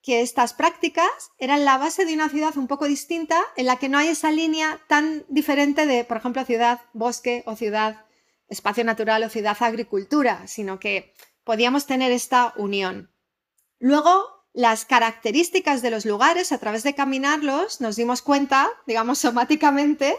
que 0.01 0.21
estas 0.21 0.55
prácticas 0.55 1.11
eran 1.39 1.65
la 1.65 1.77
base 1.77 2.05
de 2.05 2.15
una 2.15 2.29
ciudad 2.29 2.57
un 2.57 2.69
poco 2.69 2.85
distinta 2.85 3.41
en 3.57 3.67
la 3.67 3.77
que 3.81 3.89
no 3.89 3.99
hay 3.99 4.07
esa 4.07 4.31
línea 4.31 4.79
tan 4.87 5.25
diferente 5.29 5.87
de, 5.87 6.05
por 6.05 6.19
ejemplo, 6.19 6.45
ciudad 6.45 6.83
bosque 6.93 7.43
o 7.47 7.57
ciudad 7.57 8.07
espacio 8.49 8.85
natural 8.85 9.25
o 9.25 9.29
ciudad 9.29 9.57
agricultura, 9.59 10.47
sino 10.47 10.79
que 10.79 11.15
podíamos 11.43 11.87
tener 11.87 12.13
esta 12.13 12.55
unión. 12.57 13.11
Luego, 13.81 14.40
las 14.53 14.85
características 14.85 15.83
de 15.83 15.91
los 15.91 16.05
lugares, 16.05 16.53
a 16.53 16.59
través 16.59 16.83
de 16.83 16.95
caminarlos, 16.95 17.81
nos 17.81 17.97
dimos 17.97 18.23
cuenta, 18.23 18.69
digamos, 18.87 19.19
somáticamente, 19.27 20.17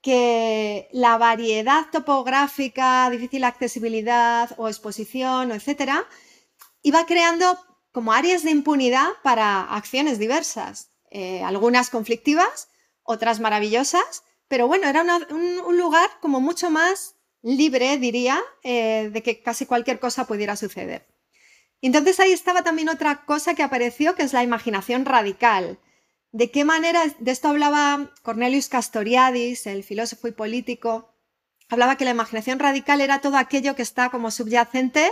que 0.00 0.88
la 0.92 1.16
variedad 1.16 1.86
topográfica, 1.92 3.08
difícil 3.10 3.44
accesibilidad 3.44 4.50
o 4.58 4.68
exposición, 4.68 5.52
etcétera, 5.52 6.06
iba 6.82 7.06
creando 7.06 7.56
como 7.92 8.12
áreas 8.12 8.42
de 8.42 8.50
impunidad 8.50 9.08
para 9.22 9.62
acciones 9.62 10.18
diversas, 10.18 10.90
eh, 11.10 11.42
algunas 11.44 11.88
conflictivas, 11.88 12.68
otras 13.04 13.38
maravillosas, 13.38 14.24
pero 14.48 14.66
bueno, 14.66 14.88
era 14.88 15.02
un, 15.02 15.78
lugar 15.78 16.10
como 16.20 16.40
mucho 16.40 16.70
más 16.70 17.14
libre, 17.42 17.96
diría, 17.98 18.40
eh, 18.64 19.10
de 19.12 19.22
que 19.22 19.40
casi 19.40 19.66
cualquier 19.66 20.00
cosa 20.00 20.26
pudiera 20.26 20.56
suceder 20.56 21.11
entonces 21.86 22.20
ahí 22.20 22.32
estaba 22.32 22.62
también 22.62 22.88
otra 22.88 23.24
cosa 23.24 23.54
que 23.54 23.62
apareció, 23.62 24.14
que 24.14 24.22
es 24.22 24.32
la 24.32 24.42
imaginación 24.42 25.04
radical. 25.04 25.78
¿De 26.30 26.50
qué 26.50 26.64
manera? 26.64 27.02
De 27.18 27.30
esto 27.30 27.48
hablaba 27.48 28.12
Cornelius 28.22 28.68
Castoriadis, 28.68 29.66
el 29.66 29.84
filósofo 29.84 30.28
y 30.28 30.32
político. 30.32 31.12
Hablaba 31.68 31.96
que 31.96 32.04
la 32.04 32.12
imaginación 32.12 32.58
radical 32.58 33.00
era 33.00 33.20
todo 33.20 33.36
aquello 33.36 33.74
que 33.74 33.82
está 33.82 34.10
como 34.10 34.30
subyacente 34.30 35.10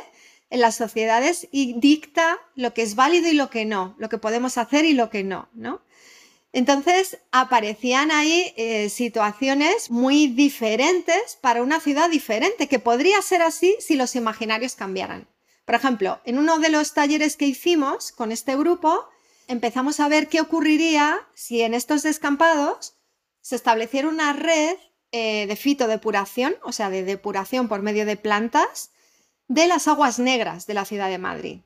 en 0.48 0.60
las 0.60 0.76
sociedades 0.76 1.48
y 1.52 1.78
dicta 1.78 2.38
lo 2.54 2.72
que 2.74 2.82
es 2.82 2.94
válido 2.94 3.28
y 3.28 3.34
lo 3.34 3.50
que 3.50 3.64
no, 3.64 3.94
lo 3.98 4.08
que 4.08 4.18
podemos 4.18 4.58
hacer 4.58 4.84
y 4.84 4.94
lo 4.94 5.10
que 5.10 5.24
no, 5.24 5.48
¿no? 5.52 5.82
Entonces 6.52 7.18
aparecían 7.30 8.10
ahí 8.10 8.52
eh, 8.56 8.88
situaciones 8.88 9.90
muy 9.90 10.26
diferentes 10.26 11.38
para 11.40 11.62
una 11.62 11.80
ciudad 11.80 12.10
diferente, 12.10 12.66
que 12.66 12.80
podría 12.80 13.22
ser 13.22 13.42
así 13.42 13.76
si 13.78 13.94
los 13.94 14.16
imaginarios 14.16 14.74
cambiaran. 14.74 15.28
Por 15.70 15.76
ejemplo, 15.76 16.20
en 16.24 16.36
uno 16.36 16.58
de 16.58 16.68
los 16.68 16.94
talleres 16.94 17.36
que 17.36 17.46
hicimos 17.46 18.10
con 18.10 18.32
este 18.32 18.56
grupo, 18.56 19.08
empezamos 19.46 20.00
a 20.00 20.08
ver 20.08 20.26
qué 20.26 20.40
ocurriría 20.40 21.20
si 21.32 21.62
en 21.62 21.74
estos 21.74 22.02
descampados 22.02 22.96
se 23.40 23.54
estableciera 23.54 24.08
una 24.08 24.32
red 24.32 24.74
eh, 25.12 25.46
de 25.46 25.54
fitodepuración, 25.54 26.56
o 26.64 26.72
sea, 26.72 26.90
de 26.90 27.04
depuración 27.04 27.68
por 27.68 27.82
medio 27.82 28.04
de 28.04 28.16
plantas, 28.16 28.90
de 29.46 29.68
las 29.68 29.86
aguas 29.86 30.18
negras 30.18 30.66
de 30.66 30.74
la 30.74 30.84
ciudad 30.84 31.08
de 31.08 31.18
Madrid. 31.18 31.60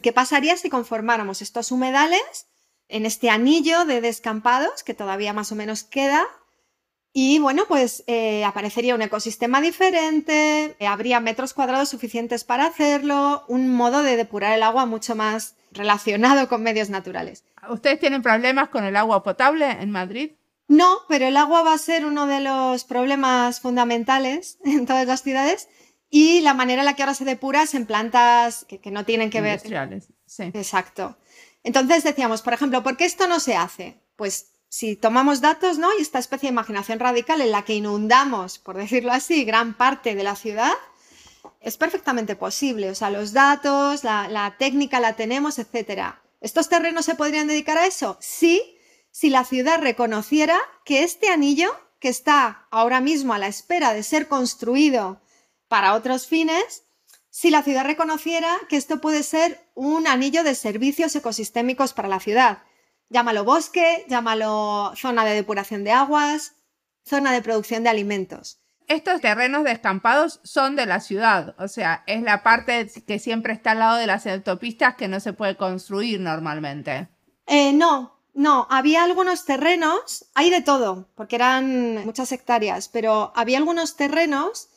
¿Qué 0.00 0.14
pasaría 0.14 0.56
si 0.56 0.70
conformáramos 0.70 1.42
estos 1.42 1.70
humedales 1.70 2.46
en 2.88 3.04
este 3.04 3.28
anillo 3.28 3.84
de 3.84 4.00
descampados 4.00 4.82
que 4.82 4.94
todavía 4.94 5.34
más 5.34 5.52
o 5.52 5.56
menos 5.56 5.84
queda 5.84 6.26
y 7.18 7.38
bueno, 7.38 7.64
pues 7.66 8.04
eh, 8.08 8.44
aparecería 8.44 8.94
un 8.94 9.00
ecosistema 9.00 9.62
diferente, 9.62 10.76
eh, 10.78 10.86
habría 10.86 11.18
metros 11.18 11.54
cuadrados 11.54 11.88
suficientes 11.88 12.44
para 12.44 12.66
hacerlo, 12.66 13.42
un 13.48 13.70
modo 13.70 14.02
de 14.02 14.18
depurar 14.18 14.52
el 14.52 14.62
agua 14.62 14.84
mucho 14.84 15.16
más 15.16 15.54
relacionado 15.72 16.46
con 16.46 16.62
medios 16.62 16.90
naturales. 16.90 17.42
¿Ustedes 17.70 18.00
tienen 18.00 18.20
problemas 18.20 18.68
con 18.68 18.84
el 18.84 18.96
agua 18.96 19.22
potable 19.22 19.70
en 19.80 19.90
Madrid? 19.90 20.32
No, 20.68 20.98
pero 21.08 21.26
el 21.26 21.38
agua 21.38 21.62
va 21.62 21.72
a 21.72 21.78
ser 21.78 22.04
uno 22.04 22.26
de 22.26 22.40
los 22.40 22.84
problemas 22.84 23.60
fundamentales 23.60 24.58
en 24.66 24.84
todas 24.84 25.06
las 25.06 25.22
ciudades 25.22 25.70
y 26.10 26.42
la 26.42 26.52
manera 26.52 26.82
en 26.82 26.86
la 26.86 26.96
que 26.96 27.02
ahora 27.02 27.14
se 27.14 27.24
depura 27.24 27.62
es 27.62 27.72
en 27.72 27.86
plantas 27.86 28.66
que, 28.66 28.78
que 28.78 28.90
no 28.90 29.06
tienen 29.06 29.30
que 29.30 29.40
ver. 29.40 29.52
Industriales, 29.52 30.08
sí. 30.26 30.50
Exacto. 30.52 31.16
Entonces 31.64 32.04
decíamos, 32.04 32.42
por 32.42 32.52
ejemplo, 32.52 32.82
¿por 32.82 32.98
qué 32.98 33.06
esto 33.06 33.26
no 33.26 33.40
se 33.40 33.56
hace? 33.56 33.96
Pues 34.16 34.50
si 34.68 34.96
tomamos 34.96 35.40
datos, 35.40 35.78
¿no? 35.78 35.88
Y 35.98 36.02
esta 36.02 36.18
especie 36.18 36.48
de 36.48 36.52
imaginación 36.52 36.98
radical 36.98 37.40
en 37.40 37.52
la 37.52 37.64
que 37.64 37.74
inundamos, 37.74 38.58
por 38.58 38.76
decirlo 38.76 39.12
así, 39.12 39.44
gran 39.44 39.74
parte 39.74 40.14
de 40.14 40.24
la 40.24 40.36
ciudad, 40.36 40.74
es 41.60 41.76
perfectamente 41.76 42.36
posible. 42.36 42.90
O 42.90 42.94
sea, 42.94 43.10
los 43.10 43.32
datos, 43.32 44.04
la, 44.04 44.54
técnica 44.58 45.00
la 45.00 45.14
tenemos, 45.14 45.58
etc. 45.58 46.14
¿Estos 46.40 46.68
terrenos 46.68 47.04
se 47.04 47.14
podrían 47.14 47.46
dedicar 47.46 47.78
a 47.78 47.86
eso? 47.86 48.18
Sí, 48.20 48.78
si 49.10 49.30
la 49.30 49.44
ciudad 49.44 49.80
reconociera 49.80 50.58
que 50.84 51.02
este 51.02 51.28
anillo, 51.28 51.70
que 51.98 52.08
está 52.08 52.66
ahora 52.70 53.00
mismo 53.00 53.32
a 53.32 53.38
la 53.38 53.48
espera 53.48 53.94
de 53.94 54.02
ser 54.02 54.28
construido 54.28 55.20
para 55.68 55.94
otros 55.94 56.26
fines, 56.26 56.84
si 57.30 57.50
la 57.50 57.62
ciudad 57.62 57.84
reconociera 57.84 58.56
que 58.68 58.76
esto 58.76 59.00
puede 59.00 59.22
ser 59.22 59.68
un 59.74 60.06
anillo 60.06 60.42
de 60.42 60.54
servicios 60.54 61.14
ecosistémicos 61.16 61.92
para 61.92 62.08
la 62.08 62.20
ciudad. 62.20 62.62
Llámalo 63.08 63.44
bosque, 63.44 64.04
llámalo 64.08 64.92
zona 64.96 65.24
de 65.24 65.34
depuración 65.34 65.84
de 65.84 65.92
aguas, 65.92 66.54
zona 67.04 67.32
de 67.32 67.42
producción 67.42 67.82
de 67.82 67.90
alimentos. 67.90 68.58
Estos 68.88 69.20
terrenos 69.20 69.64
descampados 69.64 70.40
son 70.44 70.76
de 70.76 70.86
la 70.86 71.00
ciudad, 71.00 71.56
o 71.58 71.66
sea, 71.66 72.04
es 72.06 72.22
la 72.22 72.44
parte 72.44 72.88
que 73.06 73.18
siempre 73.18 73.52
está 73.52 73.72
al 73.72 73.80
lado 73.80 73.96
de 73.96 74.06
las 74.06 74.26
autopistas 74.26 74.94
que 74.94 75.08
no 75.08 75.18
se 75.18 75.32
puede 75.32 75.56
construir 75.56 76.20
normalmente. 76.20 77.08
Eh, 77.46 77.72
no, 77.72 78.16
no, 78.32 78.68
había 78.70 79.02
algunos 79.02 79.44
terrenos, 79.44 80.26
hay 80.34 80.50
de 80.50 80.60
todo, 80.60 81.08
porque 81.16 81.36
eran 81.36 82.04
muchas 82.04 82.30
hectáreas, 82.30 82.88
pero 82.88 83.32
había 83.34 83.58
algunos 83.58 83.96
terrenos 83.96 84.68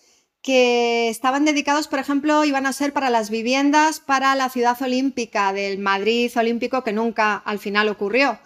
que 0.42 1.10
estaban 1.10 1.46
dedicados, 1.46 1.88
por 1.88 2.00
ejemplo, 2.00 2.46
iban 2.46 2.66
a 2.66 2.74
ser 2.74 2.94
para 2.94 3.10
las 3.10 3.30
viviendas 3.30 4.00
para 4.00 4.36
la 4.36 4.50
ciudad 4.50 4.82
olímpica 4.82 5.52
del 5.54 5.80
Madrid 5.80 6.32
olímpico 6.38 6.84
que 6.84 6.94
nunca 6.94 7.36
al 7.36 7.60
final 7.60 7.90
ocurrió. 7.90 8.40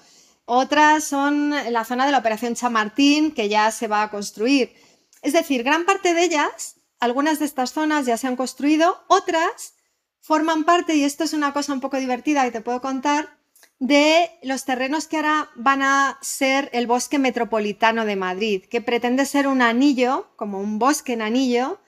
Otras 0.46 1.04
son 1.04 1.52
la 1.72 1.86
zona 1.86 2.06
de 2.06 2.12
la 2.12 2.18
Operación 2.18 2.56
Chamartín 2.56 3.32
que 3.32 3.48
ya 3.48 3.72
se 3.72 3.88
va 3.88 4.04
a 4.04 4.10
construir. 4.10 4.74
Es 5.22 5.34
decir, 5.34 5.64
gran 5.64 5.86
parte 5.86 6.14
de 6.14 6.24
ellas, 6.24 6.76
algunas 7.00 7.40
de 7.40 7.46
estas 7.46 7.72
zonas 7.72 8.06
ya 8.06 8.18
se 8.18 8.28
han 8.28 8.36
construido, 8.36 9.04
otras 9.08 9.76
forman 10.20 10.64
parte, 10.64 10.96
y 10.96 11.04
esto 11.04 11.24
es 11.24 11.34
una 11.34 11.54
cosa 11.54 11.74
un 11.74 11.82
poco 11.82 11.98
divertida 11.98 12.44
que 12.44 12.52
te 12.52 12.62
puedo 12.62 12.82
contar, 12.82 13.38
de 13.80 14.32
los 14.42 14.64
terrenos 14.64 15.08
que 15.08 15.18
ahora 15.18 15.50
van 15.56 15.82
a 15.82 16.18
ser 16.22 16.70
el 16.72 16.88
bosque 16.88 17.20
metropolitano 17.20 18.06
de 18.06 18.16
Madrid, 18.16 18.64
que 18.70 18.82
pretende 18.82 19.26
ser 19.26 19.48
un 19.48 19.62
anillo, 19.62 20.30
como 20.38 20.60
un 20.60 20.80
bosque 20.80 21.14
en 21.14 21.22
anillo, 21.22 21.80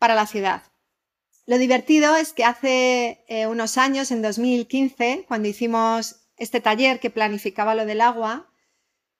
para 0.00 0.16
la 0.16 0.26
ciudad. 0.26 0.64
Lo 1.46 1.58
divertido 1.58 2.16
es 2.16 2.32
que 2.32 2.44
hace 2.44 3.24
eh, 3.28 3.46
unos 3.46 3.78
años, 3.78 4.10
en 4.10 4.22
2015, 4.22 5.26
cuando 5.28 5.46
hicimos 5.46 6.16
este 6.36 6.60
taller 6.60 6.98
que 6.98 7.10
planificaba 7.10 7.76
lo 7.76 7.86
del 7.86 8.00
agua, 8.00 8.50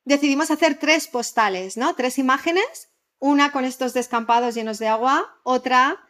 decidimos 0.04 0.50
hacer 0.50 0.78
tres 0.78 1.06
postales, 1.06 1.76
¿no? 1.76 1.94
Tres 1.94 2.18
imágenes, 2.18 2.88
una 3.18 3.52
con 3.52 3.64
estos 3.64 3.92
descampados 3.92 4.54
llenos 4.54 4.78
de 4.78 4.88
agua, 4.88 5.40
otra 5.44 6.00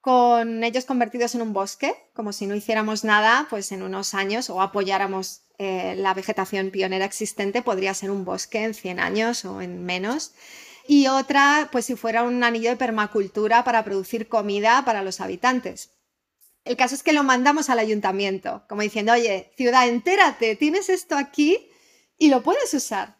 con 0.00 0.64
ellos 0.64 0.84
convertidos 0.84 1.34
en 1.34 1.42
un 1.42 1.52
bosque, 1.52 1.94
como 2.14 2.32
si 2.32 2.46
no 2.46 2.54
hiciéramos 2.54 3.04
nada, 3.04 3.46
pues 3.50 3.70
en 3.72 3.82
unos 3.82 4.14
años 4.14 4.50
o 4.50 4.60
apoyáramos 4.60 5.42
eh, 5.58 5.94
la 5.96 6.12
vegetación 6.12 6.70
pionera 6.70 7.04
existente, 7.04 7.62
podría 7.62 7.94
ser 7.94 8.10
un 8.10 8.24
bosque 8.24 8.64
en 8.64 8.74
100 8.74 9.00
años 9.00 9.44
o 9.44 9.62
en 9.62 9.84
menos. 9.84 10.32
Y 10.86 11.06
otra, 11.06 11.68
pues 11.72 11.86
si 11.86 11.96
fuera 11.96 12.22
un 12.22 12.42
anillo 12.42 12.70
de 12.70 12.76
permacultura 12.76 13.64
para 13.64 13.84
producir 13.84 14.28
comida 14.28 14.84
para 14.84 15.02
los 15.02 15.20
habitantes. 15.20 15.90
El 16.64 16.76
caso 16.76 16.94
es 16.94 17.02
que 17.02 17.12
lo 17.12 17.24
mandamos 17.24 17.70
al 17.70 17.78
ayuntamiento, 17.78 18.64
como 18.68 18.82
diciendo, 18.82 19.12
oye, 19.12 19.52
ciudad, 19.56 19.88
entérate, 19.88 20.54
tienes 20.56 20.88
esto 20.88 21.16
aquí 21.16 21.68
y 22.18 22.28
lo 22.28 22.42
puedes 22.42 22.72
usar. 22.72 23.16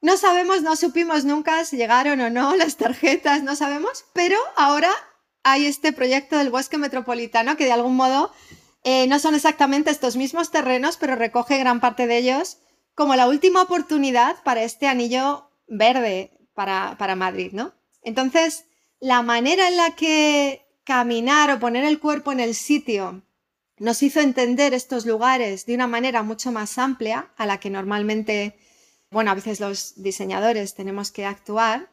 No 0.00 0.16
sabemos, 0.16 0.62
no 0.62 0.76
supimos 0.76 1.24
nunca 1.24 1.64
si 1.64 1.76
llegaron 1.76 2.20
o 2.20 2.30
no 2.30 2.54
las 2.56 2.76
tarjetas, 2.76 3.42
no 3.42 3.56
sabemos, 3.56 4.04
pero 4.12 4.38
ahora 4.56 4.90
hay 5.42 5.66
este 5.66 5.92
proyecto 5.92 6.36
del 6.36 6.50
bosque 6.50 6.78
metropolitano 6.78 7.56
que 7.56 7.64
de 7.64 7.72
algún 7.72 7.96
modo 7.96 8.32
eh, 8.84 9.06
no 9.08 9.18
son 9.18 9.34
exactamente 9.34 9.90
estos 9.90 10.16
mismos 10.16 10.50
terrenos, 10.52 10.96
pero 10.96 11.16
recoge 11.16 11.58
gran 11.58 11.80
parte 11.80 12.06
de 12.06 12.18
ellos 12.18 12.58
como 12.94 13.16
la 13.16 13.28
última 13.28 13.62
oportunidad 13.62 14.42
para 14.44 14.62
este 14.62 14.86
anillo 14.86 15.50
verde 15.66 16.35
para, 16.56 17.14
Madrid, 17.14 17.52
¿no? 17.52 17.72
Entonces, 18.02 18.64
la 18.98 19.22
manera 19.22 19.68
en 19.68 19.76
la 19.76 19.94
que 19.94 20.66
caminar 20.82 21.52
o 21.52 21.60
poner 21.60 21.84
el 21.84 22.00
cuerpo 22.00 22.32
en 22.32 22.40
el 22.40 22.56
sitio 22.56 23.22
nos 23.78 24.02
hizo 24.02 24.20
entender 24.20 24.74
estos 24.74 25.06
lugares 25.06 25.66
de 25.66 25.74
una 25.76 25.86
manera 25.86 26.24
mucho 26.24 26.50
más 26.50 26.78
amplia 26.78 27.30
a 27.36 27.46
la 27.46 27.60
que 27.60 27.70
normalmente 27.70 28.56
bueno, 29.10 29.30
a 29.30 29.34
veces 29.34 29.60
los 29.60 29.94
diseñadores 30.02 30.74
tenemos 30.74 31.10
que 31.10 31.24
actuar, 31.24 31.90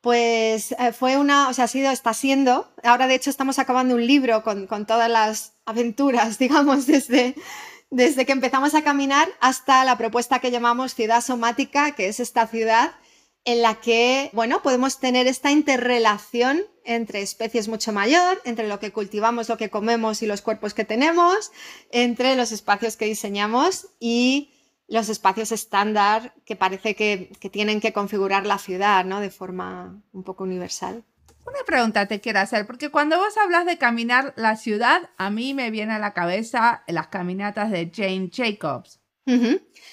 pues 0.00 0.72
eh, 0.72 0.92
fue 0.92 1.16
una, 1.16 1.48
o 1.48 1.52
sea, 1.52 1.64
ha 1.64 1.68
sido, 1.68 1.90
está 1.90 2.14
siendo, 2.14 2.72
ahora 2.84 3.06
de 3.06 3.14
hecho 3.14 3.30
estamos 3.30 3.58
acabando 3.58 3.94
un 3.94 4.06
libro 4.06 4.42
con, 4.42 4.66
todas 4.86 5.10
las 5.10 5.54
aventuras, 5.64 6.38
digamos, 6.38 6.86
desde, 6.86 7.34
desde 7.90 8.26
que 8.26 8.32
empezamos 8.32 8.74
a 8.74 8.82
caminar 8.82 9.28
hasta 9.40 9.84
la 9.84 9.98
propuesta 9.98 10.38
que 10.38 10.50
llamamos 10.50 10.94
ciudad 10.94 11.22
somática, 11.22 11.92
que 11.92 12.08
es 12.08 12.20
esta 12.20 12.46
ciudad 12.46 12.92
en 13.44 13.62
la 13.62 13.76
que, 13.76 14.30
bueno, 14.32 14.62
podemos 14.62 15.00
tener 15.00 15.26
esta 15.26 15.50
interrelación 15.50 16.62
entre 16.84 17.22
especies 17.22 17.68
mucho 17.68 17.92
mayor, 17.92 18.40
entre 18.44 18.68
lo 18.68 18.78
que 18.78 18.92
cultivamos, 18.92 19.48
lo 19.48 19.56
que 19.56 19.70
comemos 19.70 20.22
y 20.22 20.26
los 20.26 20.42
cuerpos 20.42 20.74
que 20.74 20.84
tenemos, 20.84 21.50
entre 21.90 22.36
los 22.36 22.52
espacios 22.52 22.96
que 22.96 23.06
diseñamos 23.06 23.88
y 23.98 24.52
los 24.88 25.08
espacios 25.08 25.52
estándar 25.52 26.34
que 26.44 26.56
parece 26.56 26.96
que, 26.96 27.30
tienen 27.50 27.80
que 27.80 27.92
configurar 27.92 28.44
la 28.44 28.58
ciudad, 28.58 29.04
¿no? 29.04 29.20
De 29.20 29.30
forma 29.30 30.02
un 30.12 30.24
poco 30.24 30.44
universal. 30.44 31.04
Una 31.46 31.64
pregunta 31.64 32.06
te 32.06 32.20
quiero 32.20 32.40
hacer, 32.40 32.66
porque 32.66 32.90
cuando 32.90 33.16
vos 33.16 33.36
hablas 33.38 33.66
de 33.66 33.78
caminar 33.78 34.34
la 34.36 34.56
ciudad, 34.56 35.10
a 35.16 35.30
mí 35.30 35.54
me 35.54 35.70
viene 35.70 35.94
a 35.94 35.98
la 35.98 36.12
cabeza 36.12 36.82
las 36.86 37.06
caminatas 37.06 37.70
de 37.70 37.90
Jane 37.94 38.30
Jacobs. 38.32 39.00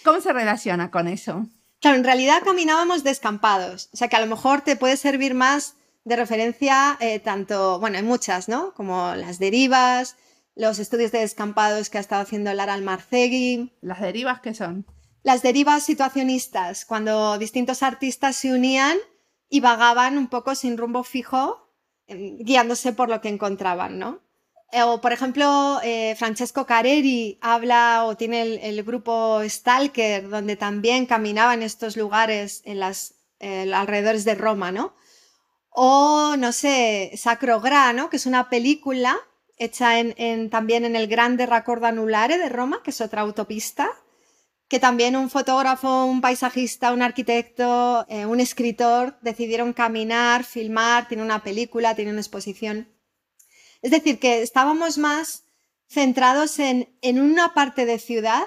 ¿Cómo 0.04 0.20
se 0.20 0.34
relaciona 0.34 0.90
con 0.90 1.08
eso? 1.08 1.46
Claro, 1.80 1.98
en 1.98 2.04
realidad 2.04 2.42
caminábamos 2.44 3.04
descampados, 3.04 3.90
o 3.94 3.98
sea 3.98 4.08
que 4.08 4.16
a 4.16 4.22
lo 4.22 4.28
mejor 4.28 4.62
te 4.62 4.76
puede 4.76 4.98
servir 4.98 5.36
más 5.36 5.76
de 6.06 6.16
referencia 6.16 6.98
eh, 7.00 7.20
tanto, 7.20 7.80
bueno, 7.80 7.98
hay 7.98 8.04
muchas, 8.04 8.48
¿no? 8.48 8.74
Como 8.74 9.14
las 9.16 9.40
derivas, 9.40 10.16
los 10.56 10.80
estudios 10.80 11.12
de 11.12 11.20
descampados 11.20 11.90
que 11.90 11.98
ha 11.98 12.02
estado 12.02 12.24
haciendo 12.24 12.52
Lara 12.54 12.74
Almarcegui. 12.74 13.74
¿Las 13.82 14.02
derivas 14.02 14.42
qué 14.42 14.54
son? 14.54 14.88
Las 15.22 15.44
derivas 15.44 15.84
situacionistas, 15.84 16.86
cuando 16.86 17.38
distintos 17.38 17.84
artistas 17.84 18.38
se 18.38 18.54
unían 18.54 18.98
y 19.50 19.60
vagaban 19.60 20.18
un 20.18 20.28
poco 20.30 20.56
sin 20.56 20.78
rumbo 20.78 21.04
fijo, 21.04 21.70
em, 22.08 22.38
guiándose 22.40 22.94
por 22.94 23.10
lo 23.10 23.22
que 23.22 23.30
encontraban, 23.30 24.00
¿no? 24.00 24.22
Eh, 24.72 24.84
o, 24.84 25.00
por 25.00 25.14
ejemplo, 25.14 25.80
eh, 25.84 26.16
Francesco 26.18 26.66
Careri 26.66 27.38
habla 27.42 28.04
o 28.06 28.18
tiene 28.18 28.42
el, 28.68 28.84
grupo 28.84 29.42
Stalker, 29.48 30.30
donde 30.30 30.58
también 30.58 31.06
caminaba 31.06 31.54
en 31.54 31.64
estos 31.64 31.96
lugares 31.96 32.62
en 32.66 32.80
las 32.80 33.16
eh, 33.40 33.72
alrededores 33.74 34.26
de 34.26 34.36
Roma, 34.36 34.72
¿no? 34.72 34.94
O, 35.70 36.36
no 36.38 36.52
sé, 36.52 37.12
Sacro 37.16 37.62
Gra, 37.62 37.94
Que 38.10 38.18
es 38.18 38.26
una 38.26 38.50
película 38.50 39.18
hecha 39.58 40.00
en, 40.00 40.50
también 40.50 40.86
en 40.86 40.96
el 40.96 41.08
Grande 41.08 41.46
Raccordo 41.46 41.88
Anulare 41.88 42.38
de 42.38 42.50
Roma, 42.50 42.82
que 42.84 42.92
es 42.92 43.02
otra 43.02 43.22
autopista, 43.22 43.90
que 44.68 44.80
también 44.80 45.16
un 45.16 45.30
fotógrafo, 45.30 46.06
un 46.06 46.22
paisajista, 46.22 46.94
un 46.94 47.02
arquitecto, 47.02 48.06
eh, 48.10 48.26
un 48.26 48.40
escritor 48.40 49.18
decidieron 49.22 49.74
caminar, 49.74 50.44
filmar, 50.44 51.08
tiene 51.08 51.24
una 51.24 51.44
película, 51.44 51.96
tiene 51.96 52.12
una 52.12 52.22
exposición. 52.22 52.90
Es 53.82 53.92
decir, 53.92 54.20
que 54.20 54.42
estábamos 54.42 54.98
más 54.98 55.44
centrados 55.88 56.60
en, 56.60 56.90
una 57.04 57.54
parte 57.54 57.86
de 57.86 58.00
ciudad 58.00 58.44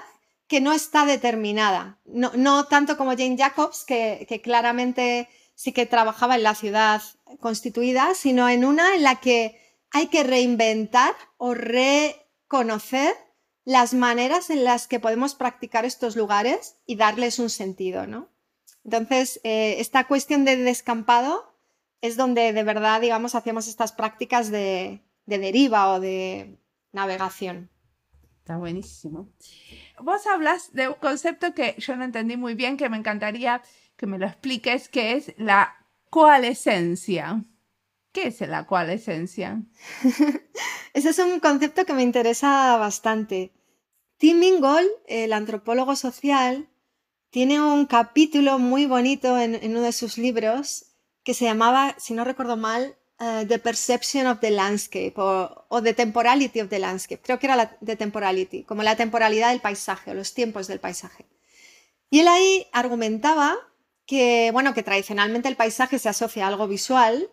que 0.47 0.61
no 0.61 0.73
está 0.73 1.05
determinada. 1.05 1.99
No, 2.05 2.65
tanto 2.65 2.97
como 2.97 3.11
Jane 3.11 3.37
Jacobs, 3.37 3.83
que, 3.85 4.25
que 4.27 4.41
claramente 4.41 5.29
sí 5.55 5.71
que 5.71 5.85
trabajaba 5.85 6.35
en 6.35 6.43
la 6.43 6.55
ciudad 6.55 7.01
constituida, 7.39 8.13
sino 8.15 8.49
en 8.49 8.65
una 8.65 8.95
en 8.95 9.03
la 9.03 9.19
que 9.19 9.59
hay 9.91 10.07
que 10.07 10.23
reinventar 10.23 11.13
o 11.37 11.53
reconocer 11.53 13.15
las 13.63 13.93
maneras 13.93 14.49
en 14.49 14.63
las 14.63 14.87
que 14.87 14.99
podemos 14.99 15.35
practicar 15.35 15.85
estos 15.85 16.15
lugares 16.15 16.75
y 16.85 16.95
darles 16.95 17.39
un 17.39 17.49
sentido, 17.49 18.07
¿no? 18.07 18.29
Entonces, 18.83 19.39
eh, 19.43 19.75
esta 19.79 20.07
cuestión 20.07 20.45
de 20.45 20.57
descampado 20.57 21.53
es 22.01 22.17
donde 22.17 22.51
de 22.51 22.63
verdad, 22.63 22.99
digamos, 22.99 23.35
hacemos 23.35 23.67
estas 23.67 23.91
prácticas 23.91 24.49
de, 24.49 25.03
de 25.31 25.39
deriva 25.39 25.93
o 25.93 25.99
de 25.99 26.59
navegación. 26.91 27.69
Está 28.39 28.57
buenísimo. 28.57 29.29
Vos 29.99 30.27
hablas 30.27 30.73
de 30.73 30.89
un 30.89 30.95
concepto 30.95 31.53
que 31.53 31.75
yo 31.77 31.95
no 31.95 32.03
entendí 32.03 32.37
muy 32.37 32.55
bien, 32.55 32.77
que 32.77 32.89
me 32.89 32.97
encantaría 32.97 33.61
que 33.95 34.07
me 34.07 34.17
lo 34.17 34.25
expliques, 34.25 34.89
que 34.89 35.13
es 35.13 35.33
la 35.37 35.75
coalescencia. 36.09 37.43
¿Qué 38.11 38.27
es 38.27 38.41
la 38.41 38.65
coalescencia? 38.65 39.61
Ese 40.93 41.09
es 41.09 41.19
un 41.19 41.39
concepto 41.39 41.85
que 41.85 41.93
me 41.93 42.03
interesa 42.03 42.75
bastante. 42.77 43.53
Tim 44.17 44.41
Ingold, 44.43 44.89
el 45.07 45.33
antropólogo 45.33 45.95
social, 45.95 46.67
tiene 47.29 47.61
un 47.61 47.85
capítulo 47.85 48.59
muy 48.59 48.85
bonito 48.85 49.37
en, 49.37 49.59
uno 49.63 49.81
de 49.81 49.93
sus 49.93 50.17
libros 50.17 50.87
que 51.23 51.33
se 51.33 51.45
llamaba, 51.45 51.95
si 51.97 52.13
no 52.13 52.23
recuerdo 52.25 52.57
mal, 52.57 52.97
eh, 53.21 53.45
The 53.47 53.59
Perception 53.59 54.27
of 54.27 54.39
the 54.39 54.51
Landscape 54.51 55.13
o, 55.15 55.81
The 55.81 55.93
Temporality 55.93 56.59
of 56.59 56.69
the 56.69 56.79
Landscape. 56.79 57.21
Creo 57.21 57.39
que 57.39 57.47
era 57.47 57.77
The 57.85 57.95
Temporality, 57.95 58.63
como 58.63 58.83
la 58.83 58.95
temporalidad 58.95 59.49
del 59.51 59.61
paisaje 59.61 60.11
o 60.11 60.13
los 60.13 60.33
tiempos 60.33 60.67
del 60.67 60.79
paisaje. 60.79 61.25
Y 62.09 62.19
él 62.19 62.27
ahí 62.27 62.67
argumentaba 62.73 63.55
que, 64.05 64.49
bueno, 64.51 64.73
que 64.73 64.83
tradicionalmente 64.83 65.47
el 65.47 65.55
paisaje 65.55 65.99
se 65.99 66.09
asocia 66.09 66.45
a 66.45 66.47
algo 66.49 66.67
visual 66.67 67.29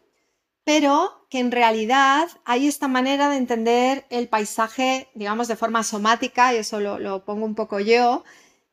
pero 0.68 1.24
que 1.30 1.38
en 1.38 1.50
realidad 1.50 2.28
hay 2.44 2.68
esta 2.68 2.88
manera 2.88 3.30
de 3.30 3.38
entender 3.38 4.04
el 4.10 4.28
paisaje, 4.28 5.08
digamos, 5.14 5.48
de 5.48 5.56
forma 5.56 5.82
somática, 5.82 6.52
y 6.52 6.58
eso 6.58 6.78
lo, 6.78 7.24
pongo 7.24 7.46
un 7.46 7.54
poco 7.54 7.80
yo, 7.80 8.22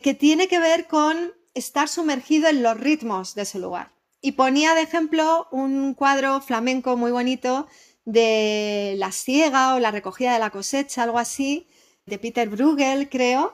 que 0.01 0.13
tiene 0.13 0.49
que 0.49 0.59
ver 0.59 0.87
con 0.87 1.31
estar 1.53 1.87
sumergido 1.87 2.49
en 2.49 2.63
los 2.63 2.77
ritmos 2.77 3.33
de 3.33 3.43
ese 3.43 3.59
lugar. 3.59 3.93
Y 4.25 4.31
ponía 4.31 4.73
de 4.73 4.81
ejemplo 4.81 5.47
un 5.51 5.93
cuadro 5.93 6.41
flamenco 6.41 6.97
muy 6.97 7.11
bonito 7.11 7.67
de 8.05 8.95
la 8.97 9.11
siega 9.11 9.75
o 9.75 9.79
la 9.79 9.91
recogida 9.91 10.33
de 10.33 10.39
la 10.39 10.49
cosecha, 10.49 11.03
algo 11.03 11.19
así, 11.19 11.67
de 12.07 12.17
Peter 12.17 12.49
Bruegel, 12.49 13.07
creo. 13.07 13.53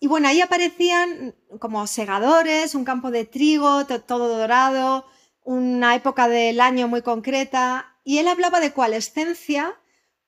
Y 0.00 0.08
bueno, 0.08 0.26
ahí 0.26 0.40
aparecían 0.40 1.36
como 1.60 1.86
segadores, 1.86 2.74
un 2.74 2.84
campo 2.84 3.12
de 3.12 3.26
trigo, 3.26 3.86
todo 3.86 4.38
dorado, 4.38 5.06
una 5.44 5.94
época 5.94 6.26
del 6.26 6.60
año 6.60 6.88
muy 6.88 7.02
concreta 7.02 7.94
y 8.02 8.18
él 8.18 8.26
hablaba 8.26 8.58
de 8.58 8.72
coalescencia 8.72 9.78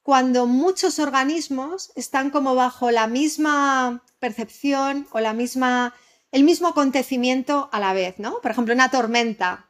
cuando 0.04 0.46
muchos 0.46 1.00
organismos 1.00 1.90
están 1.96 2.30
como 2.30 2.54
bajo 2.54 2.92
la 2.92 3.08
misma 3.08 4.04
percepción 4.20 5.08
o 5.10 5.18
la 5.18 5.32
misma 5.32 5.94
el 6.30 6.44
mismo 6.44 6.68
acontecimiento 6.68 7.68
a 7.72 7.80
la 7.80 7.92
vez, 7.92 8.20
¿no? 8.20 8.40
Por 8.40 8.52
ejemplo, 8.52 8.72
una 8.72 8.88
tormenta, 8.88 9.69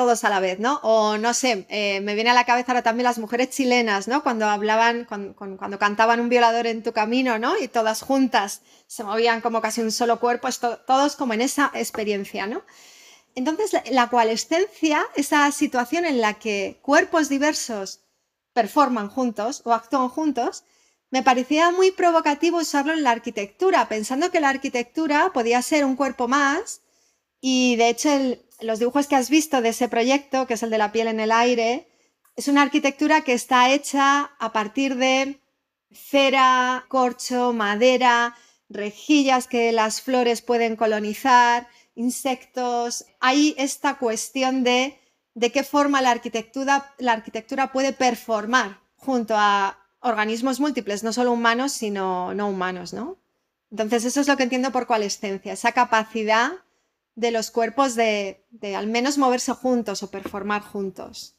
todos 0.00 0.24
a 0.24 0.30
la 0.30 0.40
vez, 0.40 0.58
¿no? 0.58 0.80
O 0.82 1.18
no 1.18 1.34
sé, 1.34 1.66
eh, 1.68 2.00
me 2.00 2.14
viene 2.14 2.30
a 2.30 2.34
la 2.34 2.46
cabeza 2.46 2.72
ahora 2.72 2.80
también 2.80 3.04
las 3.04 3.18
mujeres 3.18 3.50
chilenas, 3.50 4.08
¿no? 4.08 4.22
Cuando 4.22 4.46
hablaban, 4.46 5.04
cuando, 5.04 5.36
cuando, 5.36 5.78
cantaban 5.78 6.20
un 6.20 6.30
violador 6.30 6.66
en 6.66 6.82
tu 6.82 6.94
camino, 6.94 7.38
¿no? 7.38 7.58
Y 7.58 7.68
todas 7.68 8.00
juntas 8.00 8.62
se 8.86 9.04
movían 9.04 9.42
como 9.42 9.60
casi 9.60 9.82
un 9.82 9.92
solo 9.92 10.18
cuerpo, 10.18 10.48
todos 10.86 11.16
como 11.16 11.34
en 11.34 11.42
esa 11.42 11.70
experiencia, 11.74 12.46
¿no? 12.46 12.62
Entonces, 13.34 13.78
la, 13.90 14.08
coalescencia, 14.08 15.06
esa 15.16 15.52
situación 15.52 16.06
en 16.06 16.22
la 16.22 16.38
que 16.38 16.78
cuerpos 16.80 17.28
diversos 17.28 18.00
performan 18.54 19.10
juntos 19.10 19.60
o 19.66 19.74
actúan 19.74 20.08
juntos, 20.08 20.64
me 21.10 21.22
parecía 21.22 21.72
muy 21.72 21.90
provocativo 21.90 22.56
usarlo 22.56 22.94
en 22.94 23.02
la 23.02 23.10
arquitectura, 23.10 23.86
pensando 23.86 24.30
que 24.30 24.40
la 24.40 24.48
arquitectura 24.48 25.30
podía 25.34 25.60
ser 25.60 25.84
un 25.84 25.94
cuerpo 25.94 26.26
más 26.26 26.80
y 27.40 27.76
de 27.76 27.88
hecho 27.88 28.10
los 28.60 28.78
dibujos 28.78 29.06
que 29.06 29.16
has 29.16 29.30
visto 29.30 29.62
de 29.62 29.70
ese 29.70 29.88
proyecto, 29.88 30.46
que 30.46 30.54
es 30.54 30.62
el 30.62 30.70
de 30.70 30.78
la 30.78 30.92
piel 30.92 31.08
en 31.08 31.20
el 31.20 31.32
aire, 31.32 31.88
es 32.36 32.48
una 32.48 32.62
arquitectura 32.62 33.22
que 33.22 33.32
está 33.32 33.70
hecha 33.70 34.32
a 34.38 34.52
partir 34.52 34.96
de 34.96 35.40
cera, 35.92 36.84
corcho, 36.88 37.52
madera, 37.52 38.36
rejillas 38.68 39.46
que 39.46 39.72
las 39.72 40.00
flores 40.00 40.42
pueden 40.42 40.76
colonizar, 40.76 41.68
insectos. 41.94 43.04
Hay 43.18 43.54
esta 43.58 43.98
cuestión 43.98 44.62
de 44.62 45.00
de 45.34 45.52
qué 45.52 45.62
forma 45.62 46.02
la 46.02 46.10
arquitectura, 46.10 46.94
la 46.98 47.12
arquitectura 47.12 47.72
puede 47.72 47.92
performar 47.92 48.80
junto 48.96 49.34
a 49.36 49.78
organismos 50.00 50.60
múltiples, 50.60 51.02
no 51.02 51.12
solo 51.12 51.32
humanos, 51.32 51.72
sino 51.72 52.34
no 52.34 52.48
humanos, 52.48 52.92
¿no? 52.92 53.16
Entonces, 53.70 54.04
eso 54.04 54.20
es 54.20 54.28
lo 54.28 54.36
que 54.36 54.42
entiendo 54.42 54.72
por 54.72 54.86
coalescencia, 54.86 55.52
esa 55.52 55.72
capacidad 55.72 56.52
de 57.20 57.30
los 57.30 57.50
cuerpos 57.50 57.94
de, 57.94 58.44
de 58.50 58.74
al 58.74 58.86
menos 58.86 59.18
moverse 59.18 59.52
juntos 59.52 60.02
o 60.02 60.10
performar 60.10 60.62
juntos. 60.62 61.36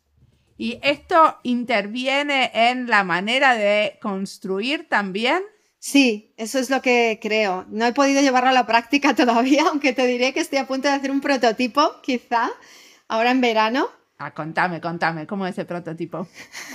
¿Y 0.57 0.79
esto 0.83 1.39
interviene 1.41 2.51
en 2.53 2.87
la 2.87 3.03
manera 3.03 3.55
de 3.55 3.97
construir 3.99 4.87
también? 4.87 5.41
Sí, 5.79 6.35
eso 6.37 6.59
es 6.59 6.69
lo 6.69 6.83
que 6.83 7.17
creo. 7.19 7.65
No 7.69 7.87
he 7.87 7.93
podido 7.93 8.21
llevarlo 8.21 8.49
a 8.49 8.53
la 8.53 8.67
práctica 8.67 9.15
todavía, 9.21 9.63
aunque 9.69 9.91
te 9.91 10.05
diré 10.05 10.33
que 10.33 10.39
estoy 10.41 10.59
a 10.59 10.67
punto 10.67 10.87
de 10.87 10.93
hacer 10.93 11.09
un 11.09 11.19
prototipo, 11.19 11.99
quizá, 12.03 12.51
ahora 13.07 13.31
en 13.31 13.41
verano. 13.41 13.89
Ah, 14.19 14.35
contame, 14.35 14.79
contame, 14.79 15.25
¿cómo 15.25 15.47
es 15.47 15.53
ese 15.53 15.65
prototipo? 15.65 16.27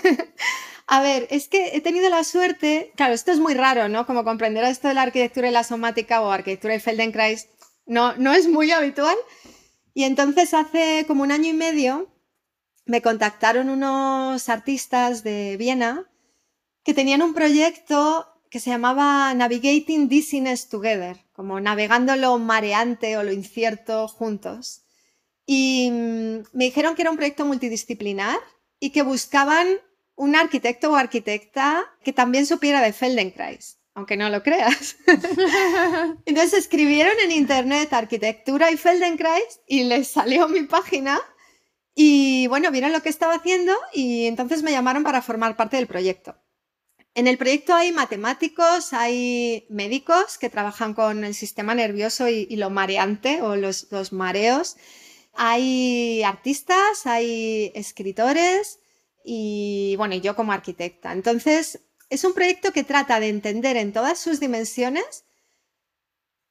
A 0.88 1.01
ver, 1.01 1.27
es 1.31 1.49
que 1.49 1.77
he 1.77 1.81
tenido 1.81 2.09
la 2.11 2.23
suerte, 2.23 2.92
claro, 2.97 3.12
esto 3.12 3.33
es 3.33 3.40
muy 3.40 3.55
raro, 3.55 3.88
¿no? 3.88 4.07
Como 4.07 4.23
comprender 4.23 4.62
esto 4.64 4.87
de 4.87 4.95
la 4.95 5.03
arquitectura 5.03 5.49
y 5.49 5.53
la 5.53 5.64
somática 5.64 6.23
o 6.23 6.31
arquitectura 6.31 6.77
y 6.77 6.81
Feldenkrais 6.81 7.49
no, 7.87 8.16
no 8.16 8.33
es 8.33 8.49
muy 8.49 8.70
habitual. 8.70 9.16
Y 9.94 10.05
entonces 10.05 10.53
hace 10.53 11.05
como 11.07 11.22
un 11.22 11.33
año 11.33 11.49
y 11.49 11.55
medio 11.55 12.12
me 12.85 13.03
contactaron 13.03 13.68
unos 13.70 14.49
artistas 14.49 15.25
de 15.25 15.57
Viena 15.57 16.09
que 16.85 16.94
tenían 16.94 17.22
un 17.22 17.35
proyecto 17.35 18.29
que 18.51 18.61
se 18.61 18.70
llamaba 18.70 19.35
Navigating 19.35 20.09
Dizziness 20.09 20.68
Together, 20.68 21.16
como 21.33 21.59
navegando 21.61 22.14
lo 22.14 22.38
mareante 22.38 23.16
o 23.16 23.25
lo 23.25 23.33
incierto 23.33 24.07
juntos. 24.07 24.83
Y 25.46 25.90
mm, 25.90 26.38
me 26.53 26.64
dijeron 26.64 26.94
que 26.94 27.03
era 27.03 27.11
un 27.11 27.16
proyecto 27.16 27.44
multidisciplinar 27.44 28.38
y 28.79 28.90
que 28.90 29.03
buscaban 29.03 29.66
un 30.14 30.37
arquitecto 30.37 30.90
o 30.90 30.96
arquitecta 30.96 31.85
que 32.03 32.12
también 32.12 32.46
supiera 32.46 32.81
de 32.81 32.92
Feldenkrais, 32.92 33.79
aunque 33.96 34.18
no 34.18 34.28
lo 34.28 34.42
creas. 34.42 34.96
Entonces 36.26 36.52
escribieron 36.52 37.14
en 37.24 37.32
internet 37.32 37.92
arquitectura 37.94 38.70
y 38.70 38.76
Feldenkrais 38.76 39.62
y 39.66 39.85
les 39.85 40.09
salió 40.09 40.48
mi 40.48 40.64
página 40.64 41.18
y 41.94 42.46
bueno, 42.48 42.70
vieron 42.70 42.92
lo 42.92 43.00
que 43.00 43.09
estaba 43.09 43.37
haciendo 43.37 43.72
y 43.94 44.26
entonces 44.26 44.62
me 44.62 44.70
llamaron 44.70 45.02
para 45.02 45.22
formar 45.22 45.56
parte 45.56 45.78
del 45.78 45.87
proyecto. 45.87 46.37
En 47.14 47.26
el 47.26 47.38
proyecto 47.38 47.72
hay 47.74 47.90
matemáticos, 47.90 48.92
hay 48.92 49.64
médicos 49.70 50.37
que 50.37 50.50
trabajan 50.50 50.92
con 50.92 51.24
el 51.24 51.35
sistema 51.35 51.74
nervioso 51.74 52.28
y, 52.28 52.54
lo 52.56 52.68
mareante 52.68 53.40
o 53.40 53.56
los, 53.56 53.90
los 53.90 54.12
mareos. 54.12 54.76
Hay 55.32 56.22
artistas, 56.22 57.06
hay 57.06 57.72
escritores, 57.74 58.78
y 59.24 59.96
bueno, 59.96 60.14
yo 60.14 60.37
como 60.37 60.52
arquitecta. 60.52 61.12
Entonces, 61.12 61.80
es 62.11 62.25
un 62.25 62.35
proyecto 62.35 62.73
que 62.73 62.85
trata 62.85 63.21
de 63.21 63.29
entender 63.29 63.77
en 63.77 63.92
todas 63.92 64.19
sus 64.19 64.40
dimensiones 64.40 65.25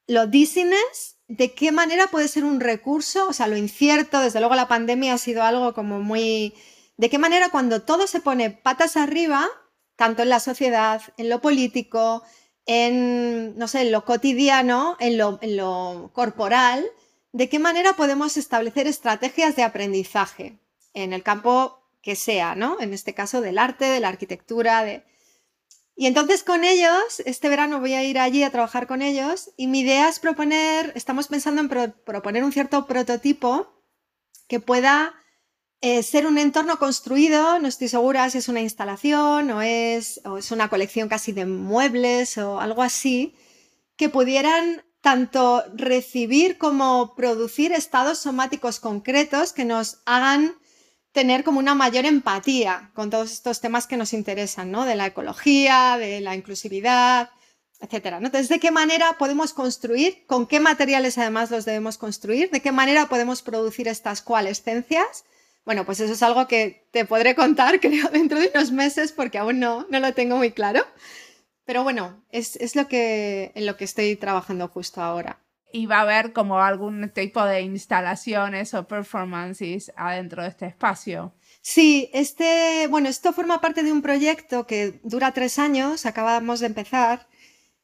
lo 0.08 0.28
dizziness, 0.28 1.18
de 1.28 1.54
qué 1.54 1.72
manera 1.72 2.08
puede 2.08 2.28
ser 2.28 2.44
un 2.44 2.60
recurso, 2.60 3.28
o 3.28 3.34
sea, 3.34 3.48
lo 3.48 3.58
incierto, 3.58 4.20
desde 4.20 4.40
luego 4.40 4.56
la 4.56 4.68
pandemia 4.68 5.14
ha 5.14 5.18
sido 5.18 5.44
algo 5.44 5.74
como 5.74 6.00
muy... 6.00 6.54
de 6.98 7.10
qué 7.10 7.18
manera 7.18 7.50
cuando 7.50 7.82
todo 7.82 8.06
se 8.06 8.20
pone 8.20 8.52
patas 8.52 8.98
arriba, 8.98 9.48
tanto 9.96 10.22
en 10.22 10.30
la 10.30 10.40
sociedad, 10.40 11.02
en 11.18 11.30
lo 11.30 11.42
político, 11.42 12.22
en, 12.66 13.58
no 13.58 13.68
sé, 13.68 13.82
en 13.82 13.92
lo 13.92 14.06
cotidiano, 14.06 14.98
en 15.00 15.18
lo, 15.18 15.40
en 15.42 15.58
lo 15.58 16.12
corporal, 16.14 16.86
de 17.32 17.50
qué 17.50 17.60
manera 17.60 17.94
podemos 17.94 18.38
establecer 18.38 18.88
estrategias 18.88 19.56
de 19.56 19.64
aprendizaje 19.64 20.60
en 20.94 21.14
el 21.14 21.24
campo 21.24 21.80
que 22.02 22.16
sea, 22.16 22.56
¿no? 22.56 22.80
En 22.80 22.94
este 22.94 23.14
caso 23.16 23.42
del 23.42 23.58
arte, 23.58 23.86
de 23.86 24.00
la 24.00 24.10
arquitectura, 24.10 24.84
de... 24.84 25.04
Y 25.96 26.08
entonces 26.08 26.44
con 26.44 26.66
ellos, 26.66 27.22
este 27.26 27.48
verano 27.48 27.80
voy 27.80 27.94
a 27.94 28.04
ir 28.04 28.20
allí 28.20 28.44
a 28.44 28.52
trabajar 28.52 28.86
con 28.86 29.02
ellos 29.02 29.52
y 29.56 29.68
mi 29.68 29.80
idea 29.80 30.10
es 30.10 30.20
proponer, 30.20 30.92
estamos 30.96 31.28
pensando 31.30 31.62
en 31.62 31.94
proponer 32.04 32.44
un 32.44 32.52
cierto 32.52 32.86
prototipo 32.86 33.82
que 34.50 34.60
pueda 34.60 35.14
eh, 35.80 36.04
ser 36.04 36.28
un 36.28 36.38
entorno 36.38 36.80
construido, 36.80 37.60
no 37.60 37.70
estoy 37.70 37.88
segura 37.88 38.30
si 38.30 38.40
es 38.40 38.50
una 38.50 38.60
instalación 38.60 39.50
o 39.52 39.62
es, 39.62 40.20
o 40.26 40.38
es 40.38 40.52
una 40.52 40.70
colección 40.70 41.08
casi 41.08 41.32
de 41.32 41.46
muebles 41.46 42.38
o 42.38 42.60
algo 42.60 42.82
así, 42.82 43.34
que 43.96 44.10
pudieran 44.10 44.84
tanto 45.00 45.64
recibir 45.76 46.58
como 46.58 47.16
producir 47.16 47.72
estados 47.72 48.18
somáticos 48.18 48.82
concretos 48.82 49.54
que 49.54 49.64
nos 49.64 50.02
hagan 50.06 50.58
tener 51.16 51.46
como 51.46 51.60
una 51.60 51.76
mayor 51.76 52.06
empatía 52.06 52.92
con 52.94 53.10
todos 53.10 53.32
estos 53.32 53.62
temas 53.62 53.88
que 53.88 53.96
nos 53.96 54.12
interesan, 54.12 54.70
¿no? 54.70 54.84
De 54.84 54.96
la 54.96 55.08
ecología, 55.08 55.98
de 55.98 56.20
la 56.20 56.36
inclusividad, 56.36 57.30
etcétera. 57.80 58.18
Entonces, 58.18 58.50
¿de 58.50 58.60
qué 58.60 58.70
manera 58.70 59.18
podemos 59.18 59.54
construir? 59.54 60.26
¿Con 60.28 60.46
qué 60.46 60.60
materiales 60.60 61.18
además 61.18 61.52
los 61.52 61.64
debemos 61.64 61.98
construir? 61.98 62.52
¿De 62.52 62.60
qué 62.60 62.74
manera 62.74 63.08
podemos 63.08 63.42
producir 63.42 63.88
estas 63.88 64.22
coalescencias? 64.22 65.24
Bueno, 65.64 65.86
pues 65.86 66.02
eso 66.02 66.12
es 66.12 66.22
algo 66.22 66.48
que 66.50 66.86
te 66.92 67.06
podré 67.06 67.34
contar, 67.34 67.80
creo, 67.86 68.10
dentro 68.10 68.38
de 68.38 68.52
unos 68.54 68.74
meses, 68.74 69.14
porque 69.14 69.38
aún 69.38 69.60
no, 69.60 69.88
no 69.90 70.02
lo 70.02 70.14
tengo 70.14 70.36
muy 70.36 70.52
claro. 70.52 70.86
Pero 71.64 71.84
bueno, 71.84 72.22
es, 72.30 72.58
es 72.58 72.76
lo 72.76 72.90
que, 72.90 73.54
en 73.56 73.66
lo 73.66 73.78
que 73.78 73.86
estoy 73.86 74.18
trabajando 74.18 74.68
justo 74.68 75.02
ahora 75.02 75.45
y 75.76 75.88
va 75.88 75.98
a 75.98 76.02
haber 76.02 76.32
como 76.32 76.62
algún 76.62 77.10
tipo 77.10 77.44
de 77.44 77.60
instalaciones 77.62 78.74
o 78.74 78.88
performances 78.88 79.92
adentro 79.98 80.42
de 80.42 80.48
este 80.48 80.68
espacio. 80.68 81.34
Sí, 81.62 82.10
este, 82.14 82.88
bueno, 82.90 83.10
esto 83.10 83.34
forma 83.34 83.60
parte 83.60 83.84
de 83.84 83.92
un 83.92 84.02
proyecto 84.02 84.66
que 84.68 85.02
dura 85.04 85.34
tres 85.34 85.60
años, 85.60 86.06
acabamos 86.06 86.62
de 86.62 86.68
empezar, 86.68 87.28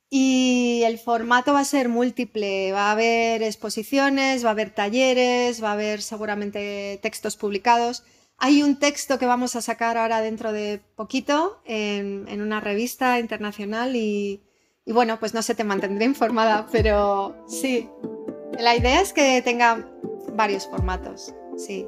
y 0.09 0.83
el 0.85 0.99
formato 0.99 1.51
va 1.51 1.59
a 1.61 1.65
ser 1.65 1.89
múltiple. 1.89 2.71
Va 2.71 2.89
a 2.89 2.91
haber 2.91 3.43
exposiciones, 3.43 4.45
va 4.45 4.49
a 4.49 4.51
haber 4.51 4.69
talleres, 4.73 5.61
va 5.61 5.69
a 5.69 5.73
haber 5.73 6.01
seguramente 6.01 6.97
textos 7.01 7.35
publicados. 7.35 8.03
Hay 8.37 8.63
un 8.63 8.79
texto 8.79 9.19
que 9.19 9.25
vamos 9.25 9.57
a 9.57 9.61
sacar 9.61 9.97
ahora 9.97 10.21
dentro 10.21 10.53
de 10.53 10.79
poquito 10.95 11.61
en, 11.65 12.25
en 12.29 12.41
una 12.41 12.61
revista 12.61 13.19
internacional 13.19 13.95
y, 13.95 14.41
y 14.85 14.93
bueno, 14.93 15.19
pues 15.19 15.33
no 15.33 15.41
sé, 15.41 15.55
te 15.55 15.63
mantendré 15.63 16.05
informada, 16.05 16.67
pero 16.71 17.45
sí. 17.47 17.89
La 18.59 18.75
idea 18.75 19.01
es 19.01 19.13
que 19.13 19.41
tenga 19.41 19.87
varios 20.33 20.67
formatos, 20.67 21.33
sí. 21.57 21.87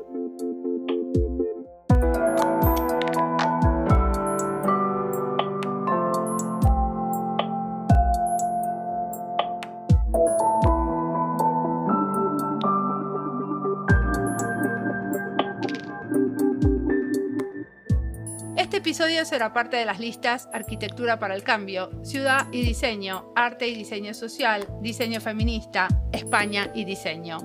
Episodio 18.94 19.26
será 19.26 19.54
parte 19.54 19.76
de 19.76 19.86
las 19.86 20.00
listas 20.00 20.48
Arquitectura 20.54 21.18
para 21.18 21.34
el 21.34 21.42
Cambio, 21.42 21.90
Ciudad 22.04 22.46
y 22.52 22.62
Diseño, 22.62 23.34
Arte 23.36 23.68
y 23.68 23.74
Diseño 23.74 24.14
Social, 24.14 24.68
Diseño 24.84 25.20
Feminista, 25.20 25.88
España 26.12 26.70
y 26.76 26.86
Diseño. 26.86 27.40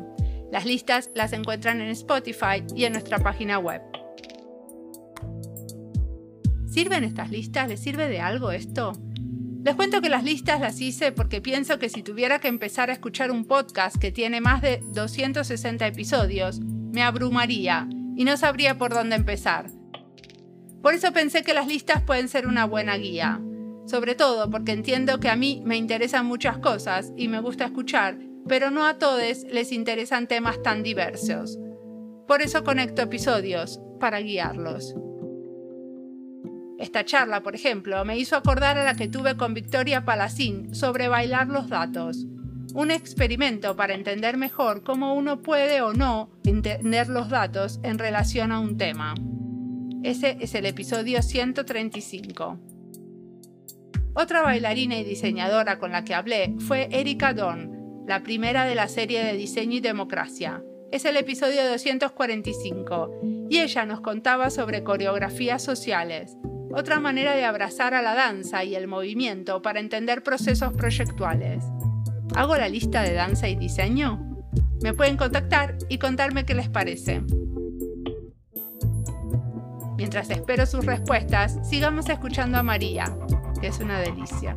Las 0.53 0.67
listas 0.67 1.09
las 1.15 1.33
encuentran 1.33 1.81
en 1.81 1.89
Spotify 1.89 2.63
y 2.77 2.85
en 2.85 2.93
nuestra 2.93 3.19
página 3.21 3.59
web. 3.59 3.81
¿Sirven 6.67 7.05
estas 7.05 7.31
listas? 7.31 7.67
¿Les 7.67 7.81
sirve 7.81 8.09
de 8.09 8.21
algo 8.21 8.51
esto? 8.51 8.93
Les 9.65 9.75
cuento 9.75 10.03
que 10.03 10.11
las 10.11 10.25
listas 10.25 10.61
las 10.61 10.79
hice 10.83 11.13
porque 11.13 11.41
pienso 11.41 11.79
que 11.79 11.89
si 11.89 12.03
tuviera 12.03 12.41
que 12.41 12.49
empezar 12.49 12.91
a 12.91 12.93
escuchar 12.93 13.31
un 13.31 13.47
podcast 13.47 13.97
que 13.97 14.13
tiene 14.13 14.43
más 14.43 14.61
de 14.61 14.83
260 14.93 15.87
episodios, 15.87 16.61
me 16.61 17.03
abrumaría 17.03 17.89
y 18.17 18.25
no 18.25 18.37
sabría 18.37 18.77
por 18.77 18.93
dónde 18.93 19.17
empezar. 19.17 19.78
Por 20.83 20.95
eso 20.95 21.13
pensé 21.13 21.43
que 21.43 21.55
las 21.55 21.67
listas 21.67 22.03
pueden 22.03 22.29
ser 22.29 22.47
una 22.47 22.65
buena 22.65 22.97
guía, 22.97 23.41
sobre 23.87 24.15
todo 24.15 24.51
porque 24.51 24.73
entiendo 24.73 25.19
que 25.19 25.29
a 25.29 25.37
mí 25.37 25.63
me 25.65 25.77
interesan 25.77 26.27
muchas 26.27 26.59
cosas 26.59 27.13
y 27.17 27.29
me 27.29 27.41
gusta 27.41 27.65
escuchar, 27.65 28.19
pero 28.47 28.71
no 28.71 28.87
a 28.87 28.99
todos 28.99 29.45
les 29.51 29.73
interesan 29.73 30.27
temas 30.27 30.63
tan 30.63 30.83
diversos. 30.83 31.59
Por 32.27 32.43
eso 32.43 32.63
conecto 32.63 33.03
episodios, 33.03 33.81
para 33.99 34.21
guiarlos. 34.21 34.95
Esta 36.79 37.05
charla, 37.05 37.43
por 37.43 37.57
ejemplo, 37.57 38.05
me 38.05 38.17
hizo 38.17 38.37
acordar 38.37 38.79
a 38.79 38.85
la 38.85 38.95
que 38.95 39.09
tuve 39.09 39.37
con 39.37 39.53
Victoria 39.53 40.05
Palacín 40.05 40.75
sobre 40.75 41.09
bailar 41.09 41.49
los 41.49 41.69
datos. 41.69 42.27
Un 42.75 42.91
experimento 42.93 43.75
para 43.75 43.95
entender 43.95 44.37
mejor 44.37 44.85
cómo 44.85 45.15
uno 45.15 45.43
puede 45.43 45.83
o 45.83 45.93
no 45.93 46.31
entender 46.45 47.09
los 47.09 47.31
datos 47.31 47.81
en 47.83 47.99
relación 47.99 48.53
a 48.53 48.61
un 48.61 48.77
tema. 48.77 49.15
Ese 50.05 50.37
es 50.41 50.55
el 50.55 50.65
episodio 50.65 51.23
135. 51.23 52.59
Otra 54.15 54.43
bailarina 54.43 54.97
y 54.97 55.05
diseñadora 55.05 55.79
con 55.79 55.91
la 55.91 56.05
que 56.05 56.15
hablé 56.15 56.55
fue 56.61 56.89
Erika 56.93 57.35
Dorn, 57.35 58.05
la 58.07 58.23
primera 58.23 58.65
de 58.65 58.77
la 58.77 58.87
serie 58.87 59.25
de 59.25 59.33
Diseño 59.33 59.79
y 59.79 59.81
Democracia. 59.81 60.63
Es 60.93 61.05
el 61.05 61.17
episodio 61.17 61.69
245 61.69 63.11
y 63.51 63.59
ella 63.59 63.87
nos 63.87 64.01
contaba 64.01 64.51
sobre 64.51 64.85
coreografías 64.85 65.65
sociales, 65.65 66.37
otra 66.73 67.01
manera 67.01 67.35
de 67.35 67.45
abrazar 67.45 67.95
a 67.95 68.03
la 68.03 68.15
danza 68.15 68.63
y 68.63 68.77
el 68.77 68.87
movimiento 68.87 69.63
para 69.63 69.81
entender 69.81 70.23
procesos 70.23 70.73
proyectuales. 70.75 71.65
¿Hago 72.37 72.57
la 72.57 72.69
lista 72.69 73.03
de 73.03 73.15
danza 73.15 73.49
y 73.49 73.57
diseño? 73.57 74.25
Me 74.81 74.95
pueden 74.95 75.17
contactar 75.17 75.77
y 75.89 75.99
contarme 75.99 76.45
qué 76.45 76.55
les 76.55 76.69
parece. 76.69 77.23
Mientras 79.99 80.31
espero 80.31 80.65
sus 80.65 80.87
respuestas, 80.87 81.59
sigamos 81.69 82.09
escuchando 82.09 82.57
a 82.57 82.63
María, 82.63 83.13
que 83.61 83.67
es 83.67 83.81
una 83.81 83.99
delicia. 83.99 84.55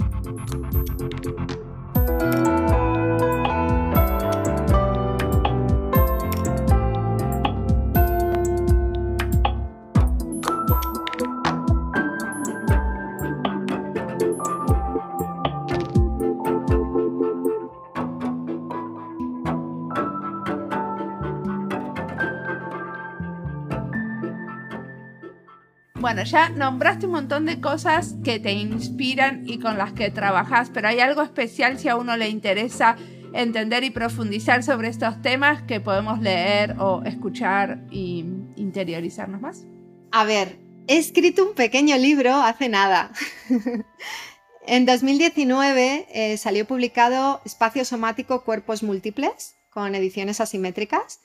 Bueno, 26.13 26.29
ya 26.29 26.49
nombraste 26.49 27.05
un 27.05 27.13
montón 27.13 27.45
de 27.45 27.61
cosas 27.61 28.15
que 28.21 28.37
te 28.37 28.51
inspiran 28.51 29.47
y 29.47 29.59
con 29.59 29.77
las 29.77 29.93
que 29.93 30.11
trabajas, 30.11 30.69
pero 30.69 30.89
hay 30.89 30.99
algo 30.99 31.21
especial 31.21 31.79
si 31.79 31.87
a 31.87 31.95
uno 31.95 32.17
le 32.17 32.27
interesa 32.27 32.97
entender 33.31 33.85
y 33.85 33.91
profundizar 33.91 34.61
sobre 34.61 34.89
estos 34.89 35.21
temas 35.21 35.61
que 35.61 35.79
podemos 35.79 36.19
leer 36.19 36.75
o 36.79 37.01
escuchar 37.05 37.85
y 37.91 38.25
interiorizarnos 38.57 39.39
más. 39.39 39.63
A 40.11 40.25
ver, 40.25 40.59
he 40.87 40.97
escrito 40.97 41.45
un 41.45 41.55
pequeño 41.55 41.95
libro 41.95 42.35
hace 42.35 42.67
nada. 42.67 43.13
en 44.67 44.85
2019 44.85 46.07
eh, 46.11 46.35
salió 46.35 46.67
publicado 46.67 47.39
Espacio 47.45 47.85
Somático 47.85 48.43
Cuerpos 48.43 48.83
Múltiples 48.83 49.55
con 49.69 49.95
ediciones 49.95 50.41
asimétricas 50.41 51.21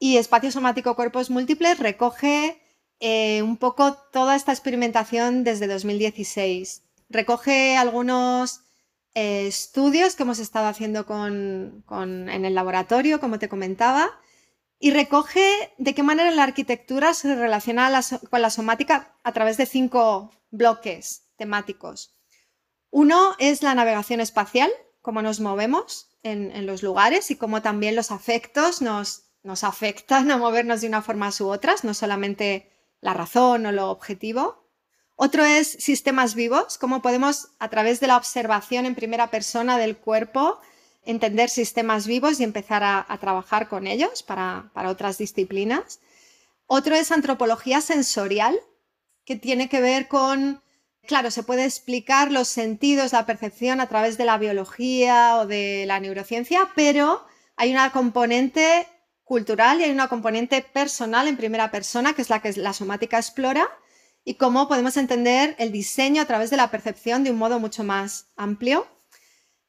y 0.00 0.16
Espacio 0.16 0.50
Somático 0.50 0.96
Cuerpos 0.96 1.30
Múltiples 1.30 1.78
recoge 1.78 2.60
eh, 3.00 3.42
un 3.42 3.56
poco 3.56 3.94
toda 3.94 4.36
esta 4.36 4.52
experimentación 4.52 5.44
desde 5.44 5.66
2016. 5.66 6.82
Recoge 7.08 7.76
algunos 7.76 8.62
eh, 9.14 9.46
estudios 9.46 10.16
que 10.16 10.22
hemos 10.22 10.38
estado 10.38 10.66
haciendo 10.66 11.06
en 11.08 12.44
el 12.44 12.54
laboratorio, 12.54 13.20
como 13.20 13.38
te 13.38 13.48
comentaba, 13.48 14.10
y 14.78 14.90
recoge 14.90 15.72
de 15.78 15.94
qué 15.94 16.02
manera 16.02 16.30
la 16.30 16.42
arquitectura 16.42 17.14
se 17.14 17.34
relaciona 17.34 17.90
con 18.30 18.42
la 18.42 18.50
somática 18.50 19.14
a 19.24 19.32
través 19.32 19.56
de 19.56 19.66
cinco 19.66 20.30
bloques 20.50 21.28
temáticos. 21.36 22.14
Uno 22.90 23.34
es 23.38 23.62
la 23.62 23.74
navegación 23.74 24.20
espacial, 24.20 24.70
cómo 25.02 25.22
nos 25.22 25.40
movemos 25.40 26.10
en, 26.22 26.66
los 26.66 26.82
lugares 26.82 27.30
y 27.30 27.36
cómo 27.36 27.62
también 27.62 27.96
los 27.96 28.10
afectos 28.10 28.82
nos, 28.82 29.30
nos 29.42 29.64
afectan 29.64 30.30
a 30.30 30.36
movernos 30.36 30.80
de 30.80 30.88
una 30.88 31.02
forma 31.02 31.30
u 31.40 31.44
otras, 31.44 31.84
no 31.84 31.94
solamente 31.94 32.75
la 33.00 33.14
razón 33.14 33.66
o 33.66 33.72
lo 33.72 33.90
objetivo. 33.90 34.66
Otro 35.14 35.44
es 35.44 35.68
sistemas 35.68 36.34
vivos, 36.34 36.78
cómo 36.78 37.00
podemos 37.00 37.48
a 37.58 37.68
través 37.68 38.00
de 38.00 38.06
la 38.06 38.16
observación 38.16 38.84
en 38.84 38.94
primera 38.94 39.30
persona 39.30 39.78
del 39.78 39.96
cuerpo 39.96 40.60
entender 41.06 41.48
sistemas 41.48 42.06
vivos 42.06 42.40
y 42.40 42.44
empezar 42.44 42.82
a, 42.84 43.06
trabajar 43.20 43.68
con 43.68 43.86
ellos 43.86 44.22
para, 44.22 44.70
para 44.74 44.90
otras 44.90 45.18
disciplinas. 45.18 46.00
Otro 46.66 46.96
es 46.96 47.12
antropología 47.12 47.80
sensorial, 47.80 48.58
que 49.24 49.36
tiene 49.36 49.68
que 49.68 49.80
ver 49.80 50.08
con, 50.08 50.62
claro, 51.06 51.30
se 51.30 51.44
puede 51.44 51.64
explicar 51.64 52.30
los 52.30 52.48
sentidos, 52.48 53.12
la 53.12 53.24
percepción 53.24 53.80
a 53.80 53.88
través 53.88 54.18
de 54.18 54.24
la 54.24 54.36
biología 54.36 55.36
o 55.38 55.46
de 55.46 55.84
la 55.86 56.00
neurociencia, 56.00 56.70
pero 56.74 57.24
hay 57.56 57.70
una 57.70 57.90
componente 57.92 58.86
cultural 59.26 59.80
y 59.80 59.84
hay 59.84 59.90
una 59.90 60.08
componente 60.08 60.62
personal 60.62 61.26
en 61.26 61.36
primera 61.36 61.70
persona, 61.72 62.14
que 62.14 62.22
es 62.22 62.30
la 62.30 62.40
que 62.40 62.52
la 62.52 62.72
somática 62.72 63.18
explora, 63.18 63.68
y 64.24 64.34
cómo 64.34 64.68
podemos 64.68 64.96
entender 64.96 65.56
el 65.58 65.72
diseño 65.72 66.22
a 66.22 66.26
través 66.26 66.48
de 66.48 66.56
la 66.56 66.70
percepción 66.70 67.24
de 67.24 67.32
un 67.32 67.36
modo 67.36 67.58
mucho 67.58 67.82
más 67.82 68.28
amplio. 68.36 68.86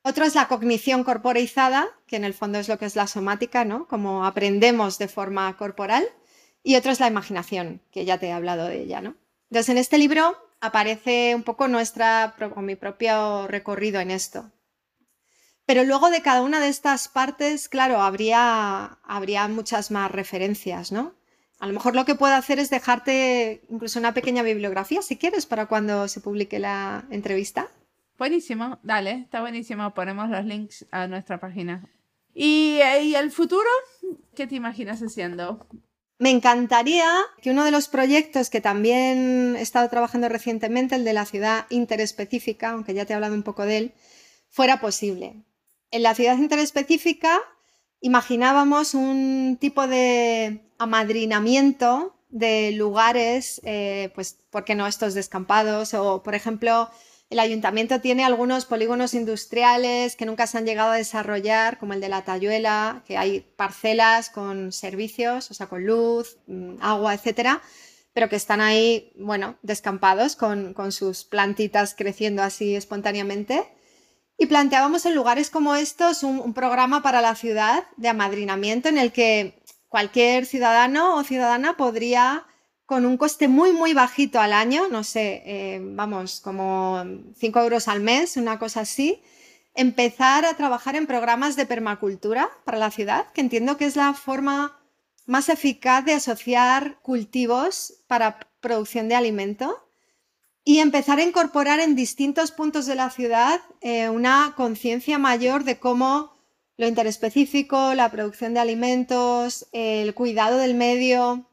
Otro 0.03 0.25
es 0.25 0.35
la 0.35 0.47
cognición 0.47 1.03
corporeizada, 1.03 1.87
que 2.05 2.15
en 2.15 2.23
el 2.23 2.35
fondo 2.35 2.59
es 2.59 2.69
lo 2.69 2.77
que 2.77 2.85
es 2.85 2.95
la 2.95 3.07
somática, 3.07 3.65
¿no? 3.65 3.87
Como 3.87 4.25
aprendemos 4.25 4.99
de 4.99 5.07
forma 5.07 5.57
corporal. 5.57 6.07
Y 6.63 6.75
otro 6.75 6.91
es 6.91 6.99
la 6.99 7.07
imaginación, 7.07 7.81
que 7.91 8.05
ya 8.05 8.19
te 8.19 8.27
he 8.27 8.31
hablado 8.31 8.67
de 8.67 8.81
ella, 8.83 9.01
¿no? 9.01 9.15
Entonces, 9.49 9.69
en 9.69 9.77
este 9.79 9.97
libro 9.97 10.37
aparece 10.61 11.33
un 11.33 11.43
poco 11.43 11.67
nuestra, 11.67 12.35
mi 12.57 12.75
propio 12.75 13.47
recorrido 13.47 13.99
en 13.99 14.11
esto. 14.11 14.51
Pero 15.67 15.83
luego 15.83 16.09
de 16.09 16.21
cada 16.21 16.41
una 16.43 16.61
de 16.61 16.69
estas 16.69 17.09
partes, 17.09 17.67
claro, 17.67 17.99
habría, 17.99 18.99
habría 19.03 19.49
muchas 19.49 19.91
más 19.91 20.09
referencias, 20.09 20.93
¿no? 20.93 21.13
A 21.59 21.67
lo 21.67 21.73
mejor 21.73 21.93
lo 21.93 22.05
que 22.05 22.15
puedo 22.15 22.33
hacer 22.33 22.57
es 22.57 22.69
dejarte 22.69 23.63
incluso 23.69 23.99
una 23.99 24.13
pequeña 24.13 24.43
bibliografía, 24.43 25.01
si 25.01 25.17
quieres, 25.17 25.45
para 25.45 25.65
cuando 25.65 26.07
se 26.07 26.21
publique 26.21 26.57
la 26.57 27.05
entrevista. 27.09 27.67
Buenísimo, 28.17 28.79
dale, 28.81 29.23
está 29.23 29.41
buenísimo. 29.41 29.93
Ponemos 29.93 30.29
los 30.29 30.45
links 30.45 30.85
a 30.91 31.05
nuestra 31.07 31.41
página. 31.41 31.83
¿Y, 32.33 32.79
¿Y, 33.01 33.15
el 33.15 33.29
futuro? 33.29 33.69
¿Qué 34.35 34.47
te 34.47 34.55
imaginas 34.55 35.01
haciendo? 35.01 35.67
Me 36.17 36.29
encantaría 36.29 37.11
que 37.41 37.51
uno 37.51 37.65
de 37.65 37.71
los 37.71 37.89
proyectos 37.89 38.49
que 38.49 38.61
también 38.61 39.57
he 39.57 39.61
estado 39.61 39.89
trabajando 39.89 40.29
recientemente, 40.29 40.95
el 40.95 41.03
de 41.03 41.13
la 41.13 41.25
ciudad 41.25 41.65
interespecífica, 41.69 42.69
aunque 42.69 42.93
ya 42.93 43.05
te 43.05 43.11
he 43.11 43.15
hablado 43.17 43.35
un 43.35 43.43
poco 43.43 43.65
de 43.65 43.77
él, 43.77 43.93
fuera 44.49 44.79
posible 44.79 45.43
en 45.91 46.03
la 46.03 46.15
ciudad 46.15 46.37
interespecífica 46.37 47.39
imaginábamos 48.01 48.93
un 48.93 49.57
tipo 49.59 49.87
de 49.87 50.61
amadrinamiento 50.77 52.15
de 52.29 52.71
lugares, 52.73 53.61
eh, 53.63 54.11
pues, 54.15 54.37
¿por 54.49 54.65
qué 54.65 54.75
no 54.75 54.85
estos 54.87 55.13
descampados? 55.13 55.93
O, 55.93 56.21
por 56.23 56.35
ejemplo, 56.35 56.89
el 57.29 57.39
ayuntamiento 57.39 57.99
tiene 57.99 58.23
algunos 58.23 58.65
polígonos 58.65 59.13
industriales 59.13 60.15
que 60.15 60.25
nunca 60.25 60.47
se 60.47 60.57
han 60.57 60.65
llegado 60.65 60.91
a 60.91 60.97
desarrollar, 60.97 61.77
como 61.77 61.93
el 61.93 62.01
de 62.01 62.09
la 62.09 62.23
Tayuela, 62.23 63.03
que 63.05 63.17
hay 63.17 63.41
parcelas 63.41 64.29
con 64.29 64.71
servicios, 64.71 65.49
o 65.51 65.53
sea, 65.53 65.67
con 65.67 65.85
luz, 65.85 66.37
mm, 66.47 66.75
agua, 66.81 67.13
etcétera, 67.13 67.61
pero 68.13 68.29
que 68.29 68.35
están 68.35 68.61
ahí, 68.61 69.11
bueno, 69.17 69.57
descampados 69.61 70.35
con, 70.35 70.73
con 70.73 70.91
sus 70.91 71.23
plantitas 71.23 71.95
creciendo 71.95 72.43
así 72.43 72.75
espontáneamente. 72.75 73.76
Y 74.37 74.45
planteábamos 74.45 75.05
en 75.05 75.15
lugares 75.15 75.49
como 75.49 75.75
estos 75.75 76.21
un, 76.21 76.53
programa 76.53 77.01
para 77.01 77.21
la 77.21 77.33
ciudad 77.33 77.85
de 77.97 78.09
amadrinamiento 78.09 78.87
en 78.87 78.99
el 78.99 79.11
que 79.11 79.59
cualquier 79.87 80.45
ciudadano 80.45 81.15
o 81.15 81.23
ciudadana 81.23 81.75
podría, 81.75 82.45
con 82.85 83.05
un 83.05 83.17
coste 83.17 83.47
muy, 83.47 83.71
muy 83.71 83.93
bajito 83.93 84.39
al 84.39 84.53
año, 84.53 84.87
no 84.89 85.03
sé, 85.03 85.41
eh, 85.45 85.79
vamos, 85.81 86.39
como 86.39 87.03
5 87.35 87.59
euros 87.61 87.87
al 87.87 87.99
mes, 87.99 88.37
una 88.37 88.59
cosa 88.59 88.81
así, 88.81 89.21
empezar 89.73 90.45
a 90.45 90.55
trabajar 90.55 90.95
en 90.95 91.07
programas 91.07 91.55
de 91.55 91.65
permacultura 91.65 92.49
para 92.63 92.77
la 92.77 92.91
ciudad, 92.91 93.31
que 93.31 93.41
entiendo 93.41 93.77
que 93.77 93.85
es 93.85 93.95
la 93.95 94.13
forma 94.13 94.79
más 95.25 95.49
eficaz 95.49 96.05
de 96.05 96.13
asociar 96.13 96.99
cultivos 97.01 98.03
para 98.07 98.39
producción 98.61 99.09
de 99.09 99.15
alimento 99.15 99.86
y 100.67 100.79
empezar 100.79 101.17
a 101.17 101.23
incorporar 101.23 101.79
en 101.79 101.95
distintos 101.95 102.51
puntos 102.51 102.85
de 102.87 102.95
la 102.95 103.09
ciudad 103.09 103.61
eh, 103.79 104.09
una 104.09 104.53
conciencia 104.57 105.17
mayor 105.17 105.63
de 105.63 105.79
cómo 105.79 106.35
lo 106.75 106.85
interespecífico, 106.85 107.93
la 107.93 108.11
producción 108.11 108.53
de 108.53 108.59
alimentos, 108.59 109.65
el 109.71 110.13
cuidado 110.13 110.57
del 110.57 110.73
medio, 110.73 111.45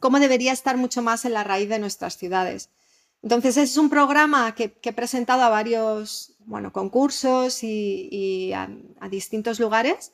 cómo 0.00 0.18
debería 0.18 0.50
estar 0.50 0.76
mucho 0.76 1.02
más 1.02 1.24
en 1.24 1.34
la 1.34 1.44
raíz 1.44 1.68
de 1.68 1.78
nuestras 1.78 2.16
ciudades. 2.16 2.70
Entonces, 3.22 3.56
es 3.58 3.76
un 3.76 3.90
programa 3.90 4.52
que, 4.56 4.76
he 4.82 4.92
presentado 4.92 5.42
a 5.42 5.50
varios 5.50 6.32
bueno, 6.40 6.72
concursos 6.72 7.62
y, 7.62 8.52
a, 8.52 8.68
distintos 9.08 9.60
lugares 9.60 10.10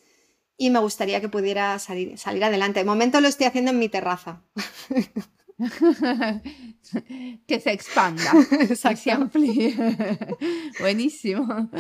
y 0.59 0.69
me 0.69 0.81
gustaría 0.81 1.23
que 1.23 1.31
pudiera 1.31 1.79
salir, 1.79 2.19
salir 2.19 2.45
adelante. 2.45 2.81
De 2.81 2.85
momento 2.85 3.23
lo 3.23 3.29
estoy 3.29 3.47
haciendo 3.47 3.71
en 3.71 3.79
mi 3.79 3.89
terraza. 3.89 4.43
que 7.47 7.61
se 7.61 7.73
expanda, 7.73 8.33
que 8.69 8.77
se 8.77 9.11
amplíe. 9.11 9.75
Buenísimo. 10.81 11.71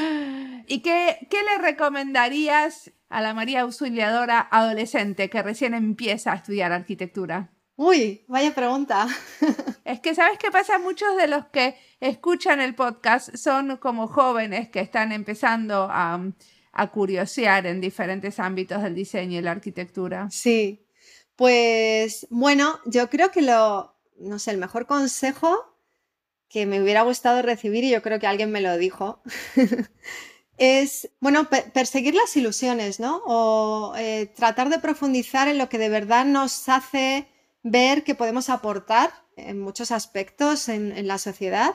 ¿Y 0.66 0.80
qué, 0.80 1.26
qué 1.30 1.38
le 1.42 1.58
recomendarías 1.58 2.92
a 3.08 3.20
la 3.20 3.34
María 3.34 3.62
Auxiliadora 3.62 4.40
adolescente 4.50 5.28
que 5.28 5.42
recién 5.42 5.74
empieza 5.74 6.32
a 6.32 6.36
estudiar 6.36 6.72
arquitectura? 6.72 7.50
Uy, 7.76 8.24
vaya 8.28 8.54
pregunta. 8.54 9.08
es 9.84 9.98
que, 10.00 10.14
¿sabes 10.14 10.38
qué 10.38 10.52
pasa? 10.52 10.78
Muchos 10.78 11.16
de 11.16 11.26
los 11.26 11.46
que 11.46 11.74
escuchan 11.98 12.60
el 12.60 12.76
podcast 12.76 13.34
son 13.34 13.78
como 13.78 14.06
jóvenes 14.06 14.68
que 14.68 14.78
están 14.78 15.10
empezando 15.10 15.88
a, 15.90 16.20
a 16.72 16.90
curiosear 16.92 17.66
en 17.66 17.80
diferentes 17.80 18.38
ámbitos 18.38 18.80
del 18.82 18.94
diseño 18.94 19.40
y 19.40 19.42
la 19.42 19.50
arquitectura. 19.50 20.28
Sí, 20.30 20.83
pues 21.36 22.26
bueno, 22.30 22.80
yo 22.84 23.10
creo 23.10 23.30
que 23.30 23.42
lo, 23.42 23.94
no 24.18 24.38
sé, 24.38 24.50
el 24.52 24.58
mejor 24.58 24.86
consejo 24.86 25.74
que 26.48 26.66
me 26.66 26.80
hubiera 26.80 27.02
gustado 27.02 27.42
recibir, 27.42 27.84
y 27.84 27.90
yo 27.90 28.02
creo 28.02 28.20
que 28.20 28.26
alguien 28.26 28.52
me 28.52 28.60
lo 28.60 28.76
dijo, 28.76 29.20
es, 30.56 31.10
bueno, 31.20 31.48
perseguir 31.72 32.14
las 32.14 32.36
ilusiones, 32.36 33.00
¿no? 33.00 33.22
O 33.26 33.94
eh, 33.96 34.32
tratar 34.36 34.68
de 34.68 34.78
profundizar 34.78 35.48
en 35.48 35.58
lo 35.58 35.68
que 35.68 35.78
de 35.78 35.88
verdad 35.88 36.24
nos 36.24 36.68
hace 36.68 37.28
ver 37.64 38.04
que 38.04 38.14
podemos 38.14 38.50
aportar 38.50 39.10
en 39.36 39.60
muchos 39.60 39.90
aspectos 39.90 40.68
en, 40.68 41.06
la 41.08 41.18
sociedad 41.18 41.74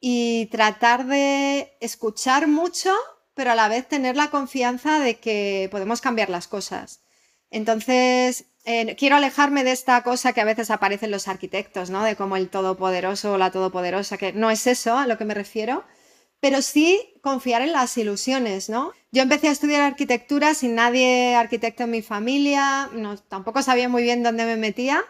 y 0.00 0.46
tratar 0.46 1.06
de 1.06 1.76
escuchar 1.80 2.48
mucho, 2.48 2.94
pero 3.34 3.52
a 3.52 3.54
la 3.54 3.68
vez 3.68 3.86
tener 3.86 4.16
la 4.16 4.30
confianza 4.30 4.98
de 4.98 5.16
que 5.16 5.68
podemos 5.70 6.00
cambiar 6.00 6.30
las 6.30 6.48
cosas. 6.48 7.02
Entonces, 7.50 8.46
eh, 8.64 8.96
quiero 8.96 9.16
alejarme 9.16 9.64
de 9.64 9.72
esta 9.72 10.02
cosa 10.02 10.32
que 10.32 10.40
a 10.40 10.44
veces 10.44 10.70
aparece 10.70 11.06
en 11.06 11.12
los 11.12 11.28
arquitectos, 11.28 11.90
¿no? 11.90 12.02
De 12.04 12.16
como 12.16 12.36
el 12.36 12.48
todopoderoso 12.48 13.32
o 13.34 13.38
la 13.38 13.50
todopoderosa, 13.50 14.18
que 14.18 14.32
no 14.32 14.50
es 14.50 14.66
eso 14.66 14.98
a 14.98 15.06
lo 15.06 15.16
que 15.18 15.24
me 15.24 15.34
refiero, 15.34 15.84
pero 16.40 16.62
sí 16.62 17.14
confiar 17.22 17.62
en 17.62 17.72
las 17.72 17.96
ilusiones, 17.96 18.68
¿no? 18.68 18.92
Yo 19.12 19.22
empecé 19.22 19.48
a 19.48 19.52
estudiar 19.52 19.82
arquitectura 19.82 20.54
sin 20.54 20.74
nadie 20.74 21.34
arquitecto 21.34 21.84
en 21.84 21.90
mi 21.90 22.02
familia, 22.02 22.90
tampoco 23.28 23.62
sabía 23.62 23.88
muy 23.88 24.02
bien 24.02 24.22
dónde 24.22 24.44
me 24.44 24.56
metía, 24.56 25.04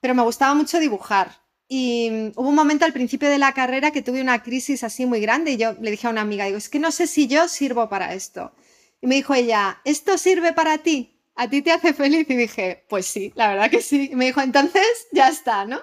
pero 0.00 0.14
me 0.14 0.22
gustaba 0.22 0.54
mucho 0.54 0.78
dibujar. 0.78 1.40
Y 1.68 2.10
mm, 2.10 2.32
hubo 2.36 2.48
un 2.48 2.54
momento 2.54 2.84
al 2.84 2.92
principio 2.92 3.28
de 3.30 3.38
la 3.38 3.52
carrera 3.52 3.92
que 3.92 4.02
tuve 4.02 4.20
una 4.20 4.42
crisis 4.42 4.84
así 4.84 5.06
muy 5.06 5.20
grande 5.20 5.52
y 5.52 5.56
yo 5.56 5.74
le 5.80 5.90
dije 5.90 6.06
a 6.06 6.10
una 6.10 6.20
amiga, 6.20 6.44
digo, 6.44 6.58
es 6.58 6.68
que 6.68 6.78
no 6.78 6.90
sé 6.90 7.06
si 7.06 7.28
yo 7.28 7.48
sirvo 7.48 7.88
para 7.88 8.14
esto. 8.14 8.52
Y 9.00 9.06
me 9.06 9.14
dijo 9.14 9.34
ella, 9.34 9.80
¿esto 9.84 10.18
sirve 10.18 10.52
para 10.52 10.78
ti? 10.78 11.09
¿A 11.36 11.48
ti 11.48 11.62
te 11.62 11.72
hace 11.72 11.94
feliz? 11.94 12.26
Y 12.28 12.36
dije, 12.36 12.84
pues 12.88 13.06
sí, 13.06 13.32
la 13.34 13.48
verdad 13.48 13.70
que 13.70 13.82
sí. 13.82 14.10
Y 14.12 14.16
me 14.16 14.26
dijo, 14.26 14.40
entonces 14.40 15.06
ya 15.12 15.28
está, 15.28 15.64
¿no? 15.64 15.80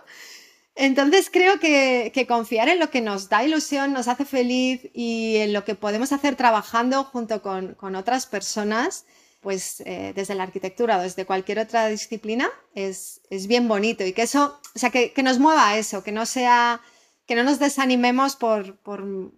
Entonces 0.78 1.32
creo 1.32 1.60
que, 1.60 2.26
confiar 2.28 2.70
en 2.70 2.80
lo 2.80 2.92
que 2.92 3.02
nos 3.02 3.30
da 3.30 3.44
ilusión, 3.44 3.94
nos 3.94 4.08
hace 4.08 4.26
feliz 4.26 4.88
y 4.94 5.38
en 5.38 5.52
lo 5.52 5.66
que 5.66 5.74
podemos 5.74 6.12
hacer 6.12 6.36
trabajando 6.36 7.04
junto 7.04 7.42
con, 7.42 7.76
otras 7.96 8.28
personas 8.28 9.06
pues 9.42 9.82
eh, 9.86 10.14
desde 10.16 10.36
la 10.36 10.44
arquitectura 10.44 10.98
o 10.98 11.02
desde 11.02 11.26
cualquier 11.26 11.60
otra 11.60 11.88
disciplina, 11.88 12.50
es, 12.76 13.22
bien 13.48 13.68
bonito 13.68 14.04
y 14.04 14.12
que 14.12 14.24
eso, 14.24 14.60
o 14.76 14.80
sea, 14.80 14.90
que, 14.90 15.14
nos 15.24 15.40
mueva 15.40 15.70
a 15.70 15.78
eso, 15.78 16.04
que 16.04 16.12
no 16.12 16.26
sea, 16.26 16.82
que 17.26 17.36
no 17.36 17.44
nos 17.44 17.58
desanimemos 17.58 18.36
por, 18.36 18.78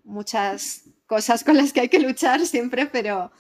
muchas 0.04 0.84
cosas 1.06 1.44
con 1.44 1.58
las 1.58 1.74
que 1.74 1.82
hay 1.82 1.90
que 1.90 2.00
luchar 2.00 2.46
siempre, 2.46 2.86
pero 2.86 3.32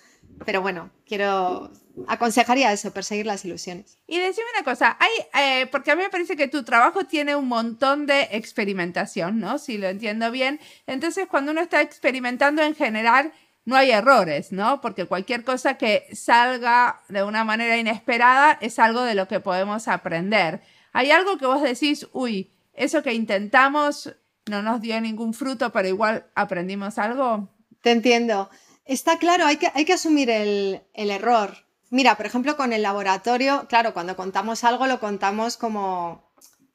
bueno, 0.61 0.91
quiero, 1.05 1.71
aconsejaría 2.07 2.71
eso, 2.71 2.91
perseguir 2.91 3.25
las 3.25 3.45
ilusiones. 3.45 3.97
Y 4.07 4.17
decime 4.19 4.47
una 4.55 4.63
cosa, 4.63 4.97
hay, 4.99 5.11
eh, 5.41 5.67
porque 5.67 5.91
a 5.91 5.95
mí 5.95 6.03
me 6.03 6.09
parece 6.09 6.35
que 6.35 6.47
tu 6.47 6.63
trabajo 6.63 7.05
tiene 7.05 7.35
un 7.35 7.47
montón 7.47 8.05
de 8.05 8.29
experimentación, 8.31 9.39
¿no? 9.39 9.59
Si 9.59 9.77
lo 9.77 9.87
entiendo 9.87 10.31
bien. 10.31 10.59
Entonces, 10.87 11.27
cuando 11.27 11.51
uno 11.51 11.61
está 11.61 11.81
experimentando 11.81 12.61
en 12.63 12.75
general, 12.75 13.33
no 13.65 13.75
hay 13.75 13.91
errores, 13.91 14.51
¿no? 14.51 14.81
Porque 14.81 15.05
cualquier 15.05 15.43
cosa 15.43 15.75
que 15.77 16.07
salga 16.13 17.01
de 17.07 17.23
una 17.23 17.43
manera 17.43 17.77
inesperada 17.77 18.57
es 18.61 18.79
algo 18.79 19.03
de 19.03 19.15
lo 19.15 19.27
que 19.27 19.39
podemos 19.39 19.87
aprender. 19.87 20.61
¿Hay 20.91 21.11
algo 21.11 21.37
que 21.37 21.45
vos 21.45 21.61
decís, 21.61 22.07
uy, 22.11 22.51
eso 22.73 23.03
que 23.03 23.13
intentamos 23.13 24.15
no 24.47 24.63
nos 24.63 24.81
dio 24.81 24.99
ningún 24.99 25.33
fruto, 25.33 25.71
pero 25.71 25.87
igual 25.87 26.25
aprendimos 26.33 26.97
algo? 26.97 27.49
Te 27.81 27.91
entiendo. 27.91 28.49
Está 28.85 29.19
claro, 29.19 29.45
hay 29.45 29.57
que, 29.57 29.71
hay 29.75 29.85
que 29.85 29.93
asumir 29.93 30.29
el, 30.31 30.81
el 30.93 31.11
error. 31.11 31.68
Mira, 31.89 32.15
por 32.17 32.25
ejemplo, 32.25 32.55
con 32.55 32.73
el 32.73 32.83
laboratorio, 32.83 33.65
claro, 33.67 33.93
cuando 33.93 34.15
contamos 34.15 34.63
algo 34.63 34.85
lo 34.87 34.99
contamos 34.99 35.57
como 35.57 36.31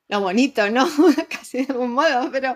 lo 0.08 0.20
bonito, 0.20 0.68
¿no? 0.70 0.86
Casi 1.30 1.64
de 1.64 1.72
algún 1.72 1.92
modo, 1.92 2.30
pero 2.32 2.54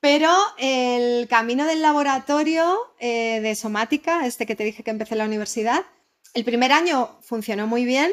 pero 0.00 0.32
el 0.58 1.26
camino 1.28 1.66
del 1.66 1.82
laboratorio 1.82 2.78
eh, 3.00 3.40
de 3.40 3.54
somática, 3.56 4.26
este 4.26 4.46
que 4.46 4.54
te 4.54 4.64
dije 4.64 4.84
que 4.84 4.90
empecé 4.90 5.14
en 5.14 5.18
la 5.18 5.24
universidad, 5.24 5.84
el 6.34 6.44
primer 6.44 6.70
año 6.72 7.18
funcionó 7.22 7.66
muy 7.66 7.84
bien, 7.84 8.12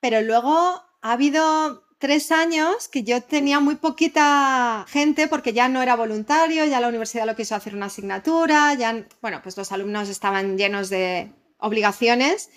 pero 0.00 0.22
luego 0.22 0.82
ha 1.02 1.12
habido 1.12 1.86
tres 1.98 2.32
años 2.32 2.88
que 2.88 3.04
yo 3.04 3.22
tenía 3.22 3.60
muy 3.60 3.76
poquita 3.76 4.86
gente 4.88 5.28
porque 5.28 5.52
ya 5.52 5.68
no 5.68 5.82
era 5.82 5.96
voluntario, 5.96 6.64
ya 6.64 6.80
la 6.80 6.88
universidad 6.88 7.26
lo 7.26 7.36
quiso 7.36 7.54
hacer 7.54 7.74
una 7.74 7.86
asignatura, 7.86 8.72
ya, 8.74 9.06
bueno, 9.20 9.40
pues 9.42 9.56
los 9.56 9.70
alumnos 9.70 10.08
estaban 10.08 10.56
llenos 10.56 10.88
de 10.88 11.32
obligaciones 11.58 12.48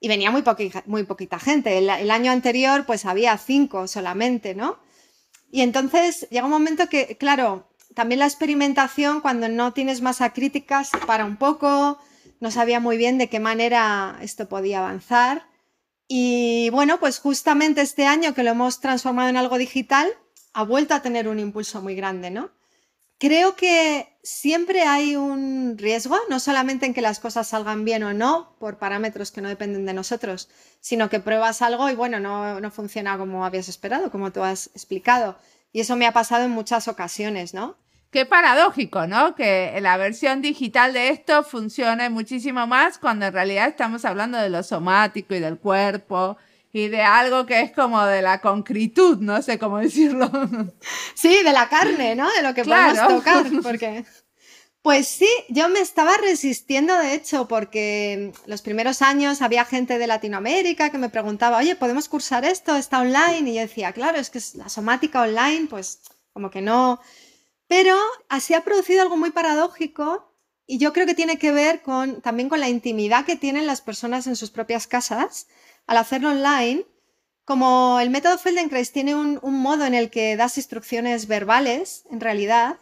y 0.00 0.08
venía 0.08 0.30
muy, 0.30 0.42
poquita 1.04 1.38
gente. 1.38 1.78
El, 1.78 1.90
el, 1.90 2.10
año 2.10 2.32
anterior 2.32 2.86
pues 2.86 3.04
había 3.04 3.36
cinco 3.36 3.86
solamente, 3.86 4.54
¿no? 4.54 4.78
Y 5.52 5.60
entonces 5.60 6.26
llega 6.30 6.46
un 6.46 6.52
momento 6.52 6.88
que, 6.88 7.16
claro, 7.18 7.68
también 7.94 8.20
la 8.20 8.26
experimentación, 8.26 9.20
cuando 9.20 9.48
no 9.48 9.72
tienes 9.72 10.00
masa 10.00 10.32
crítica, 10.32 10.84
se 10.84 10.98
para 10.98 11.24
un 11.24 11.36
poco, 11.36 11.98
no 12.40 12.50
sabía 12.50 12.80
muy 12.80 12.96
bien 12.96 13.18
de 13.18 13.28
qué 13.28 13.40
manera 13.40 14.18
esto 14.22 14.48
podía 14.48 14.78
avanzar. 14.78 15.46
Y 16.08 16.70
bueno, 16.70 16.98
pues 16.98 17.18
justamente 17.18 17.82
este 17.82 18.06
año 18.06 18.34
que 18.34 18.42
lo 18.42 18.50
hemos 18.50 18.80
transformado 18.80 19.28
en 19.28 19.36
algo 19.36 19.58
digital, 19.58 20.08
ha 20.52 20.64
vuelto 20.64 20.94
a 20.94 21.02
tener 21.02 21.28
un 21.28 21.38
impulso 21.38 21.82
muy 21.82 21.94
grande, 21.94 22.30
¿no? 22.30 22.50
Creo 23.20 23.54
que 23.54 24.08
siempre 24.22 24.84
hay 24.84 25.14
un 25.14 25.76
riesgo, 25.76 26.16
no 26.30 26.40
solamente 26.40 26.86
en 26.86 26.94
que 26.94 27.02
las 27.02 27.20
cosas 27.20 27.48
salgan 27.48 27.84
bien 27.84 28.02
o 28.02 28.14
no, 28.14 28.56
por 28.58 28.78
parámetros 28.78 29.30
que 29.30 29.42
no 29.42 29.50
dependen 29.50 29.84
de 29.84 29.92
nosotros, 29.92 30.48
sino 30.80 31.10
que 31.10 31.20
pruebas 31.20 31.60
algo 31.60 31.90
y 31.90 31.94
bueno, 31.94 32.18
no, 32.18 32.60
no 32.60 32.70
funciona 32.70 33.18
como 33.18 33.44
habías 33.44 33.68
esperado, 33.68 34.10
como 34.10 34.32
tú 34.32 34.42
has 34.42 34.68
explicado. 34.68 35.36
Y 35.70 35.80
eso 35.80 35.96
me 35.96 36.06
ha 36.06 36.12
pasado 36.12 36.46
en 36.46 36.50
muchas 36.50 36.88
ocasiones, 36.88 37.52
¿no? 37.52 37.76
Qué 38.10 38.24
paradójico, 38.24 39.06
¿no? 39.06 39.34
Que 39.34 39.78
la 39.82 39.98
versión 39.98 40.40
digital 40.40 40.94
de 40.94 41.10
esto 41.10 41.42
funcione 41.42 42.08
muchísimo 42.08 42.66
más 42.66 42.96
cuando 42.96 43.26
en 43.26 43.34
realidad 43.34 43.68
estamos 43.68 44.06
hablando 44.06 44.38
de 44.38 44.48
lo 44.48 44.62
somático 44.62 45.34
y 45.34 45.40
del 45.40 45.58
cuerpo 45.58 46.38
y 46.72 46.88
de 46.88 47.02
algo 47.02 47.46
que 47.46 47.60
es 47.60 47.72
como 47.72 48.04
de 48.04 48.22
la 48.22 48.40
concritud, 48.40 49.18
no 49.18 49.42
sé 49.42 49.58
cómo 49.58 49.78
decirlo. 49.78 50.30
Sí, 51.14 51.42
de 51.42 51.52
la 51.52 51.68
carne, 51.68 52.14
¿no? 52.14 52.30
De 52.32 52.42
lo 52.42 52.54
que 52.54 52.64
podemos 52.64 53.08
tocar, 53.08 53.46
porque... 53.62 54.04
Pues 54.82 55.08
sí, 55.08 55.28
yo 55.50 55.68
me 55.68 55.80
estaba 55.80 56.16
resistiendo, 56.16 56.96
de 56.96 57.12
hecho, 57.12 57.46
porque 57.46 58.32
los 58.46 58.62
primeros 58.62 59.02
años 59.02 59.42
había 59.42 59.66
gente 59.66 59.98
de 59.98 60.06
Latinoamérica 60.06 60.88
que 60.88 60.96
me 60.96 61.10
preguntaba, 61.10 61.58
oye, 61.58 61.76
¿podemos 61.76 62.08
cursar 62.08 62.46
esto? 62.46 62.74
¿Está 62.74 63.00
online? 63.00 63.50
Y 63.50 63.54
yo 63.56 63.60
decía, 63.60 63.92
claro, 63.92 64.16
es 64.16 64.30
que 64.30 64.40
la 64.54 64.70
somática 64.70 65.20
online, 65.20 65.66
pues 65.68 66.00
como 66.32 66.50
que 66.50 66.62
no, 66.62 66.98
pero 67.70 67.96
así 68.28 68.54
ha 68.54 68.64
producido 68.64 69.02
algo 69.02 69.16
muy 69.16 69.30
paradójico 69.30 70.32
y 70.66 70.78
yo 70.78 70.92
creo 70.92 71.06
que 71.06 71.14
tiene 71.14 71.38
que 71.38 71.52
ver 71.52 71.82
con, 71.82 72.22
también 72.22 72.48
con 72.48 72.60
la 72.60 72.68
intimidad 72.68 73.26
que 73.26 73.36
tienen 73.36 73.66
las 73.66 73.80
personas 73.80 74.26
en 74.26 74.36
sus 74.36 74.50
propias 74.50 74.86
casas 74.86 75.46
al 75.90 75.96
hacerlo 75.96 76.30
online. 76.30 76.86
Como 77.44 77.98
el 78.00 78.10
método 78.10 78.38
Feldenkrais 78.38 78.92
tiene 78.92 79.16
un, 79.16 79.40
modo 79.42 79.84
en 79.84 79.94
el 79.94 80.08
que 80.08 80.36
das 80.36 80.56
instrucciones 80.56 81.26
verbales, 81.26 82.04
en 82.12 82.20
realidad, 82.20 82.76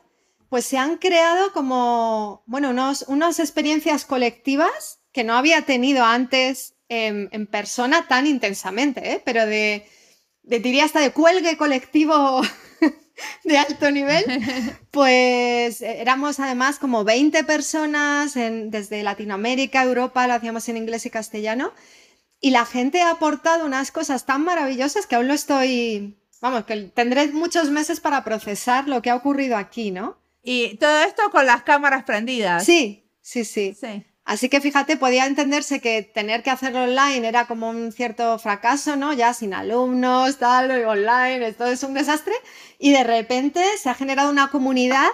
pues 0.51 0.67
se 0.67 0.77
han 0.77 0.99
creado 0.99 1.53
como, 1.55 2.43
bueno, 2.45 2.69
unos, 2.69 3.07
unas 3.09 3.39
experiencias 3.39 4.05
colectivas 4.05 5.01
que 5.11 5.25
no 5.25 5.35
había 5.39 5.63
tenido 5.63 6.05
antes 6.05 6.75
en, 6.91 7.47
persona 7.47 8.07
tan 8.09 8.27
intensamente, 8.27 9.13
¿eh? 9.13 9.23
pero 9.25 9.47
de, 9.47 9.87
de, 10.43 10.61
diría 10.61 10.85
hasta 10.85 11.01
de 11.01 11.13
cuelgue 11.13 11.57
colectivo 11.57 12.43
de 13.45 13.57
alto 13.57 13.91
nivel, 13.91 14.23
pues 14.91 15.81
éramos 15.81 16.41
además 16.41 16.79
como 16.79 17.05
20 17.05 17.43
personas 17.45 18.35
desde 18.35 19.03
Latinoamérica, 19.03 19.83
Europa, 19.83 20.27
lo 20.27 20.35
hacíamos 20.35 20.69
en 20.69 20.77
inglés 20.77 21.07
y 21.07 21.11
castellano, 21.11 21.73
y 22.41 22.51
la 22.51 22.65
gente 22.65 23.03
ha 23.03 23.11
aportado 23.11 23.67
unas 23.67 23.91
cosas 23.91 24.27
tan 24.27 24.45
maravillosas 24.45 25.07
que 25.07 25.17
aún 25.17 25.29
lo 25.29 25.35
estoy, 25.35 26.19
vamos, 26.41 26.65
que 26.65 26.77
tendré 26.95 27.29
muchos 27.29 27.71
meses 27.71 28.01
para 28.01 28.25
procesar 28.25 28.89
lo 28.89 29.03
que 29.03 29.11
ha 29.11 29.17
ocurrido 29.17 29.57
aquí, 29.57 29.91
¿no? 29.91 30.19
Y 30.43 30.77
todo 30.77 31.01
esto 31.03 31.23
con 31.31 31.47
las 31.47 31.63
cámaras 31.63 32.05
prendidas. 32.05 32.65
Sí, 32.65 33.11
sí, 33.21 33.45
sí. 33.45 33.77
Así 34.25 34.51
que 34.51 34.61
fíjate, 34.61 34.99
podía 34.99 35.25
entenderse 35.25 35.81
que 35.81 36.03
tener 36.03 36.43
que 36.43 36.51
hacerlo 36.51 36.83
online 36.83 37.27
era 37.27 37.47
como 37.47 37.71
un 37.71 37.93
cierto 37.93 38.39
fracaso, 38.39 38.95
¿no? 38.95 39.15
Ya 39.15 39.33
sin 39.33 39.55
alumnos, 39.55 40.37
tal, 40.37 40.71
online, 40.85 41.55
todo 41.55 41.69
es 41.69 41.83
un 41.83 41.95
desastre. 41.95 42.35
Y 42.79 42.93
de 42.93 43.05
repente 43.05 43.65
se 43.79 43.89
ha 43.89 43.95
generado 43.95 44.31
una 44.31 44.49
comunidad 44.49 45.09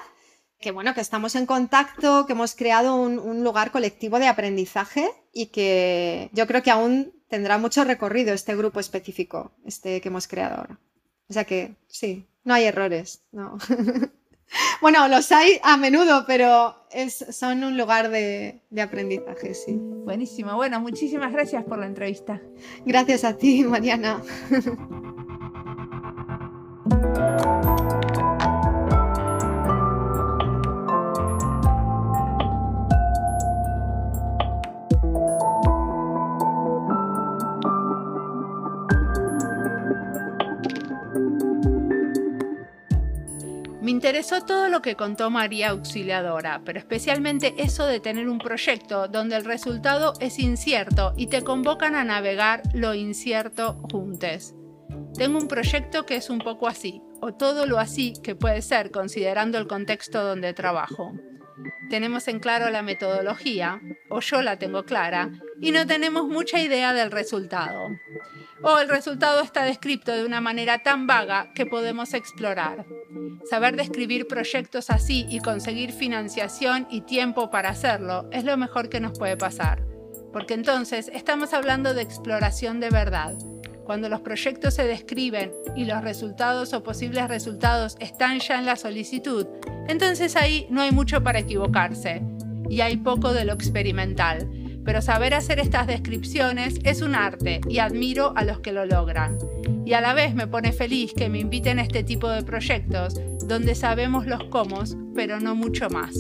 que, 0.61 0.71
bueno, 0.71 0.95
que 0.95 1.01
estamos 1.01 1.35
en 1.35 1.47
contacto, 1.47 2.27
que 2.27 2.33
hemos 2.33 2.55
creado 2.55 2.97
un, 2.97 3.19
un 3.19 3.45
lugar 3.45 3.71
colectivo 3.71 4.19
de 4.19 4.29
aprendizaje 4.29 5.11
y 5.33 5.47
que 5.47 6.31
yo 6.33 6.47
creo 6.47 6.63
que 6.63 6.71
aún 6.71 7.13
tendrá 7.29 7.59
mucho 7.59 7.85
recorrido 7.85 8.33
este 8.33 8.57
grupo 8.57 8.81
específico, 8.81 9.53
este 9.65 10.01
que 10.01 10.09
hemos 10.09 10.29
creado 10.29 10.57
ahora. 10.57 10.81
O 11.29 11.33
sea 11.33 11.45
que 11.45 11.77
sí, 11.89 12.27
no 12.45 12.55
hay 12.55 12.65
errores, 12.65 13.25
no. 13.33 13.59
Bueno, 14.81 15.09
los 15.09 15.33
hay 15.33 15.59
a 15.63 15.77
menudo, 15.77 16.25
pero 16.27 16.77
son 17.31 17.65
un 17.65 17.77
lugar 17.77 18.11
de, 18.11 18.63
de 18.71 18.83
aprendizaje, 18.83 19.55
sí. 19.55 19.77
Buenísimo. 19.77 20.55
Bueno, 20.55 20.81
muchísimas 20.81 21.33
gracias 21.33 21.65
por 21.65 21.79
la 21.79 21.87
entrevista. 21.87 22.41
Gracias 22.85 23.25
a 23.25 23.37
ti, 23.37 23.65
Mariana. 23.65 24.23
interesó 43.91 44.45
todo 44.45 44.69
lo 44.69 44.81
que 44.81 44.97
contó 44.97 45.31
María 45.31 45.71
Auxiliadora, 45.71 46.63
pero 46.65 46.79
especialmente 46.79 47.55
eso 47.59 47.87
de 47.87 48.01
tener 48.01 48.29
un 48.29 48.39
proyecto 48.39 49.09
donde 49.09 49.37
el 49.37 49.45
resultado 49.45 50.15
es 50.21 50.39
incierto 50.39 51.13
y 51.17 51.27
te 51.27 51.43
convocan 51.43 51.95
a 51.95 52.05
navegar 52.05 52.63
lo 52.73 52.95
incierto 52.95 53.75
juntos. 53.91 54.55
Tengo 55.17 55.39
un 55.39 55.49
proyecto 55.49 56.07
que 56.07 56.17
es 56.17 56.31
un 56.31 56.39
poco 56.39 56.67
así, 56.67 57.03
o 57.21 57.35
todo 57.35 57.67
lo 57.67 57.79
así 57.79 58.15
que 58.23 58.35
puede 58.35 58.63
ser 58.63 58.91
considerando 58.91 59.59
el 59.59 59.67
contexto 59.67 60.25
donde 60.25 60.55
trabajo. 60.55 61.13
Tenemos 61.89 62.27
en 62.29 62.41
claro 62.41 62.71
la 62.71 62.83
metodología, 62.83 63.81
o 64.09 64.21
yo 64.21 64.43
la 64.43 64.59
tengo 64.59 64.85
clara, 64.85 65.31
y 65.61 65.71
no 65.71 65.87
tenemos 65.87 66.27
mucha 66.27 66.61
idea 66.61 66.93
del 66.93 67.11
resultado. 67.11 67.89
O 68.63 68.79
el 68.79 68.89
resultado 68.89 69.43
está 69.43 69.65
descrito 69.65 70.13
de 70.13 70.25
una 70.25 70.41
manera 70.41 70.83
tan 70.83 71.07
vaga 71.07 71.53
que 71.55 71.67
podemos 71.67 72.15
explorar. 72.15 72.87
Saber 73.49 73.77
describir 73.77 74.27
proyectos 74.27 74.91
así 74.91 75.27
y 75.29 75.41
conseguir 75.41 75.93
financiación 75.93 76.87
y 76.91 77.03
tiempo 77.03 77.51
para 77.51 77.71
hacerlo 77.71 78.29
es 78.33 78.45
lo 78.45 78.57
mejor 78.57 78.89
que 78.89 79.01
nos 79.01 79.19
puede 79.19 79.37
pasar, 79.37 79.85
porque 80.33 80.55
entonces 80.55 81.11
estamos 81.13 81.53
hablando 81.53 81.95
de 81.95 82.03
exploración 82.03 82.81
de 82.81 82.91
verdad. 82.91 83.35
Cuando 83.85 84.09
los 84.09 84.23
proyectos 84.23 84.75
se 84.75 84.87
describen 84.87 85.53
y 85.77 85.85
los 85.85 86.03
resultados 86.03 86.73
o 86.73 86.83
posibles 86.83 87.29
resultados 87.29 87.97
están 88.01 88.41
ya 88.41 88.59
en 88.59 88.65
la 88.65 88.77
solicitud, 88.77 89.47
entonces 89.89 90.37
ahí 90.37 90.67
no 90.71 90.81
hay 90.81 90.91
mucho 90.91 91.23
para 91.23 91.41
equivocarse 91.41 92.23
y 92.71 92.81
hay 92.81 92.97
poco 92.97 93.35
de 93.35 93.45
lo 93.45 93.53
experimental. 93.53 94.49
Pero 94.85 95.03
saber 95.03 95.35
hacer 95.35 95.59
estas 95.59 95.87
descripciones 95.87 96.79
es 96.85 97.03
un 97.03 97.15
arte 97.15 97.61
y 97.69 97.79
admiro 97.79 98.33
a 98.37 98.45
los 98.45 98.61
que 98.61 98.73
lo 98.73 98.85
logran 98.85 99.39
y 99.85 99.93
a 99.93 100.01
la 100.01 100.15
vez 100.15 100.35
me 100.35 100.47
pone 100.47 100.73
feliz 100.73 101.13
que 101.15 101.29
me 101.29 101.39
inviten 101.39 101.79
a 101.79 101.83
este 101.83 102.03
tipo 102.05 102.29
de 102.29 102.43
proyectos 102.43 103.21
donde 103.47 103.75
sabemos 103.75 104.27
los 104.27 104.45
cómo, 104.45 104.83
pero 105.15 105.41
no 105.41 105.55
mucho 105.55 105.91
más. 105.91 106.15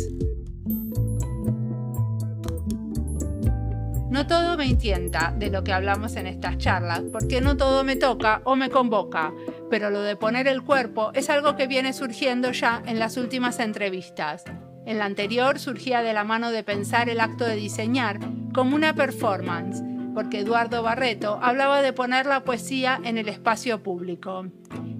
No 4.11 4.29
todo 4.29 4.57
me 4.57 4.67
entienda 4.67 5.35
de 5.37 5.51
lo 5.51 5.65
que 5.65 5.73
hablamos 5.73 6.15
en 6.15 6.29
estas 6.29 6.59
charlas, 6.59 7.03
porque 7.11 7.41
no 7.41 7.57
todo 7.57 7.83
me 7.83 7.97
toca 7.97 8.43
o 8.45 8.55
me 8.55 8.71
convoca, 8.71 9.33
pero 9.71 9.91
lo 9.91 10.03
de 10.03 10.15
poner 10.15 10.47
el 10.47 10.62
cuerpo 10.62 11.11
es 11.15 11.31
algo 11.31 11.57
que 11.57 11.67
viene 11.67 11.93
surgiendo 11.93 12.53
ya 12.53 12.81
en 12.87 13.01
las 13.01 13.17
últimas 13.17 13.59
entrevistas. 13.59 14.45
En 14.87 14.99
la 14.99 15.07
anterior 15.07 15.59
surgía 15.59 16.03
de 16.03 16.12
la 16.12 16.24
mano 16.24 16.51
de 16.51 16.62
pensar 16.62 17.09
el 17.09 17.20
acto 17.20 17.45
de 17.45 17.57
diseñar 17.57 18.20
como 18.53 18.76
una 18.76 18.95
performance, 18.95 19.82
porque 20.14 20.41
Eduardo 20.41 20.82
Barreto 20.82 21.39
hablaba 21.43 21.80
de 21.80 21.93
poner 21.93 22.26
la 22.26 22.45
poesía 22.45 23.01
en 23.03 23.16
el 23.16 23.28
espacio 23.28 23.82
público. 23.82 24.47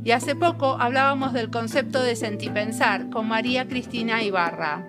Y 0.03 0.13
hace 0.13 0.35
poco 0.35 0.77
hablábamos 0.81 1.33
del 1.33 1.51
concepto 1.51 2.03
de 2.03 2.17
sentipensar 2.17 3.11
con 3.11 3.29
María 3.29 3.69
Cristina 3.69 4.23
Ibarra. 4.23 4.87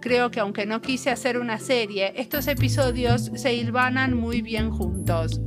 Creo 0.00 0.30
que 0.30 0.40
aunque 0.40 0.66
no 0.66 0.80
quise 0.80 1.10
hacer 1.10 1.38
una 1.38 1.58
serie, 1.58 2.12
estos 2.16 2.46
episodios 2.46 3.32
se 3.34 3.54
hilvanan 3.54 4.14
muy 4.14 4.42
bien 4.42 4.70
juntos. 4.70 5.40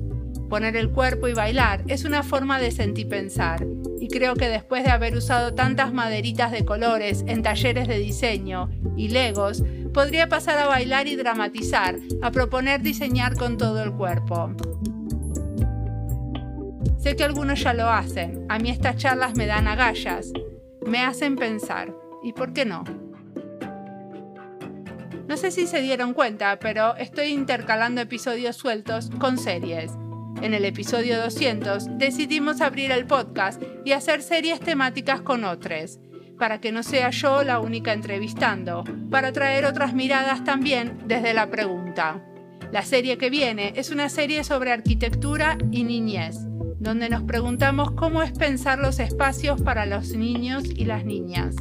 Poner 0.49 0.75
el 0.75 0.89
cuerpo 0.89 1.27
y 1.27 1.33
bailar 1.33 1.83
es 1.87 2.05
una 2.05 2.23
forma 2.23 2.59
de 2.59 2.71
sentipensar, 2.71 3.67
y 3.99 4.07
creo 4.07 4.33
que 4.33 4.49
después 4.49 4.83
de 4.83 4.89
haber 4.89 5.15
usado 5.15 5.53
tantas 5.53 5.93
maderitas 5.93 6.51
de 6.51 6.65
colores 6.65 7.23
en 7.27 7.43
talleres 7.43 7.87
de 7.87 7.99
diseño 7.99 8.69
y 8.97 9.09
legos, 9.09 9.63
podría 9.93 10.27
pasar 10.27 10.57
a 10.57 10.65
bailar 10.65 11.07
y 11.07 11.15
dramatizar, 11.15 11.97
a 12.23 12.31
proponer 12.31 12.81
diseñar 12.81 13.35
con 13.35 13.57
todo 13.57 13.83
el 13.83 13.93
cuerpo. 13.93 14.51
Sé 16.97 17.15
que 17.15 17.23
algunos 17.23 17.61
ya 17.61 17.73
lo 17.75 17.87
hacen, 17.87 18.45
a 18.49 18.57
mí 18.57 18.71
estas 18.71 18.97
charlas 18.97 19.35
me 19.35 19.45
dan 19.45 19.67
agallas, 19.67 20.33
me 20.83 21.03
hacen 21.03 21.35
pensar, 21.35 21.93
¿y 22.23 22.33
por 22.33 22.53
qué 22.53 22.65
no? 22.65 22.83
No 25.27 25.37
sé 25.37 25.51
si 25.51 25.67
se 25.67 25.81
dieron 25.81 26.15
cuenta, 26.15 26.57
pero 26.57 26.95
estoy 26.95 27.27
intercalando 27.27 28.01
episodios 28.01 28.55
sueltos 28.55 29.11
con 29.19 29.37
series. 29.37 29.91
En 30.41 30.53
el 30.53 30.63
episodio 30.63 31.21
200 31.21 31.97
decidimos 31.97 32.61
abrir 32.61 32.91
el 32.91 33.05
podcast 33.05 33.61
y 33.83 33.91
hacer 33.91 34.21
series 34.21 34.59
temáticas 34.59 35.21
con 35.21 35.43
otros 35.43 35.99
para 36.39 36.61
que 36.61 36.71
no 36.71 36.81
sea 36.81 37.09
yo 37.09 37.43
la 37.43 37.59
única 37.59 37.91
entrevistando, 37.93 38.85
para 39.11 39.33
traer 39.33 39.65
otras 39.65 39.93
miradas 39.93 40.43
también 40.45 40.97
desde 41.05 41.33
la 41.33 41.51
pregunta. 41.51 42.25
La 42.71 42.83
serie 42.83 43.17
que 43.17 43.29
viene 43.29 43.73
es 43.75 43.89
una 43.89 44.09
serie 44.09 44.43
sobre 44.43 44.71
arquitectura 44.71 45.57
y 45.71 45.83
niñez, 45.83 46.37
donde 46.79 47.09
nos 47.09 47.23
preguntamos 47.23 47.91
cómo 47.91 48.23
es 48.23 48.31
pensar 48.31 48.79
los 48.79 48.99
espacios 48.99 49.61
para 49.61 49.85
los 49.85 50.13
niños 50.13 50.63
y 50.63 50.85
las 50.85 51.03
niñas. 51.03 51.55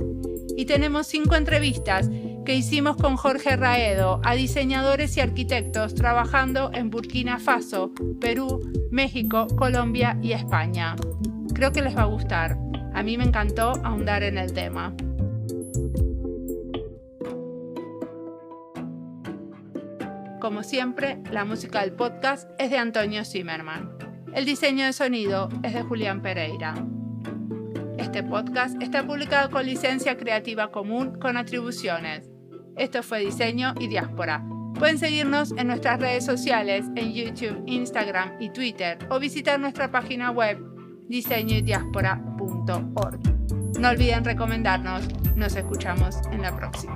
Y 0.57 0.67
tenemos 0.67 1.09
cinco 1.09 1.35
entrevistas 1.35 2.09
que 2.49 2.55
hicimos 2.55 2.97
con 2.97 3.19
Jorge 3.19 3.57
Raedo 3.57 4.23
a 4.25 4.35
diseñadores 4.35 5.15
y 5.19 5.21
arquitectos 5.21 5.95
trabajando 5.95 6.71
en 6.73 6.89
Burkina 6.89 7.39
Faso, 7.39 7.93
Perú, 8.23 8.89
México, 8.91 9.49
Colombia 9.49 10.19
y 10.23 10.33
España. 10.33 10.97
Creo 11.53 11.73
que 11.73 11.83
les 11.83 11.95
va 11.95 12.05
a 12.05 12.07
gustar. 12.07 12.57
A 12.95 13.03
mí 13.03 13.19
me 13.19 13.25
encantó 13.25 13.73
ahondar 13.85 14.23
en 14.23 14.39
el 14.39 14.55
tema. 14.55 14.95
Como 20.41 20.63
siempre, 20.63 21.19
la 21.31 21.45
música 21.45 21.83
del 21.83 21.93
podcast 21.93 22.51
es 22.59 22.71
de 22.71 22.79
Antonio 22.79 23.27
Zimmerman. 23.27 23.91
El 24.33 24.47
diseño 24.47 24.87
de 24.87 24.95
sonido 24.95 25.51
es 25.63 25.75
de 25.75 25.83
Julián 25.83 26.23
Pereira. 26.23 26.73
Este 27.99 28.23
podcast 28.23 28.81
está 28.81 29.07
publicado 29.07 29.51
con 29.51 29.67
licencia 29.67 30.17
creativa 30.17 30.71
común 30.71 31.19
con 31.21 31.37
atribuciones. 31.37 32.38
Esto 32.79 33.03
fue 33.03 33.21
Diseño 33.21 33.75
y 33.81 33.89
Diáspora. 33.89 34.45
Pueden 34.79 34.99
seguirnos 34.99 35.53
en 35.57 35.67
nuestras 35.67 35.99
redes 35.99 36.25
sociales, 36.25 36.85
en 36.95 37.13
YouTube, 37.13 37.65
Instagram 37.67 38.35
y 38.39 38.51
Twitter, 38.51 38.99
o 39.11 39.19
visitar 39.19 39.59
nuestra 39.59 39.91
página 39.91 40.31
web 40.31 40.61
diseñoydiaspora.org. 41.09 43.21
No 43.81 43.89
olviden 43.89 44.25
recomendarnos. 44.25 45.09
Nos 45.35 45.57
escuchamos 45.57 46.21
en 46.31 46.43
la 46.43 46.55
próxima. 46.55 46.95